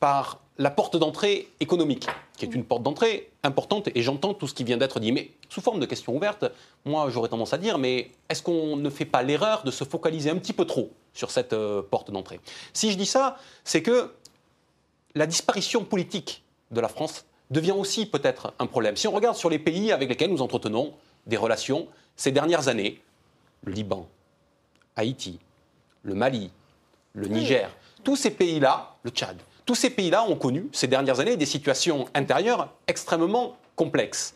par 0.00 0.40
la 0.58 0.70
porte 0.70 0.96
d'entrée 0.96 1.48
économique, 1.60 2.06
qui 2.36 2.44
est 2.46 2.54
une 2.54 2.64
porte 2.64 2.82
d'entrée 2.82 3.30
importante, 3.42 3.88
et 3.94 4.02
j'entends 4.02 4.34
tout 4.34 4.48
ce 4.48 4.54
qui 4.54 4.64
vient 4.64 4.76
d'être 4.76 5.00
dit. 5.00 5.12
Mais 5.12 5.30
sous 5.48 5.60
forme 5.60 5.80
de 5.80 5.86
question 5.86 6.16
ouverte, 6.16 6.44
moi 6.84 7.08
j'aurais 7.10 7.28
tendance 7.28 7.52
à 7.52 7.58
dire, 7.58 7.78
mais 7.78 8.10
est-ce 8.28 8.42
qu'on 8.42 8.76
ne 8.76 8.90
fait 8.90 9.04
pas 9.04 9.22
l'erreur 9.22 9.64
de 9.64 9.70
se 9.70 9.84
focaliser 9.84 10.30
un 10.30 10.36
petit 10.36 10.52
peu 10.52 10.64
trop 10.64 10.90
sur 11.12 11.30
cette 11.30 11.52
euh, 11.52 11.82
porte 11.82 12.10
d'entrée? 12.10 12.40
Si 12.72 12.90
je 12.90 12.96
dis 12.96 13.06
ça, 13.06 13.36
c'est 13.64 13.82
que 13.82 14.12
la 15.14 15.26
disparition 15.26 15.84
politique 15.84 16.42
de 16.70 16.80
la 16.80 16.88
France 16.88 17.26
devient 17.50 17.72
aussi 17.72 18.06
peut-être 18.06 18.54
un 18.58 18.66
problème. 18.66 18.96
Si 18.96 19.06
on 19.08 19.12
regarde 19.12 19.36
sur 19.36 19.50
les 19.50 19.58
pays 19.58 19.92
avec 19.92 20.08
lesquels 20.08 20.30
nous 20.30 20.42
entretenons 20.42 20.94
des 21.26 21.36
relations 21.36 21.86
ces 22.16 22.32
dernières 22.32 22.68
années, 22.68 23.00
le 23.64 23.72
Liban, 23.72 24.08
Haïti, 24.96 25.38
le 26.02 26.14
Mali, 26.14 26.50
le 27.12 27.28
Niger, 27.28 27.70
tous 28.04 28.16
ces 28.16 28.30
pays-là, 28.30 28.96
le 29.02 29.10
Tchad, 29.10 29.36
tous 29.66 29.74
ces 29.74 29.90
pays-là 29.90 30.24
ont 30.24 30.36
connu 30.36 30.68
ces 30.72 30.86
dernières 30.86 31.20
années 31.20 31.36
des 31.36 31.44
situations 31.44 32.06
intérieures 32.14 32.72
extrêmement 32.86 33.56
complexes. 33.74 34.34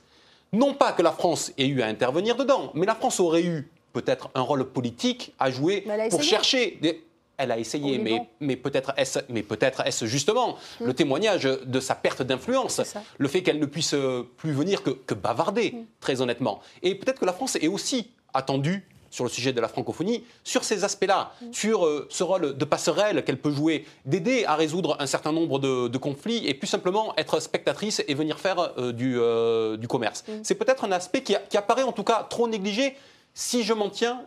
Non 0.52 0.74
pas 0.74 0.92
que 0.92 1.02
la 1.02 1.12
France 1.12 1.52
ait 1.56 1.68
eu 1.68 1.80
à 1.80 1.86
intervenir 1.86 2.36
dedans, 2.36 2.72
mais 2.74 2.84
la 2.84 2.96
France 2.96 3.20
aurait 3.20 3.44
eu 3.44 3.70
peut-être 3.92 4.28
un 4.34 4.40
rôle 4.40 4.64
politique 4.68 5.32
à 5.38 5.50
jouer 5.50 5.86
pour 6.10 6.22
chercher 6.22 6.78
des... 6.82 7.04
Elle 7.42 7.52
a 7.52 7.58
essayé, 7.58 7.98
mais, 8.40 8.56
peut-être 8.56 8.92
est-ce 8.98 10.04
justement 10.04 10.58
le 10.78 10.92
témoignage 10.92 11.44
de 11.44 11.80
sa 11.80 11.94
perte 11.94 12.20
d'influence, 12.20 12.82
le 13.16 13.28
fait 13.28 13.42
qu'elle 13.42 13.58
ne 13.58 13.64
puisse 13.64 13.94
euh, 13.94 14.28
plus 14.36 14.52
venir 14.52 14.82
que, 14.82 14.90
que 14.90 15.14
bavarder, 15.14 15.74
très 16.00 16.20
honnêtement. 16.20 16.60
Et 16.82 16.94
peut-être 16.96 17.18
que 17.18 17.24
la 17.24 17.32
France 17.32 17.56
est 17.56 17.68
aussi 17.68 18.10
attendue 18.34 18.86
sur 19.10 19.24
le 19.24 19.30
sujet 19.30 19.52
de 19.52 19.60
la 19.60 19.68
francophonie, 19.68 20.24
sur 20.44 20.62
ces 20.64 20.84
aspects-là, 20.84 21.32
sur 21.52 21.84
euh, 21.84 22.06
ce 22.10 22.22
rôle 22.22 22.56
de 22.56 22.64
passerelle 22.64 23.24
qu'elle 23.24 23.38
peut 23.40 23.50
jouer, 23.50 23.84
d'aider 24.06 24.44
à 24.46 24.54
résoudre 24.54 24.96
un 25.00 25.06
certain 25.06 25.32
nombre 25.32 25.58
de, 25.58 25.88
de 25.88 25.98
conflits 25.98 26.46
et 26.46 26.54
plus 26.54 26.68
simplement 26.68 27.12
être 27.16 27.40
spectatrice 27.40 28.02
et 28.06 28.14
venir 28.14 28.38
faire 28.38 28.72
euh, 28.78 28.92
du, 28.92 29.16
euh, 29.18 29.76
du 29.76 29.88
commerce. 29.88 30.24
C'est 30.42 30.54
peut-être 30.54 30.84
un 30.84 30.92
aspect 30.92 31.22
qui, 31.22 31.34
a- 31.34 31.40
qui 31.40 31.56
apparaît 31.56 31.82
en 31.82 31.92
tout 31.92 32.04
cas 32.04 32.26
trop 32.30 32.46
négligé. 32.48 32.96
Si 33.34 33.62
je 33.64 33.72
m'en 33.72 33.90
tiens 33.90 34.22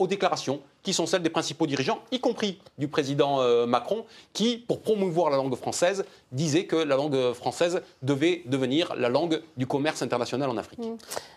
aux 0.00 0.06
déclarations 0.06 0.60
qui 0.82 0.94
sont 0.94 1.04
celles 1.06 1.22
des 1.22 1.28
principaux 1.30 1.66
dirigeants, 1.66 2.00
y 2.10 2.18
compris 2.20 2.58
du 2.78 2.88
président 2.88 3.42
euh, 3.42 3.66
Macron, 3.66 4.06
qui, 4.32 4.56
pour 4.56 4.80
promouvoir 4.80 5.28
la 5.30 5.36
langue 5.36 5.54
française, 5.54 6.04
disait 6.32 6.64
que 6.64 6.74
la 6.76 6.96
langue 6.96 7.34
française 7.34 7.82
devait 8.00 8.42
devenir 8.46 8.94
la 8.96 9.10
langue 9.10 9.42
du 9.58 9.66
commerce 9.66 10.00
international 10.00 10.48
en 10.48 10.56
Afrique. 10.56 10.80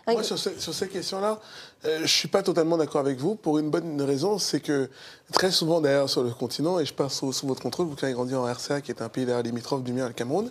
Moi, 0.08 0.22
sur, 0.22 0.38
ce- 0.38 0.58
sur 0.58 0.72
ces 0.72 0.88
questions-là, 0.88 1.40
euh, 1.84 1.98
je 1.98 2.02
ne 2.02 2.06
suis 2.06 2.28
pas 2.28 2.42
totalement 2.42 2.78
d'accord 2.78 3.02
avec 3.02 3.18
vous 3.18 3.34
pour 3.34 3.58
une 3.58 3.68
bonne 3.68 4.00
raison, 4.00 4.38
c'est 4.38 4.60
que 4.60 4.88
très 5.32 5.50
souvent 5.50 5.82
d'ailleurs 5.82 6.08
sur 6.08 6.22
le 6.22 6.30
continent, 6.30 6.78
et 6.80 6.86
je 6.86 6.94
passe 6.94 7.18
sous, 7.18 7.34
sous 7.34 7.46
votre 7.46 7.60
contrôle, 7.60 7.86
vous 7.86 7.96
qui 7.96 8.06
avez 8.06 8.14
grandi 8.14 8.34
en 8.34 8.44
RCA, 8.50 8.80
qui 8.80 8.90
est 8.92 9.02
un 9.02 9.10
pays 9.10 9.26
d'ailleurs 9.26 9.42
limitrophe 9.42 9.82
du 9.84 9.92
mien, 9.92 10.08
le 10.08 10.14
Cameroun, 10.14 10.50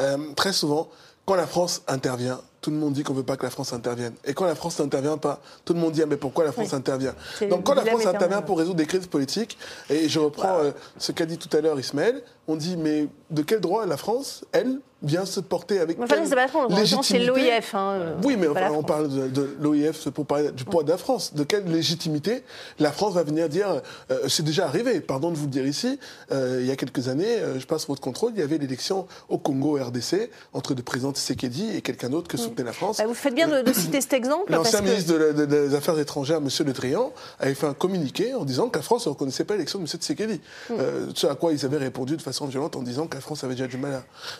euh, 0.00 0.18
très 0.34 0.52
souvent, 0.52 0.88
quand 1.26 1.36
la 1.36 1.46
France 1.46 1.82
intervient, 1.86 2.40
tout 2.62 2.70
le 2.70 2.76
monde 2.76 2.94
dit 2.94 3.02
qu'on 3.02 3.12
veut 3.12 3.24
pas 3.24 3.36
que 3.36 3.42
la 3.42 3.50
France 3.50 3.72
intervienne. 3.72 4.14
Et 4.24 4.32
quand 4.32 4.46
la 4.46 4.54
France 4.54 4.78
n'intervient 4.78 5.18
pas, 5.18 5.40
tout 5.64 5.74
le 5.74 5.80
monde 5.80 5.92
dit 5.92 6.00
ah, 6.02 6.06
mais 6.06 6.16
pourquoi 6.16 6.44
la 6.44 6.52
France 6.52 6.68
Oui. 6.70 6.78
intervient? 6.78 7.14
Donc 7.50 7.64
quand 7.64 7.74
la 7.74 7.84
France 7.84 8.06
intervient 8.06 8.40
pour 8.40 8.56
résoudre 8.56 8.76
des 8.76 8.86
crises 8.86 9.08
politiques, 9.08 9.58
et 9.90 10.08
je 10.08 10.18
reprends 10.20 10.58
euh, 10.60 10.70
ce 10.96 11.12
qu'a 11.12 11.26
dit 11.26 11.36
tout 11.36 11.54
à 11.54 11.60
l'heure 11.60 11.78
Ismaël, 11.78 12.22
on 12.46 12.54
dit 12.56 12.76
mais 12.76 13.08
de 13.30 13.42
quel 13.42 13.60
droit 13.60 13.84
la 13.84 13.96
France, 13.96 14.44
elle, 14.52 14.78
vient 15.02 15.24
se 15.24 15.40
porter 15.40 15.80
avec 15.80 15.98
Enfin, 15.98 16.14
quelle 16.14 16.24
c'est 16.26 16.34
pas 16.34 16.42
la 16.42 16.48
France, 16.48 16.72
en 16.72 16.76
l'occurrence, 16.76 17.06
c'est 17.06 17.18
légitimité? 17.18 17.50
l'OIF. 17.50 17.74
Hein, 17.74 17.90
euh, 18.00 18.14
oui, 18.24 18.36
mais 18.38 18.48
enfin, 18.48 18.70
on 18.70 18.82
parle 18.82 19.08
de, 19.08 19.28
de 19.28 19.56
l'OIF 19.60 20.08
pour 20.10 20.26
parler 20.26 20.52
du 20.52 20.64
poids 20.64 20.84
de 20.84 20.90
la 20.90 20.96
France. 20.96 21.34
De 21.34 21.44
quelle 21.44 21.64
légitimité 21.64 22.44
la 22.78 22.92
France 22.92 23.14
va 23.14 23.22
venir 23.22 23.48
dire 23.48 23.82
euh, 24.10 24.28
C'est 24.28 24.44
déjà 24.44 24.66
arrivé, 24.66 25.00
pardon 25.00 25.30
de 25.30 25.36
vous 25.36 25.46
le 25.46 25.50
dire 25.50 25.66
ici, 25.66 25.98
euh, 26.30 26.58
il 26.60 26.66
y 26.66 26.70
a 26.70 26.76
quelques 26.76 27.08
années, 27.08 27.38
euh, 27.38 27.58
je 27.58 27.66
passe 27.66 27.86
votre 27.88 28.00
contrôle, 28.00 28.32
il 28.34 28.40
y 28.40 28.42
avait 28.42 28.58
l'élection 28.58 29.06
au 29.28 29.38
Congo 29.38 29.76
RDC 29.76 30.30
entre 30.52 30.74
le 30.74 30.82
président 30.82 31.12
Tshisekedi 31.12 31.76
et 31.76 31.82
quelqu'un 31.82 32.10
d'autre 32.10 32.28
que 32.28 32.36
soutenait 32.52 32.64
la 32.66 32.72
France. 32.72 32.98
Bah, 32.98 33.06
vous 33.06 33.14
faites 33.14 33.34
bien 33.34 33.48
de, 33.48 33.62
de 33.62 33.72
citer 33.72 34.00
cet 34.00 34.12
exemple. 34.12 34.52
L'ancien 34.52 34.80
que- 34.80 34.84
ministre 34.84 35.12
de 35.12 35.16
la- 35.18 35.32
de- 35.32 35.44
des 35.46 35.74
Affaires 35.74 35.98
étrangères, 35.98 36.38
M. 36.38 36.48
Le 36.66 36.72
Drian, 36.72 37.12
avait 37.40 37.54
fait 37.54 37.66
un 37.66 37.74
communiqué 37.74 38.34
en 38.34 38.44
disant 38.44 38.68
que 38.68 38.78
la 38.78 38.82
France 38.82 39.06
ne 39.06 39.10
reconnaissait 39.10 39.44
pas 39.44 39.54
l'élection 39.54 39.78
de 39.78 39.84
M. 39.84 39.88
Tshisekedi. 39.88 40.40
Hmm. 40.70 40.74
Euh, 40.78 41.06
ce 41.14 41.26
à 41.26 41.34
quoi 41.34 41.52
ils 41.52 41.64
avaient 41.64 41.78
répondu 41.78 42.16
de 42.16 42.22
façon 42.22 42.46
violente 42.46 42.76
en 42.76 42.82
disant 42.82 43.06
que 43.06 43.14
la 43.16 43.20
France 43.20 43.44
avait 43.44 43.54
déjà 43.54 43.66
du 43.66 43.76
mal 43.78 43.94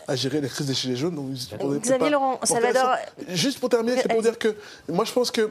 à, 0.08 0.12
à 0.12 0.16
gérer 0.16 0.40
la 0.40 0.48
crise 0.48 0.66
des 0.66 0.74
Gilets 0.74 0.96
jaunes. 0.96 1.14
Donc 1.14 1.26
ils 1.34 1.56
prenaient 1.58 1.78
Xavier 1.80 1.98
pas 2.06 2.10
Laurent, 2.10 2.36
pour 2.36 2.48
Salvador- 2.48 2.90
intéressant. 2.92 3.34
Juste 3.36 3.58
pour 3.58 3.68
terminer, 3.68 3.96
c'est 4.00 4.08
pour 4.08 4.22
dire 4.22 4.38
que 4.38 4.54
moi 4.88 5.04
je 5.04 5.12
pense 5.12 5.30
que 5.30 5.50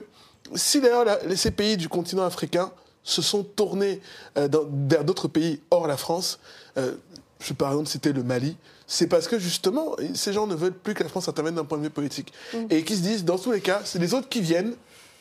si 0.56 0.82
d'ailleurs 0.82 1.06
ces 1.36 1.52
pays 1.52 1.78
du 1.78 1.88
continent 1.90 2.24
africain 2.24 2.72
se 3.04 3.22
sont 3.22 3.44
tournés 3.44 4.02
euh, 4.38 4.48
dans- 4.48 4.66
vers 4.88 5.04
d'autres 5.04 5.28
pays 5.28 5.60
hors 5.72 5.88
la 5.88 5.98
France, 5.98 6.40
euh, 6.78 6.94
je 7.40 7.50
peux 7.50 7.56
par 7.56 7.72
exemple 7.72 7.90
citer 7.90 8.14
le 8.14 8.22
Mali, 8.24 8.56
c'est 8.92 9.08
parce 9.08 9.30
que 9.30 9.40
justement, 9.40 9.96
ces 10.14 10.34
gens 10.34 10.48
ne 10.48 10.54
veulent 10.54 10.74
plus 10.74 10.94
que 10.94 11.02
la 11.02 11.08
France 11.08 11.30
intervienne 11.30 11.56
d'un 11.56 11.64
point 11.64 11.78
de 11.78 11.84
vue 11.84 11.90
politique. 11.90 12.34
Mm. 12.54 12.58
Et 12.72 12.84
qui 12.84 12.98
se 12.98 13.02
disent, 13.02 13.24
dans 13.24 13.38
tous 13.38 13.54
les 13.54 13.62
cas, 13.62 13.82
c'est 13.86 14.00
les 14.00 14.14
autres 14.14 14.28
qui 14.28 14.42
viennent 14.42 14.76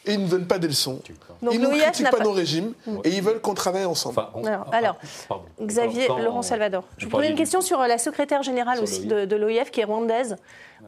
et 0.07 0.15
ils 0.15 0.23
ne 0.23 0.29
donnent 0.29 0.47
pas 0.47 0.59
des 0.59 0.69
leçons. 0.69 1.01
Donc 1.43 1.55
ils 1.55 1.61
ne 1.61 1.69
critiquent 1.69 2.11
pas, 2.11 2.19
pas- 2.19 2.25
nos 2.25 2.33
régimes 2.33 2.73
et 3.05 3.11
ils 3.11 3.23
veulent 3.23 3.41
qu'on 3.41 3.55
travaille 3.55 3.85
ensemble. 3.85 4.19
Enfin, 4.19 4.31
on- 4.35 4.45
Alors, 4.73 4.97
ah. 5.31 5.35
Xavier 5.63 6.07
Quand- 6.07 6.19
Laurent 6.19 6.43
Salvador. 6.43 6.85
Je 6.97 7.03
je 7.03 7.07
vous 7.07 7.11
posais 7.17 7.31
une 7.31 7.37
question 7.37 7.61
sur 7.61 7.79
la 7.81 7.99
secrétaire 7.99 8.43
générale 8.43 8.77
Sur 8.77 8.85
aussi 8.85 9.07
l'OIF. 9.07 9.21
de, 9.21 9.25
de 9.27 9.37
l'OIF, 9.37 9.71
qui 9.71 9.81
est 9.81 9.85
rwandaise, 9.85 10.37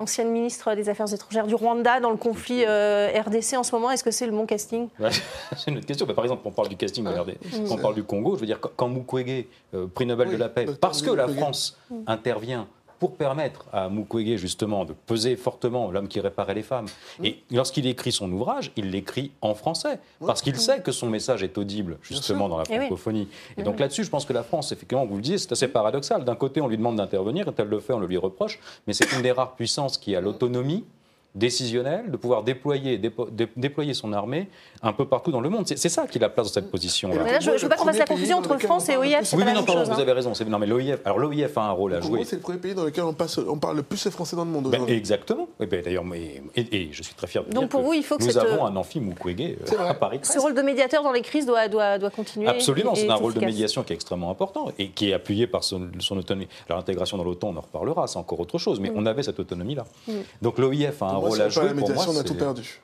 ancienne 0.01 0.31
ministre 0.31 0.75
des 0.75 0.89
Affaires 0.89 1.13
étrangères 1.13 1.47
du 1.47 1.55
Rwanda 1.55 2.01
dans 2.01 2.11
le 2.11 2.17
conflit 2.17 2.65
euh, 2.67 3.11
RDC 3.27 3.55
en 3.57 3.63
ce 3.63 3.73
moment. 3.75 3.91
Est-ce 3.91 4.05
que 4.05 4.11
c'est 4.11 4.27
le 4.27 4.33
bon 4.33 4.47
casting? 4.47 4.89
Ouais, 4.99 5.11
c'est 5.57 5.71
une 5.71 5.77
autre 5.79 5.87
question. 5.87 6.07
Par 6.07 6.25
exemple, 6.25 6.43
on 6.47 6.51
parle 6.51 6.69
du 6.69 6.77
casting, 6.77 7.07
regardez, 7.07 7.37
on 7.71 7.77
parle 7.77 7.95
du 7.95 8.05
Congo, 8.05 8.35
je 8.37 8.41
veux 8.41 8.47
dire, 8.47 8.59
quand- 8.61 8.89
Mukwege, 8.89 9.45
euh, 9.75 9.87
prix 9.87 10.07
Nobel 10.07 10.29
Oui, 10.29 10.35
de 10.35 10.39
la 10.41 10.49
paix, 10.49 10.65
docteur 10.65 10.81
parce 10.81 11.03
que 11.03 11.11
la. 11.11 11.29
France 11.29 11.79
intervient 12.07 12.67
pour 13.03 13.17
permettre 13.17 13.65
à 13.73 13.89
Mukwege 13.89 14.37
justement 14.37 14.85
de 14.85 14.93
peser 14.93 15.35
fortement 15.35 15.91
l'homme 15.91 16.07
qui 16.07 16.21
réparait 16.21 16.55
les 16.55 16.63
femmes. 16.63 16.87
Et 17.25 17.43
lorsqu'il 17.51 17.85
écrit 17.89 18.13
son 18.13 18.31
ouvrage, 18.31 18.71
il 18.77 18.93
l'écrit 18.93 19.33
en 19.41 19.57
français, 19.57 19.99
parce 20.25 20.41
qu'il 20.41 20.55
sait 20.55 20.83
que 20.83 20.93
son 20.93 21.09
message 21.09 21.43
est 21.43 21.59
audible 21.59 21.99
justement 22.01 22.49
dans 22.49 22.59
la 22.59 22.65
Eh 22.71 22.77
francophonie. 22.77 23.27
Et 23.57 23.65
donc 23.65 23.81
là-dessus, 23.81 24.05
je 24.05 24.11
pense 24.11 24.25
que 24.25 24.33
la 24.33 24.45
France, 24.45 24.71
effectivement, 24.71 25.05
vous 25.05 25.17
le 25.17 25.21
disiez, 25.21 25.39
c'est 25.39 25.51
assez 25.51 25.67
paradoxal. 25.67 26.25
D'un 26.25 26.37
côté, 26.37 26.61
on 26.61 26.69
lui 26.69 26.77
demande 26.77 26.95
d'intervenir, 26.95 27.45
quand 27.45 27.59
elle 27.59 27.67
le 27.67 27.81
fait, 27.81 27.93
on 27.93 27.99
le 27.99 28.07
lui 28.07 28.19
reproche, 28.19 28.61
mais 28.87 28.93
c'est 28.93 29.11
une 29.17 29.23
des 29.23 29.33
rares 29.33 29.57
puissances 29.57 29.99
qui 29.99 30.15
a 30.15 30.21
l'autonomie 30.21 30.85
décisionnelle 31.35 32.11
de 32.11 32.17
pouvoir 32.17 32.43
déployer, 32.43 32.99
dépo- 32.99 33.29
dé- 33.31 33.49
déployer 33.57 33.95
son 33.95 34.13
armée 34.13 34.49
un 34.83 34.93
peu 34.93 35.07
partout 35.07 35.31
dans 35.33 35.41
le 35.41 35.49
monde. 35.49 35.67
C'est 35.67 35.89
ça 35.89 36.07
qui 36.07 36.19
la 36.19 36.29
place 36.29 36.49
dans 36.49 36.53
cette 36.53 36.71
position-là. 36.71 37.23
Mais 37.25 37.33
là, 37.33 37.41
je 37.41 37.51
ne 37.51 37.57
veux 37.57 37.69
pas 37.69 37.77
qu'on 37.77 37.85
fasse 37.87 37.99
la 37.99 38.05
confusion 38.05 38.39
entre 38.39 38.59
France 38.59 38.89
et 38.89 38.97
OIF. 38.97 39.33
Oui, 39.35 39.43
mais 39.45 39.53
non, 39.55 39.63
pardon, 39.65 39.81
chose. 39.81 39.89
vous 39.89 39.95
hein. 39.95 40.03
avez 40.03 40.13
raison. 40.13 40.35
c'est- 40.35 40.45
Non, 40.45 40.59
mais 40.59 40.67
l'OIF, 40.67 40.99
alors 41.05 41.19
l'OIF 41.19 41.57
a 41.57 41.63
un 41.63 41.71
rôle 41.73 41.95
à 41.95 42.01
jouer. 42.01 42.25
c'est 42.25 42.37
le 42.37 42.43
premier 42.43 42.59
pays 42.59 42.75
dans 42.75 42.85
lequel 42.85 43.05
on, 43.05 43.13
passe, 43.15 43.39
on 43.39 43.57
parle 43.59 43.77
le 43.77 43.83
plus 43.83 44.05
le 44.05 44.11
français 44.11 44.37
dans 44.37 44.45
le 44.45 44.51
monde 44.51 44.65
Ben, 44.65 44.75
aujourd'hui. 44.79 44.97
exactement. 44.97 45.49
Et, 45.61 45.67
ben, 45.67 45.83
D'ailleurs, 45.83 46.05
mais- 46.05 46.43
et, 46.57 46.67
et 46.77 46.89
je 46.93 47.03
suis 47.03 47.15
très 47.15 47.27
fier 47.27 47.43
de 47.45 47.51
Donc 47.51 47.63
dire 47.65 47.69
pour 47.71 47.81
que 47.81 47.87
vous, 47.87 47.93
il 47.95 48.03
faut 48.05 48.19
que 48.19 48.25
nous 48.25 48.39
avons 48.39 48.67
un 48.67 48.77
amphi 48.77 49.01
Mukwege 49.01 49.57
euh, 49.73 49.89
à 49.89 49.95
Paris. 49.95 50.21
Ce 50.23 50.39
rôle 50.39 50.55
de 50.55 50.63
médiateur 50.63 51.03
dans 51.03 51.13
les 51.13 51.23
crises 51.23 51.47
doit, 51.47 51.69
doit, 51.69 51.99
doit 51.99 52.11
continuer. 52.11 52.47
Absolument, 52.49 52.95
c'est 52.95 53.09
un 53.09 53.15
rôle 53.15 53.35
de 53.35 53.41
médiation 53.41 53.83
qui 53.83 53.93
est 53.93 53.97
extrêmement 53.97 54.31
important 54.31 54.71
et 54.79 54.89
qui 54.91 55.11
est 55.11 55.13
appuyé 55.15 55.47
par 55.47 55.65
son, 55.65 55.89
son 55.99 56.17
autonomie. 56.19 56.49
Alors 56.69 56.79
l'intégration 56.79 57.17
dans 57.17 57.25
l'OTAN, 57.25 57.53
on 57.55 57.57
en 57.57 57.61
reparlera, 57.63 58.07
c'est 58.07 58.19
encore 58.19 58.41
autre 58.41 58.59
chose, 58.59 58.81
mais 58.81 58.91
Mm. 58.91 58.95
on 58.97 59.07
avait 59.07 59.23
cette 59.23 59.41
autonomie-là. 59.41 59.85
Donc 60.43 60.59
l'OIF 60.59 61.03
a 61.03 61.07
un 61.07 61.22
rôle 61.29 61.41
à 61.41 61.47
on 61.47 61.49
jouer. 61.51 61.63
de 61.65 61.69
la 61.69 61.75
Pour 61.75 61.81
moi, 61.81 61.89
médiation, 61.91 62.13
on 62.17 62.21
a 62.21 62.25
tout 62.25 62.35
perdu. 62.35 62.81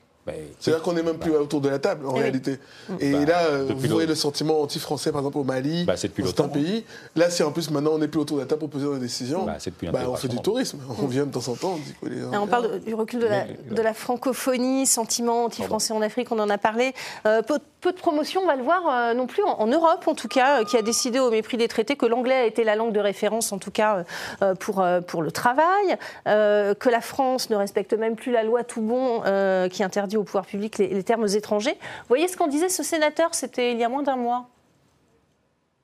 C'est-à-dire 0.59 0.83
qu'on 0.83 0.93
n'est 0.93 1.01
même 1.01 1.17
plus 1.17 1.31
autour 1.31 1.59
de 1.59 1.69
la 1.69 1.79
table, 1.79 2.05
en 2.05 2.11
Eh 2.11 2.13
oui. 2.13 2.19
réalité. 2.19 2.59
Et 2.99 3.13
Bah, 3.13 3.25
là, 3.25 3.43
euh, 3.45 3.65
vous 3.75 3.87
voyez 3.87 4.05
le- 4.05 4.13
sentiment 4.13 4.61
anti-français, 4.61 5.11
par 5.11 5.21
exemple, 5.21 5.39
au 5.39 5.43
Mali, 5.43 5.85
Bah, 5.85 5.97
c'est 5.97 6.15
l'OTAN. 6.19 6.49
pays. 6.49 6.85
Là, 7.15 7.31
si 7.31 7.41
en 7.41 7.51
plus, 7.51 7.71
maintenant, 7.71 7.93
on 7.93 7.97
n'est 7.97 8.07
plus 8.07 8.19
autour 8.19 8.37
de 8.37 8.41
la 8.43 8.47
table 8.47 8.59
pour 8.59 8.69
poser 8.69 8.87
des 8.93 8.99
décisions, 8.99 9.45
Bah, 9.45 9.57
bah, 9.91 9.99
on 10.07 10.15
fait 10.15 10.27
du 10.27 10.37
tourisme. 10.37 10.77
On 11.01 11.07
vient 11.07 11.25
de 11.25 11.31
temps 11.31 11.47
en 11.47 11.55
temps, 11.55 11.71
on 11.73 11.77
dit 11.77 11.93
quoi, 11.99 12.09
les 12.09 12.17
Ah, 12.31 12.41
On 12.43 12.45
parle 12.47 12.79
du 12.81 12.93
recul 12.93 13.19
de 13.21 13.25
la, 13.25 13.45
Mais- 13.45 13.75
de 13.75 13.81
la 13.81 13.93
francophonie, 13.95 14.85
sentiment 14.85 15.45
anti-français 15.45 15.93
en 15.93 16.01
Afrique, 16.03 16.31
on 16.31 16.37
en 16.37 16.49
a 16.51 16.59
parlé. 16.59 16.93
Euh, 17.25 17.41
peu, 17.81 17.91
de 17.91 17.97
promotion, 17.97 18.41
on 18.41 18.47
va 18.47 18.55
le 18.55 18.63
voir 18.63 18.87
euh, 18.87 19.13
non 19.13 19.27
plus 19.27 19.43
en, 19.43 19.67
Europe, 19.67 20.07
en 20.07 20.15
tout 20.15 20.27
cas, 20.27 20.61
euh, 20.61 20.65
qui 20.65 20.77
a 20.77 20.81
décidé 20.81 21.19
au 21.19 21.31
mépris 21.31 21.57
des 21.57 21.67
traités 21.67 21.95
que 21.95 22.05
l'anglais 22.05 22.35
a 22.35 22.45
été 22.45 22.63
la 22.63 22.75
langue 22.75 22.93
de 22.93 22.99
référence, 22.99 23.51
en 23.51 23.57
tout 23.57 23.71
cas 23.71 24.05
euh, 24.41 24.55
pour, 24.55 24.85
pour 25.07 25.21
le 25.21 25.31
travail, 25.31 25.97
que 26.25 26.89
la 26.89 27.01
France 27.01 27.49
ne 27.49 27.55
respecte 27.55 27.93
même 27.93 28.15
plus 28.15 28.31
la 28.31 28.43
loi 28.43 28.63
tout 28.63 28.81
bon 28.81 29.21
qui 29.69 29.83
interdit 29.83 30.17
au 30.17 30.23
pouvoir 30.23 30.45
public 30.45 30.77
les, 30.77 30.87
les 30.87 31.03
termes 31.03 31.27
étrangers. 31.27 31.73
Vous 31.73 32.07
voyez 32.09 32.27
ce 32.27 32.37
qu'en 32.37 32.47
disait 32.47 32.69
ce 32.69 32.83
sénateur, 32.83 33.33
c'était 33.33 33.71
il 33.71 33.77
y 33.77 33.83
a 33.83 33.89
moins 33.89 34.03
d'un 34.03 34.15
mois? 34.15 34.49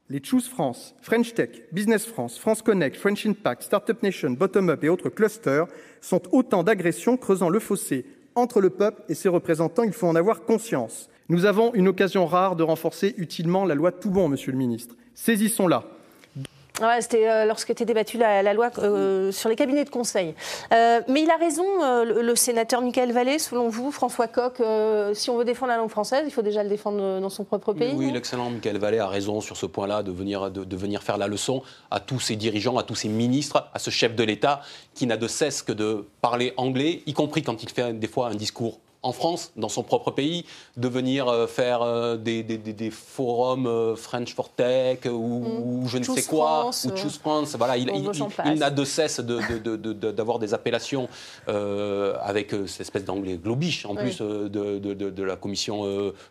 Les 0.10 0.24
Choose 0.24 0.48
France, 0.48 0.96
French 1.02 1.34
Tech, 1.34 1.50
Business 1.72 2.06
France, 2.06 2.38
France 2.38 2.62
Connect, 2.62 2.96
French 2.96 3.26
Impact, 3.26 3.64
Startup 3.64 4.02
Nation, 4.04 4.32
Bottom 4.32 4.70
Up 4.70 4.84
et 4.84 4.90
autres 4.90 5.10
clusters 5.10 5.66
sont 6.00 6.22
autant 6.32 6.64
d'agressions 6.64 7.18
creusant 7.18 7.50
le 7.50 7.60
fossé 7.60 8.06
entre 8.36 8.62
le 8.62 8.70
peuple 8.70 9.02
et 9.10 9.16
ses 9.16 9.30
représentants. 9.30 9.84
Il 9.84 9.94
faut 9.94 10.08
en 10.08 10.16
avoir 10.16 10.44
conscience. 10.44 11.10
Nous 11.28 11.46
avons 11.46 11.74
une 11.74 11.88
occasion 11.88 12.26
rare 12.28 12.56
de 12.56 12.64
renforcer 12.64 13.16
utilement 13.18 13.66
la 13.66 13.74
loi 13.76 13.92
tout 13.92 14.12
bon, 14.12 14.30
Monsieur 14.30 14.52
le 14.52 14.58
Ministre. 14.58 14.96
Saisissons-la. 15.16 15.84
Ouais, 16.82 17.00
C'était 17.00 17.30
euh, 17.30 17.46
lorsqu'était 17.46 17.86
débattue 17.86 18.18
la, 18.18 18.44
la 18.44 18.54
loi 18.54 18.70
euh, 18.80 19.32
sur 19.32 19.48
les 19.48 19.56
cabinets 19.56 19.86
de 19.86 19.90
conseil. 19.90 20.36
Euh, 20.74 21.00
mais 21.08 21.24
il 21.24 21.32
a 21.32 21.38
raison, 21.38 21.64
euh, 21.82 22.04
le, 22.04 22.22
le 22.22 22.36
sénateur 22.36 22.82
Michael 22.82 23.14
Vallée, 23.14 23.40
selon 23.40 23.70
vous, 23.70 23.92
François 23.92 24.28
Coq, 24.28 24.60
euh, 24.60 25.14
si 25.14 25.30
on 25.30 25.38
veut 25.38 25.46
défendre 25.46 25.72
la 25.72 25.78
langue 25.78 25.90
française, 25.90 26.24
il 26.28 26.32
faut 26.32 26.42
déjà 26.42 26.64
le 26.64 26.70
défendre 26.70 27.22
dans 27.22 27.30
son 27.30 27.46
propre 27.46 27.72
pays. 27.72 27.94
Oui, 27.96 28.12
l'excellent 28.12 28.50
Michael 28.50 28.78
Vallée 28.78 29.00
a 29.00 29.08
raison 29.08 29.40
sur 29.40 29.56
ce 29.56 29.66
point-là, 29.66 30.04
de 30.04 30.12
venir, 30.12 30.52
de, 30.52 30.66
de 30.66 30.76
venir 30.76 31.02
faire 31.02 31.18
la 31.18 31.28
leçon 31.28 31.64
à 31.92 32.02
tous 32.02 32.20
ces 32.20 32.36
dirigeants, 32.36 32.78
à 32.78 32.84
tous 32.84 32.96
ces 32.96 33.08
ministres, 33.08 33.70
à 33.74 33.80
ce 33.80 33.90
chef 33.90 34.14
de 34.14 34.24
l'État 34.26 34.62
qui 34.94 35.08
n'a 35.08 35.16
de 35.16 35.28
cesse 35.30 35.64
que 35.64 35.72
de 35.72 36.06
parler 36.22 36.54
anglais, 36.58 37.04
y 37.08 37.14
compris 37.14 37.42
quand 37.42 37.64
il 37.64 37.70
fait 37.70 37.94
des 37.98 38.08
fois 38.08 38.28
un 38.28 38.36
discours 38.36 38.80
en 39.06 39.12
France, 39.12 39.52
dans 39.56 39.70
son 39.70 39.84
propre 39.84 40.12
pays, 40.12 40.46
de 40.78 40.88
venir 40.88 41.28
euh, 41.28 41.46
faire 41.48 41.82
euh, 41.84 42.18
des, 42.18 42.44
des- 42.44 42.58
des- 42.58 42.74
des 42.74 42.90
forums 42.92 43.68
euh, 43.68 43.96
French 43.96 44.34
for 44.34 44.50
Tech 44.50 45.00
euh, 45.06 45.10
ou, 45.12 45.84
je 45.88 45.98
ne 46.00 46.04
Choose 46.04 46.16
sais 46.18 46.24
quoi, 46.24 46.62
France, 46.62 46.88
ou 46.92 46.98
Choose 46.98 47.18
France. 47.18 47.56
Voilà, 47.58 47.78
il, 47.78 47.90
il- 47.94 48.60
n'a 48.60 48.70
de 48.72 48.84
cesse 48.84 49.20
de- 49.20 49.40
de- 49.60 49.76
de- 49.78 49.94
de- 49.94 50.12
d'avoir 50.12 50.40
des 50.40 50.54
appellations 50.54 51.08
euh, 51.48 52.16
avec 52.22 52.52
cette 52.68 52.82
espèce 52.82 53.06
d'anglais 53.06 53.38
globish 53.42 53.86
en 53.86 53.92
Oui. 53.92 53.98
plus 54.02 54.18
de, 54.22 55.24
la 55.24 55.36
Commission 55.36 55.86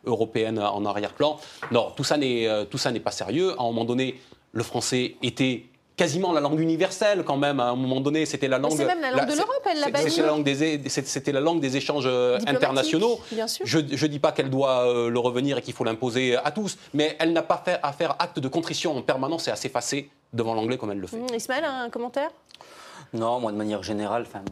européenne 0.04 0.58
en 0.58 0.84
arrière-plan. 0.84 1.38
Non, 1.70 1.92
tout 1.96 2.04
ça 2.04 2.16
n'est 2.16 2.48
tout 2.70 2.78
ça 2.78 2.90
n'est 2.90 3.00
pas 3.00 3.10
sérieux. 3.12 3.52
À 3.58 3.62
un 3.62 3.66
moment 3.66 3.84
donné, 3.84 4.20
le 4.52 4.62
français 4.62 5.16
était 5.22 5.64
quasiment 5.96 6.32
la 6.32 6.40
langue 6.40 6.58
universelle 6.60 7.22
quand 7.24 7.36
même. 7.36 7.60
À 7.60 7.68
un 7.70 7.76
moment 7.76 8.00
donné, 8.00 8.26
c'était 8.26 8.48
la 8.48 8.58
langue. 8.58 8.72
c'est 8.76 8.84
même 8.84 9.00
la 9.00 9.10
langue 9.12 9.28
de 9.30 9.34
l'Europe, 9.36 9.62
elle 9.70 9.80
l'a 9.80 9.90
bannie. 9.90 10.10
C'était 10.10 10.22
la 10.22 10.28
langue 10.28 10.44
des 10.44 10.64
é- 10.64 10.80
c'est- 10.88 11.06
c'était 11.06 11.32
la 11.32 11.40
langue 11.40 11.60
des 11.60 11.76
échanges 11.76 12.06
euh, 12.06 12.38
internationaux. 12.46 13.20
bien 13.32 13.46
sûr. 13.46 13.64
Je 13.66 13.78
ne 13.78 14.06
dis 14.10 14.18
pas 14.18 14.32
qu'elle 14.32 14.50
doit 14.50 14.86
euh, 14.88 15.08
le 15.08 15.18
revenir 15.18 15.58
et 15.58 15.62
qu'il 15.62 15.74
faut 15.74 15.84
l'imposer 15.84 16.36
à 16.36 16.50
tous, 16.50 16.76
mais 16.94 17.16
elle 17.18 17.32
n'a 17.32 17.42
pas 17.42 17.62
fait 17.64 17.78
à 17.82 17.92
faire 17.92 18.16
acte 18.18 18.38
de 18.40 18.48
contrition 18.48 18.96
en 18.96 19.02
permanence 19.02 19.46
et 19.48 19.50
à 19.50 19.56
s'effacer 19.56 20.10
devant 20.32 20.54
l'anglais 20.54 20.78
comme 20.78 20.90
elle 20.90 20.98
le 20.98 21.06
fait. 21.06 21.16
Hum, 21.16 21.26
Ismaël, 21.34 21.64
un 21.64 21.90
commentaire? 21.90 22.30
Non, 23.12 23.38
moi 23.38 23.52
de 23.52 23.56
manière 23.56 23.82
générale, 23.84 24.24
enfin, 24.26 24.42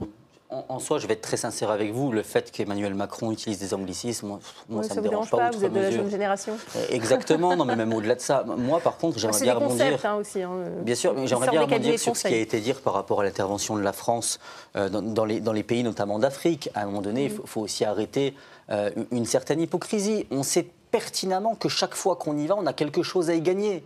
en, 0.53 0.65
en 0.75 0.79
soi, 0.79 0.99
je 0.99 1.07
vais 1.07 1.15
être 1.15 1.23
très 1.23 1.37
sincère 1.37 1.71
avec 1.71 1.93
vous. 1.93 2.13
Le 2.13 2.23
fait 2.23 2.51
qu'Emmanuel 2.51 2.95
Macron 2.95 3.31
utilise 3.33 3.59
des 3.59 3.75
anglicismes, 3.75 4.39
moi, 4.69 4.83
ça, 4.83 4.91
Ça 4.91 4.95
me 4.97 5.01
dérange 5.09 5.27
dérange 5.27 5.31
pas, 5.31 5.49
outre 5.49 5.59
vous 5.59 5.65
êtes 5.65 5.73
de 5.73 5.81
la 5.81 5.91
jeune 5.91 6.11
génération 6.11 6.57
Euh, 6.77 6.85
Exactement, 6.91 7.57
non, 7.57 7.65
mais 7.65 7.77
même 7.77 7.93
au-delà 7.93 8.15
de 8.15 8.21
ça. 8.21 8.45
Moi, 8.47 8.81
par 8.81 8.97
contre, 8.99 9.19
j'aimerais 9.19 9.39
C'est 9.39 9.45
bien 9.45 9.55
rebondir. 9.55 9.99
hein, 10.05 10.15
aussi. 10.17 10.43
hein. 10.43 10.51
Bien 10.83 10.95
sûr, 10.95 11.15
j'aimerais 11.27 11.49
bien 11.49 11.63
rebondir 11.63 11.99
sur 11.99 12.17
ce 12.17 12.29
qui 12.29 12.35
a 12.35 12.39
été 12.39 12.61
dit 12.61 12.73
par 12.75 12.95
rapport 12.95 13.21
à 13.21 13.25
l'intervention 13.25 13.77
de 13.77 13.83
la 13.83 13.93
France 13.93 14.39
euh, 14.77 14.89
dans, 14.89 15.03
dans 15.03 15.25
les, 15.25 15.41
dans 15.41 15.53
les 15.53 15.63
pays 15.63 15.83
notamment 15.83 16.19
d'Afrique. 16.19 16.71
À 16.75 16.83
un 16.83 16.87
moment 16.87 17.03
donné, 17.03 17.25
il 17.25 17.31
faut, 17.31 17.47
faut 17.47 17.61
aussi 17.63 17.85
arrêter 17.85 18.35
euh, 18.71 18.91
une 19.11 19.25
certaine 19.27 19.61
hypocrisie. 19.61 20.27
On 20.31 20.43
sait 20.43 20.67
pertinemment 20.91 21.55
que 21.55 21.69
chaque 21.69 21.95
fois 21.95 22.17
qu'on 22.17 22.37
y 22.37 22.47
va, 22.47 22.55
on 22.57 22.67
a 22.67 22.73
quelque 22.73 23.03
chose 23.03 23.31
à 23.31 23.35
y 23.35 23.41
gagner. 23.41 23.85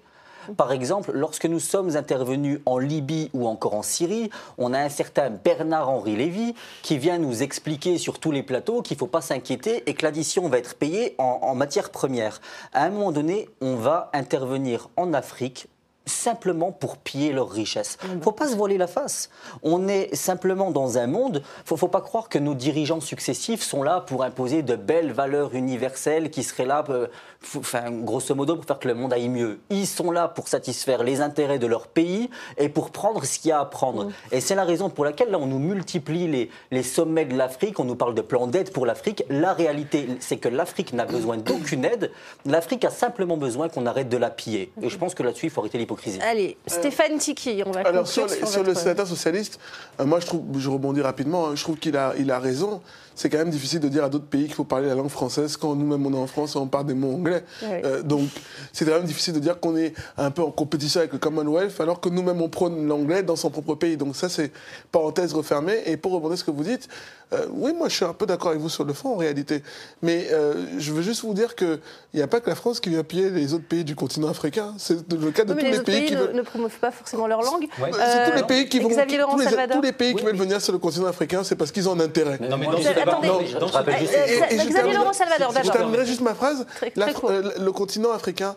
Par 0.57 0.73
exemple, 0.73 1.13
lorsque 1.15 1.47
nous 1.47 1.61
sommes 1.61 1.97
intervenus 1.97 2.61
en 2.67 2.79
Libye 2.79 3.31
ou 3.33 3.47
encore 3.47 3.75
en 3.75 3.83
Syrie, 3.83 4.31
on 4.59 4.73
a 4.73 4.79
un 4.79 4.89
certain 4.89 5.31
Bernard-Henri 5.31 6.17
Lévy 6.17 6.55
qui 6.83 6.99
vient 6.99 7.19
nous 7.19 7.43
expliquer 7.43 7.99
sur 7.99 8.19
tous 8.19 8.31
les 8.31 8.43
plateaux 8.43 8.83
qu'il 8.83 8.97
ne 8.97 8.99
faut 8.99 9.07
pas 9.07 9.21
s'inquiéter 9.21 9.83
et 9.87 9.95
que 9.95 10.05
l'addition 10.05 10.49
va 10.49 10.59
être 10.59 10.77
payée 10.77 11.15
en, 11.19 11.55
matière 11.55 11.91
première. 11.91 12.41
À 12.73 12.85
un 12.85 12.91
moment 12.91 13.13
donné, 13.13 13.49
on 13.61 13.77
va 13.77 14.11
intervenir 14.13 14.89
en 14.97 15.15
Afrique 15.15 15.69
simplement 16.07 16.73
pour 16.73 16.97
piller 16.97 17.33
leurs 17.33 17.51
richesses. 17.51 17.99
Il 18.05 18.19
ne 18.19 18.23
faut 18.23 18.33
pas 18.33 18.49
se 18.49 18.57
voiler 18.57 18.79
la 18.79 18.87
face. 18.87 19.29
On 19.63 19.89
est 19.89 20.15
simplement 20.15 20.71
dans 20.71 20.99
un 20.99 21.07
monde, 21.07 21.43
il 21.69 21.73
ne 21.73 21.77
faut 21.77 21.89
pas 21.89 22.01
croire 22.01 22.29
que 22.29 22.39
nos 22.39 22.55
dirigeants 22.55 23.01
successifs 23.01 23.63
sont 23.63 23.83
là 23.83 24.01
pour 24.01 24.23
imposer 24.23 24.63
de 24.63 24.77
belles 24.77 25.13
valeurs 25.13 25.55
universelles 25.55 26.31
qui 26.31 26.45
seraient 26.45 26.65
là, 26.65 26.85
euh, 26.89 27.09
enfin, 27.57 27.91
grosso 27.91 28.35
modo, 28.35 28.57
pour 28.57 28.65
faire 28.65 28.79
que 28.79 28.89
le 28.89 28.95
monde 28.95 29.13
aille 29.13 29.29
mieux. 29.29 29.59
Ils 29.71 29.87
sont 29.87 30.11
là 30.13 30.29
pour 30.29 30.49
satisfaire 30.49 31.03
les 31.03 31.21
intérêts 31.21 31.59
de 31.59 31.67
leur 31.67 31.89
pays 31.89 32.31
et 32.57 32.69
pour 32.69 32.91
prendre 32.91 33.25
ce 33.25 33.39
qu'il 33.39 33.49
y 33.49 33.53
a 33.53 33.61
à 33.61 33.65
prendre. 33.65 34.11
Et 34.31 34.41
c'est 34.41 34.55
la 34.55 34.65
raison 34.65 34.91
pour 34.91 35.05
laquelle 35.05 35.31
là, 35.31 35.39
on 35.39 35.47
nous 35.47 35.59
multiplie 35.59 36.29
les, 36.29 36.51
les 36.71 36.83
sommets 36.85 37.25
de 37.25 37.37
l'Afrique, 37.37 37.81
on 37.81 37.85
nous 37.85 37.97
parle 37.97 38.15
de 38.15 38.23
plan 38.23 38.47
d'aide 38.47 38.71
pour 38.71 38.87
l'Afrique. 38.87 39.25
La 39.29 39.53
réalité, 39.53 40.09
c'est 40.21 40.37
que 40.37 40.49
l'Afrique 40.49 40.93
n'a 40.93 41.05
besoin 41.05 41.37
d'aucune 41.37 41.85
aide. 41.85 42.13
L'Afrique 42.45 42.85
a 42.85 42.91
simplement 42.91 43.37
besoin 43.37 43.69
qu'on 43.69 43.87
arrête 43.87 44.09
de 44.09 44.17
la 44.17 44.31
piller. 44.31 44.73
Et 44.83 44.89
je 44.89 44.97
pense 44.99 45.15
que 45.15 45.23
là-dessus, 45.25 45.47
il 45.47 45.51
faut 45.51 45.61
arrêter 45.61 45.79
l'hypocrisie. 45.79 45.96
Allez, 46.21 46.57
Stéphane 46.67 47.19
Tiki, 47.19 47.63
on 47.65 47.71
va 47.71 47.81
Alors 47.81 48.07
sur, 48.07 48.29
sur, 48.29 48.63
le 48.63 48.75
sénateur 48.75 49.07
socialiste, 49.07 49.59
euh, 50.01 50.05
moi 50.05 50.21
je 50.21 50.27
trouve, 50.27 50.45
je 50.59 50.69
rebondis 50.69 51.01
rapidement, 51.01 51.49
hein, 51.49 51.55
je 51.55 51.63
trouve 51.63 51.77
qu'il 51.77 51.97
a, 51.97 52.15
il 52.19 52.31
a 52.31 52.39
raison. 52.39 52.81
C'est 53.17 53.29
quand 53.31 53.39
même 53.39 53.51
difficile 53.51 53.81
de 53.81 53.89
dire 53.89 54.05
à 54.05 54.09
d'autres 54.09 54.27
pays 54.27 54.45
qu'il 54.45 54.55
faut 54.55 54.65
parler 54.65 54.87
la 54.89 54.95
langue 54.95 55.09
française 55.09 55.57
quand 55.57 55.75
nous-mêmes 55.75 56.07
on 56.07 56.13
est 56.13 56.19
en 56.19 56.27
France 56.27 56.55
et 56.55 56.59
on 56.59 56.67
parle 56.67 56.87
des 56.87 56.95
mots 56.95 57.15
anglais. 57.15 57.43
Ouais. 57.63 57.83
Euh, 57.85 58.03
donc 58.03 58.29
c'est 58.73 58.85
quand 58.85 58.93
même 58.93 59.05
difficile 59.05 59.35
de 59.35 59.41
dire 59.41 59.59
qu'on 59.59 59.77
est 59.77 59.95
un 60.17 60.31
peu 60.31 60.43
en 60.43 60.51
compétition 60.51 61.01
avec 61.01 61.13
le 61.13 61.19
Commonwealth 61.19 61.81
alors 61.81 62.01
que 62.01 62.09
nous-mêmes 62.09 62.41
on 62.43 62.49
prône 62.49 62.87
l'anglais 62.87 63.23
dans 63.23 63.37
son 63.37 63.51
propre 63.51 63.75
pays. 63.75 63.97
Donc 63.97 64.15
ça 64.15 64.29
c'est 64.29 64.53
parenthèse 64.93 65.33
refermée. 65.33 65.83
Et 65.87 65.97
pour 65.97 66.13
rebondir 66.13 66.35
à 66.35 66.37
ce 66.37 66.45
que 66.45 66.51
vous 66.51 66.63
dites, 66.63 66.89
euh, 67.33 67.47
oui 67.51 67.73
moi 67.73 67.89
je 67.89 67.97
suis 67.97 68.05
un 68.05 68.13
peu 68.13 68.27
d'accord 68.27 68.51
avec 68.51 68.61
vous 68.61 68.69
sur 68.69 68.85
le 68.85 68.93
fond 68.93 69.15
en 69.15 69.17
réalité. 69.17 69.63
Mais 70.03 70.29
euh, 70.31 70.67
je 70.79 70.93
veux 70.93 71.03
juste 71.03 71.23
vous 71.23 71.35
dire 71.35 71.57
qu'il 71.57 71.81
n'y 72.15 72.23
a 72.23 72.27
pas 72.27 72.41
que 72.41 72.49
la 72.49 72.55
France 72.55 72.81
qui 72.81 72.91
vient 72.91 73.03
piller 73.03 73.31
les 73.31 73.55
autres 73.55 73.67
pays 73.67 73.85
du 73.85 73.97
continent 73.97 74.29
africain. 74.29 74.75
C'est 74.79 75.11
le 75.11 75.31
cas 75.31 75.45
de 75.45 75.55
tous 75.55 75.59
les 75.59 75.71
les 75.73 75.81
pays 75.81 76.01
pays 76.01 76.07
qui 76.07 76.15
ne, 76.15 76.21
veulent... 76.21 76.35
ne 76.35 76.43
promeuvent 76.43 76.79
pas 76.79 76.91
forcément 76.91 77.27
leur 77.27 77.43
langue. 77.43 77.67
Ouais. 77.81 77.91
Euh, 77.93 78.25
c'est 78.25 78.31
tous 78.31 78.37
les 78.37 78.45
pays 78.45 78.69
qui 78.69 78.79
vont, 78.79 78.89
Xavier 78.89 79.19
Laurent 79.19 79.35
tous, 79.35 79.41
les, 79.41 79.45
Salvador. 79.47 79.77
tous 79.77 79.83
les 79.83 79.93
pays 79.93 80.15
qui 80.15 80.25
veulent 80.25 80.37
venir 80.37 80.61
sur 80.61 80.73
le 80.73 80.79
continent 80.79 81.07
africain, 81.07 81.45
c'est 81.45 81.57
parce 81.57 81.73
qu'ils 81.73 81.89
ont 81.89 81.93
un 81.93 82.01
intérêt. 82.01 82.39
Non, 82.41 82.57
mais 82.57 82.67
Moi, 82.67 82.77
dans 83.07 83.23
je- 83.23 83.29
attendez, 83.29 83.29
non, 83.61 83.67
je 83.69 83.73
rappelle 83.73 83.99
juste- 83.99 84.13
et 84.15 84.17
je 84.19 84.35
Xavier 84.57 84.73
terminerai- 84.73 84.95
Laurent 84.95 85.13
Salvador, 85.13 85.51
Je 85.51 85.55
d'abord. 85.57 85.73
terminerai 85.73 86.07
juste 86.07 86.21
ma 86.21 86.35
phrase. 86.35 86.67
Le 86.97 87.71
continent 87.71 88.13
africain, 88.13 88.55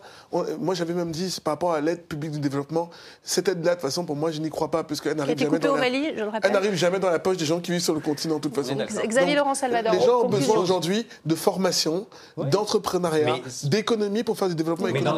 moi 0.58 0.74
j'avais 0.74 0.92
même 0.94 1.10
dit 1.12 1.36
par 1.42 1.54
rapport 1.54 1.72
à 1.72 1.80
l'aide 1.80 2.02
publique 2.02 2.32
du 2.32 2.40
développement, 2.40 2.90
cette 3.22 3.48
aide-là, 3.48 3.70
de 3.70 3.74
toute 3.76 3.82
façon, 3.82 4.04
pour 4.04 4.16
moi, 4.16 4.30
je 4.30 4.40
n'y 4.40 4.50
crois 4.50 4.70
pas, 4.70 4.84
puisqu'elle 4.84 5.16
n'arrive 5.16 5.38
jamais 5.38 5.58
dans 5.58 5.74
la... 5.74 5.80
Mali, 5.80 6.04
je 6.04 6.10
le 6.10 6.18
Elle 6.20 6.28
rappelle. 6.28 6.52
n'arrive 6.52 6.74
jamais 6.74 6.98
dans 6.98 7.10
la 7.10 7.18
poche 7.18 7.36
des 7.36 7.44
gens 7.44 7.60
qui 7.60 7.70
vivent 7.70 7.80
sur 7.80 7.94
le 7.94 8.00
continent, 8.00 8.36
de 8.36 8.40
toute 8.40 8.54
façon. 8.54 8.76
Xavier 9.06 9.34
Laurent 9.34 9.54
Salvador, 9.54 9.92
Les 9.92 10.00
gens 10.00 10.20
ont 10.24 10.28
besoin 10.28 10.56
aujourd'hui 10.58 11.06
de 11.24 11.34
formation, 11.34 12.06
d'entrepreneuriat, 12.36 13.36
d'économie 13.64 14.22
pour 14.24 14.36
faire 14.36 14.48
du 14.48 14.54
développement 14.54 14.88
économique. 14.88 15.14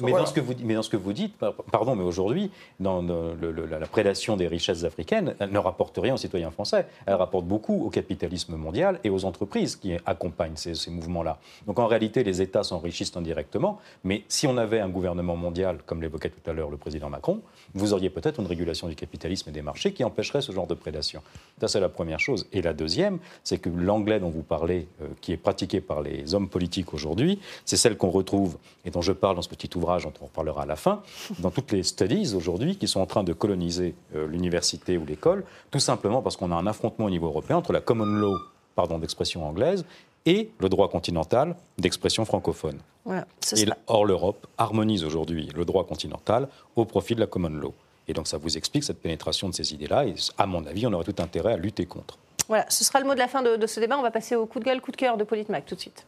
Mais 0.00 0.12
dans, 0.12 0.26
ce 0.26 0.32
que 0.32 0.40
vous, 0.40 0.54
mais 0.62 0.74
dans 0.74 0.82
ce 0.82 0.90
que 0.90 0.96
vous 0.96 1.12
dites, 1.12 1.36
par- 1.36 1.54
pardon, 1.72 1.94
mais 1.94 2.04
aujourd'hui, 2.04 2.50
dans 2.80 3.02
le- 3.02 3.34
le- 3.40 3.52
le- 3.52 3.66
la 3.66 3.86
prédation 3.86 4.36
des 4.36 4.46
richesses 4.46 4.84
africaines, 4.84 5.34
elle 5.38 5.50
ne 5.50 5.58
rapporte 5.58 5.96
rien 5.98 6.14
aux 6.14 6.18
citoyens 6.18 6.50
français. 6.50 6.86
Elle 7.06 7.14
rapporte 7.14 7.44
beaucoup 7.46 7.84
au 7.84 7.90
capitalisme 7.90 8.45
mondial 8.54 9.00
et 9.04 9.10
aux 9.10 9.24
entreprises 9.24 9.76
qui 9.76 9.94
accompagnent 10.06 10.56
ces, 10.56 10.90
mouvements-là. 10.90 11.38
Donc 11.66 11.78
en 11.78 11.86
réalité, 11.86 12.24
les 12.24 12.42
États 12.42 12.62
s'enrichissent 12.62 13.16
indirectement, 13.16 13.78
mais 14.04 14.24
si 14.28 14.46
on 14.46 14.56
avait 14.56 14.80
un 14.80 14.88
gouvernement 14.88 15.36
mondial, 15.36 15.78
comme 15.86 16.02
l'évoquait 16.02 16.30
tout 16.30 16.50
à 16.50 16.52
l'heure 16.52 16.70
le 16.70 16.76
président 16.76 17.10
Macron, 17.10 17.40
vous 17.74 17.92
auriez 17.92 18.10
peut-être 18.10 18.40
une 18.40 18.46
régulation 18.46 18.88
du 18.88 18.94
capitalisme 18.94 19.48
et 19.50 19.52
des 19.52 19.62
marchés 19.62 19.92
qui 19.92 20.04
empêcherait 20.04 20.42
ce 20.42 20.52
genre 20.52 20.66
de 20.66 20.74
prédation. 20.74 21.22
Ça, 21.60 21.68
c'est 21.68 21.80
la 21.80 21.88
première 21.88 22.20
chose. 22.20 22.46
Et 22.52 22.62
la 22.62 22.72
deuxième, 22.72 23.18
c'est 23.44 23.58
que 23.58 23.68
l'anglais 23.68 24.20
dont 24.20 24.30
vous 24.30 24.42
parlez, 24.42 24.88
euh, 25.02 25.08
qui 25.20 25.32
est 25.32 25.36
pratiqué 25.36 25.80
par 25.80 26.02
les 26.02 26.34
hommes 26.34 26.48
politiques 26.48 26.94
aujourd'hui, 26.94 27.40
c'est 27.64 27.76
celle 27.76 27.96
qu'on 27.96 28.10
retrouve, 28.10 28.58
et 28.84 28.90
dont 28.90 29.02
je 29.02 29.12
parle 29.12 29.36
dans 29.36 29.42
ce 29.42 29.48
petit 29.48 29.70
ouvrage 29.76 30.04
dont 30.04 30.12
on 30.20 30.26
reparlera 30.26 30.62
à 30.62 30.66
la 30.66 30.76
fin, 30.76 31.02
dans 31.38 31.50
toutes 31.50 31.72
les 31.72 31.82
studies 31.82 32.34
aujourd'hui 32.34 32.76
qui 32.76 32.88
sont 32.88 33.00
en 33.00 33.06
train 33.06 33.24
de 33.24 33.32
coloniser 33.32 33.94
euh, 34.14 34.26
l'université 34.26 34.98
ou 34.98 35.04
l'école, 35.04 35.44
tout 35.70 35.80
simplement 35.80 36.22
parce 36.22 36.36
qu'on 36.36 36.52
a 36.52 36.54
un 36.54 36.66
affrontement 36.66 37.06
au 37.06 37.10
niveau 37.10 37.26
européen 37.26 37.56
entre 37.56 37.72
la 37.72 37.80
common 37.80 38.04
law, 38.04 38.35
pardon, 38.76 38.98
d'expression 38.98 39.44
anglaise, 39.44 39.84
et 40.26 40.50
le 40.58 40.68
droit 40.68 40.88
continental 40.88 41.56
d'expression 41.78 42.24
francophone. 42.24 42.78
Voilà, 43.04 43.26
Et 43.52 43.56
sera- 43.56 43.76
or, 43.88 44.04
l'Europe 44.04 44.46
harmonise 44.58 45.02
aujourd'hui 45.04 45.48
le 45.54 45.64
droit 45.64 45.84
continental 45.84 46.48
au 46.76 46.84
profit 46.84 47.14
de 47.16 47.20
la 47.20 47.26
common 47.26 47.48
law. 47.48 47.74
Et 48.08 48.12
donc, 48.12 48.28
ça 48.28 48.36
vous 48.38 48.56
explique 48.56 48.84
cette 48.84 49.00
pénétration 49.00 49.48
de 49.48 49.54
ces 49.54 49.72
idées-là. 49.74 50.04
Et 50.06 50.14
à 50.38 50.46
mon 50.46 50.64
avis, 50.66 50.86
on 50.86 50.92
aurait 50.92 51.04
tout 51.04 51.20
intérêt 51.22 51.54
à 51.54 51.56
lutter 51.56 51.86
contre. 51.86 52.18
Voilà, 52.48 52.64
ce 52.68 52.84
sera 52.84 53.00
le 53.00 53.06
mot 53.06 53.14
de 53.14 53.18
la 53.18 53.26
fin 53.28 53.42
de, 53.42 53.56
de 53.56 53.66
ce 53.66 53.80
débat. 53.80 53.98
On 53.98 54.02
va 54.02 54.10
passer 54.12 54.36
au 54.36 54.46
coup 54.46 54.60
de 54.60 54.64
gueule, 54.64 54.80
coup 54.80 54.92
de 54.92 54.96
cœur 54.96 55.16
de 55.16 55.24
Politmac 55.24 55.64
tout 55.66 55.74
de 55.74 55.80
suite. 55.80 56.06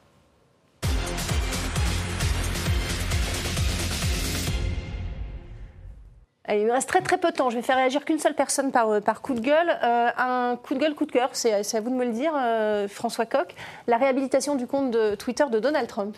Il 6.56 6.66
me 6.66 6.72
reste 6.72 6.88
très 6.88 7.00
très 7.00 7.18
peu 7.18 7.30
de 7.30 7.36
temps. 7.36 7.50
Je 7.50 7.56
vais 7.56 7.62
faire 7.62 7.76
réagir 7.76 8.04
qu'une 8.04 8.18
seule 8.18 8.34
personne 8.34 8.70
par, 8.72 8.88
euh, 8.90 9.00
par 9.00 9.22
coup 9.22 9.34
de 9.34 9.40
gueule. 9.40 9.68
Euh, 9.82 10.08
un 10.16 10.56
coup 10.56 10.74
de 10.74 10.78
gueule, 10.78 10.94
coup 10.94 11.06
de 11.06 11.12
cœur, 11.12 11.30
c'est 11.32 11.52
à 11.52 11.80
vous 11.80 11.90
de 11.90 11.94
me 11.94 12.04
le 12.04 12.12
dire, 12.12 12.32
euh, 12.36 12.88
François 12.88 13.26
Coq. 13.26 13.54
La 13.86 13.96
réhabilitation 13.98 14.54
du 14.54 14.66
compte 14.66 14.90
de 14.90 15.14
Twitter 15.14 15.44
de 15.50 15.58
Donald 15.58 15.88
Trump. 15.88 16.16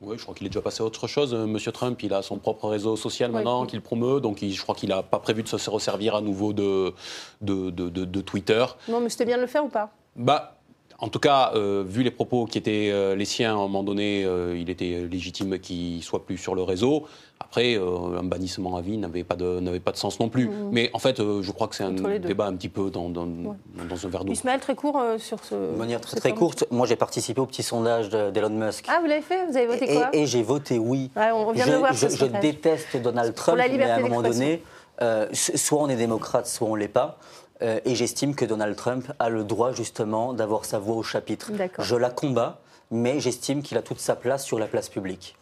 Oui, 0.00 0.16
je 0.18 0.22
crois 0.22 0.34
qu'il 0.34 0.46
est 0.46 0.50
déjà 0.50 0.60
passé 0.60 0.82
à 0.82 0.86
autre 0.86 1.06
chose. 1.06 1.34
Monsieur 1.34 1.72
Trump, 1.72 2.02
il 2.02 2.12
a 2.12 2.20
son 2.20 2.36
propre 2.36 2.68
réseau 2.68 2.94
social 2.96 3.30
Oui. 3.30 3.36
maintenant 3.36 3.64
qu'il 3.64 3.80
promeut, 3.80 4.20
donc 4.20 4.42
il- 4.42 4.52
je 4.52 4.60
crois 4.60 4.74
qu'il 4.74 4.90
n'a 4.90 5.02
pas 5.02 5.18
prévu 5.18 5.42
de 5.42 5.48
se 5.48 5.70
resservir 5.70 6.14
à 6.16 6.20
nouveau 6.20 6.52
de, 6.52 6.92
de, 7.40 7.70
de- 7.70 7.88
de- 7.88 8.04
de 8.04 8.20
Twitter. 8.20 8.64
Non, 8.88 9.00
mais 9.00 9.08
c'était 9.08 9.24
bien 9.24 9.36
de 9.36 9.42
le 9.42 9.46
faire 9.48 9.64
ou 9.64 9.68
pas? 9.68 9.90
Bah, 10.16 10.56
en 10.98 11.08
tout 11.08 11.18
cas, 11.18 11.52
euh, 11.54 11.84
vu 11.86 12.02
les 12.02 12.10
propos 12.10 12.46
qui 12.46 12.58
étaient 12.58 12.90
euh, 12.92 13.14
les 13.14 13.24
siens, 13.24 13.50
à 13.50 13.54
un 13.54 13.58
moment 13.58 13.82
donné, 13.82 14.24
euh, 14.24 14.56
il 14.58 14.70
était 14.70 15.06
légitime 15.10 15.58
qu'il 15.58 16.02
soit 16.02 16.24
plus 16.24 16.38
sur 16.38 16.54
le 16.54 16.62
réseau. 16.62 17.04
Après, 17.40 17.74
euh, 17.76 18.18
un 18.18 18.22
bannissement 18.22 18.76
à 18.76 18.80
vie 18.80 18.96
n'avait 18.96 19.24
pas 19.24 19.34
de 19.34 19.58
n'avait 19.60 19.80
pas 19.80 19.90
de 19.92 19.96
sens 19.96 20.18
non 20.20 20.28
plus. 20.28 20.48
Mais 20.70 20.90
en 20.94 20.98
fait, 20.98 21.18
euh, 21.20 21.42
je 21.42 21.50
crois 21.52 21.66
que 21.68 21.74
c'est 21.74 21.84
un 21.84 21.90
débat 21.92 22.46
un 22.46 22.54
petit 22.54 22.68
peu 22.68 22.90
dans, 22.90 23.08
dans, 23.08 23.26
dans 23.26 24.06
un 24.06 24.08
verre 24.08 24.24
d'eau. 24.24 24.32
Ismaël, 24.32 24.60
très 24.60 24.74
court 24.76 24.98
euh, 24.98 25.18
sur 25.18 25.42
ce. 25.44 25.54
De 25.54 25.76
manière 25.76 26.00
très, 26.00 26.16
très 26.18 26.32
courte, 26.32 26.64
moi 26.70 26.86
j'ai 26.86 26.96
participé 26.96 27.40
au 27.40 27.46
petit 27.46 27.62
sondage 27.64 28.08
de- 28.08 28.30
d'Elon 28.30 28.50
Musk. 28.50 28.86
Ah, 28.88 28.98
vous 29.00 29.06
l'avez 29.06 29.20
fait? 29.22 29.46
Vous 29.50 29.56
avez 29.56 29.66
voté 29.66 29.86
quoi? 29.86 30.10
et 30.12 30.22
et 30.22 30.26
j'ai 30.26 30.42
voté 30.42 30.78
oui. 30.78 31.10
Ouais, 31.16 31.30
on 31.32 31.50
vient 31.52 31.64
de 31.64 31.70
je 31.70 31.74
le 31.74 31.78
voir, 31.80 31.92
je- 31.92 32.08
ce 32.08 32.16
je 32.16 32.24
déteste 32.26 32.96
Donald 32.96 33.34
Pour 33.34 33.42
Trump, 33.44 33.58
la 33.58 33.68
mais 33.68 33.82
à 33.84 33.96
un 33.96 34.00
moment 34.00 34.22
donné, 34.22 34.62
euh, 35.02 35.26
soit 35.32 35.82
on 35.82 35.88
est 35.88 35.96
démocrate, 35.96 36.46
soit 36.46 36.68
on 36.68 36.76
l'est 36.76 36.88
pas. 36.88 37.18
Euh, 37.62 37.80
et 37.84 37.94
j'estime 37.94 38.34
que 38.34 38.44
Donald 38.44 38.76
Trump 38.76 39.12
a 39.18 39.28
le 39.28 39.44
droit 39.44 39.72
justement 39.72 40.32
d'avoir 40.32 40.64
sa 40.64 40.78
voix 40.78 40.96
au 40.96 41.02
chapitre. 41.02 41.50
Je 41.78 41.96
la 41.96 42.10
combats, 42.10 42.60
mais 42.90 43.20
j'estime 43.20 43.62
qu'il 43.62 43.78
a 43.78 43.82
toute 43.82 44.00
sa 44.00 44.16
place 44.16 44.44
sur 44.44 44.58
la 44.58 44.66
place 44.66 44.88
publique. 44.88 45.36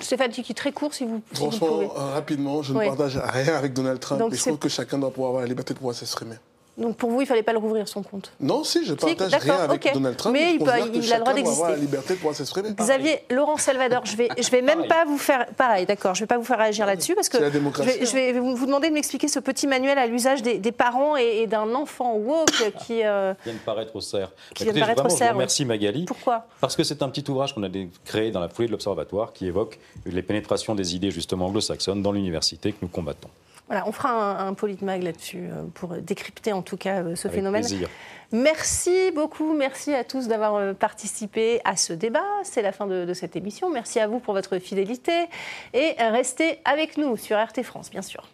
Stéphane 0.00 0.30
Tiki, 0.30 0.54
très 0.54 0.72
court 0.72 0.94
si 0.94 1.04
vous, 1.04 1.22
si 1.32 1.38
vous 1.44 1.50
Franchement, 1.50 1.66
pouvez. 1.68 1.86
euh, 1.86 2.14
rapidement, 2.14 2.62
je 2.62 2.72
Oui. 2.72 2.84
ne 2.86 2.90
partage 2.90 3.18
rien 3.18 3.54
avec 3.54 3.74
Donald 3.74 4.00
Trump. 4.00 4.20
Donc 4.20 4.32
et 4.32 4.36
je 4.36 4.40
trouve 4.42 4.58
que 4.58 4.68
chacun 4.70 4.98
doit 4.98 5.10
pouvoir 5.10 5.28
avoir 5.30 5.42
la 5.42 5.48
liberté 5.48 5.74
de 5.74 5.78
pouvoir 5.78 5.94
s'exprimer. 5.94 6.36
Donc 6.78 6.96
pour 6.96 7.10
vous, 7.10 7.20
il 7.20 7.26
fallait 7.26 7.42
pas 7.42 7.52
le 7.52 7.58
rouvrir 7.58 7.86
son 7.86 8.02
compte. 8.02 8.32
Non, 8.40 8.64
si, 8.64 8.84
je 8.86 8.94
partage 8.94 9.34
rien 9.34 9.56
avec. 9.56 9.92
Donald 9.92 10.16
Trump. 10.16 10.32
Mais 10.32 10.54
il 10.54 10.58
peut- 10.58 10.70
il 10.94 11.12
a 11.12 11.16
le 11.18 11.20
droit 11.20 11.34
d'exister. 11.34 11.68
la 11.70 11.76
liberté 11.76 12.14
de 12.14 12.18
pouvoir 12.18 12.34
s'exprimer. 12.34 12.70
Xavier 12.72 13.18
Laurent 13.30 13.58
Salvador, 13.58 14.06
je 14.06 14.16
vais, 14.16 14.28
je 14.38 14.50
vais 14.50 14.62
même 14.62 14.86
pas 14.86 15.04
vous 15.04 15.18
faire 15.18 15.46
pareil, 15.56 15.84
d'accord. 15.84 16.14
Je 16.14 16.20
vais 16.20 16.26
pas 16.26 16.38
vous 16.38 16.44
faire 16.44 16.58
réagir 16.58 16.86
là-dessus 16.86 17.14
parce 17.14 17.28
que 17.28 17.36
je 17.38 17.82
vais, 17.82 18.06
je 18.06 18.12
vais 18.14 18.32
vous 18.40 18.64
demander 18.66 18.88
de 18.88 18.94
m'expliquer 18.94 19.28
ce 19.28 19.38
petit 19.38 19.66
manuel 19.66 19.98
à 19.98 20.06
l'usage 20.06 20.40
des, 20.42 20.56
des 20.58 20.72
parents 20.72 21.16
et, 21.16 21.42
et 21.42 21.46
d'un 21.46 21.74
enfant 21.74 22.14
woke 22.16 22.50
qui. 22.86 23.02
euh, 23.04 23.34
Qui 23.42 23.50
vient 23.50 23.54
de 23.54 23.58
paraître 23.58 23.94
au 23.94 24.00
CERF. 24.00 24.30
Qui 24.54 24.64
vient 24.64 24.72
de 24.72 24.80
paraître 24.80 25.00
au 25.00 25.08
vraiment, 25.08 25.18
CERF, 25.18 25.32
remercie 25.34 25.64
Magali. 25.66 26.04
Pourquoi? 26.06 26.46
Parce 26.60 26.74
que 26.74 26.84
c'est 26.84 27.02
un 27.02 27.08
petit 27.10 27.30
ouvrage 27.30 27.54
qu'on 27.54 27.62
a 27.64 27.68
créé 28.06 28.30
dans 28.30 28.40
la 28.40 28.48
foulée 28.48 28.68
de 28.68 28.72
l'Observatoire 28.72 29.32
qui 29.34 29.46
évoque 29.46 29.78
les 30.06 30.22
pénétrations 30.22 30.74
des 30.74 30.94
idées 30.94 31.10
justement 31.10 31.46
anglo-saxonnes 31.46 32.00
dans 32.02 32.12
l'université 32.12 32.72
que 32.72 32.78
nous 32.80 32.88
combattons. 32.88 33.28
Voilà, 33.68 33.86
on 33.86 33.92
fera 33.92 34.10
un, 34.10 34.48
un 34.48 34.54
politmag 34.54 35.02
là-dessus 35.02 35.48
euh, 35.50 35.62
pour 35.74 35.94
décrypter 35.96 36.52
en 36.52 36.62
tout 36.62 36.76
cas 36.76 37.02
euh, 37.02 37.14
ce 37.16 37.28
Avec 37.28 37.36
phénomène. 37.38 37.62
plaisir. 37.62 37.88
Merci 38.32 39.10
beaucoup, 39.14 39.54
merci 39.54 39.94
à 39.94 40.04
tous 40.04 40.26
d'avoir 40.28 40.56
euh, 40.56 40.72
participé 40.74 41.60
à 41.64 41.76
ce 41.76 41.92
débat. 41.92 42.24
C'est 42.44 42.62
la 42.62 42.72
fin 42.72 42.86
de, 42.86 43.04
de 43.04 43.14
cette 43.14 43.36
émission. 43.36 43.70
Merci 43.70 44.00
à 44.00 44.06
vous 44.08 44.18
pour 44.18 44.34
votre 44.34 44.58
fidélité 44.58 45.12
et 45.74 45.94
restez 45.98 46.58
avec 46.64 46.96
nous 46.98 47.16
sur 47.16 47.38
RT 47.42 47.62
France, 47.62 47.90
bien 47.90 48.02
sûr. 48.02 48.28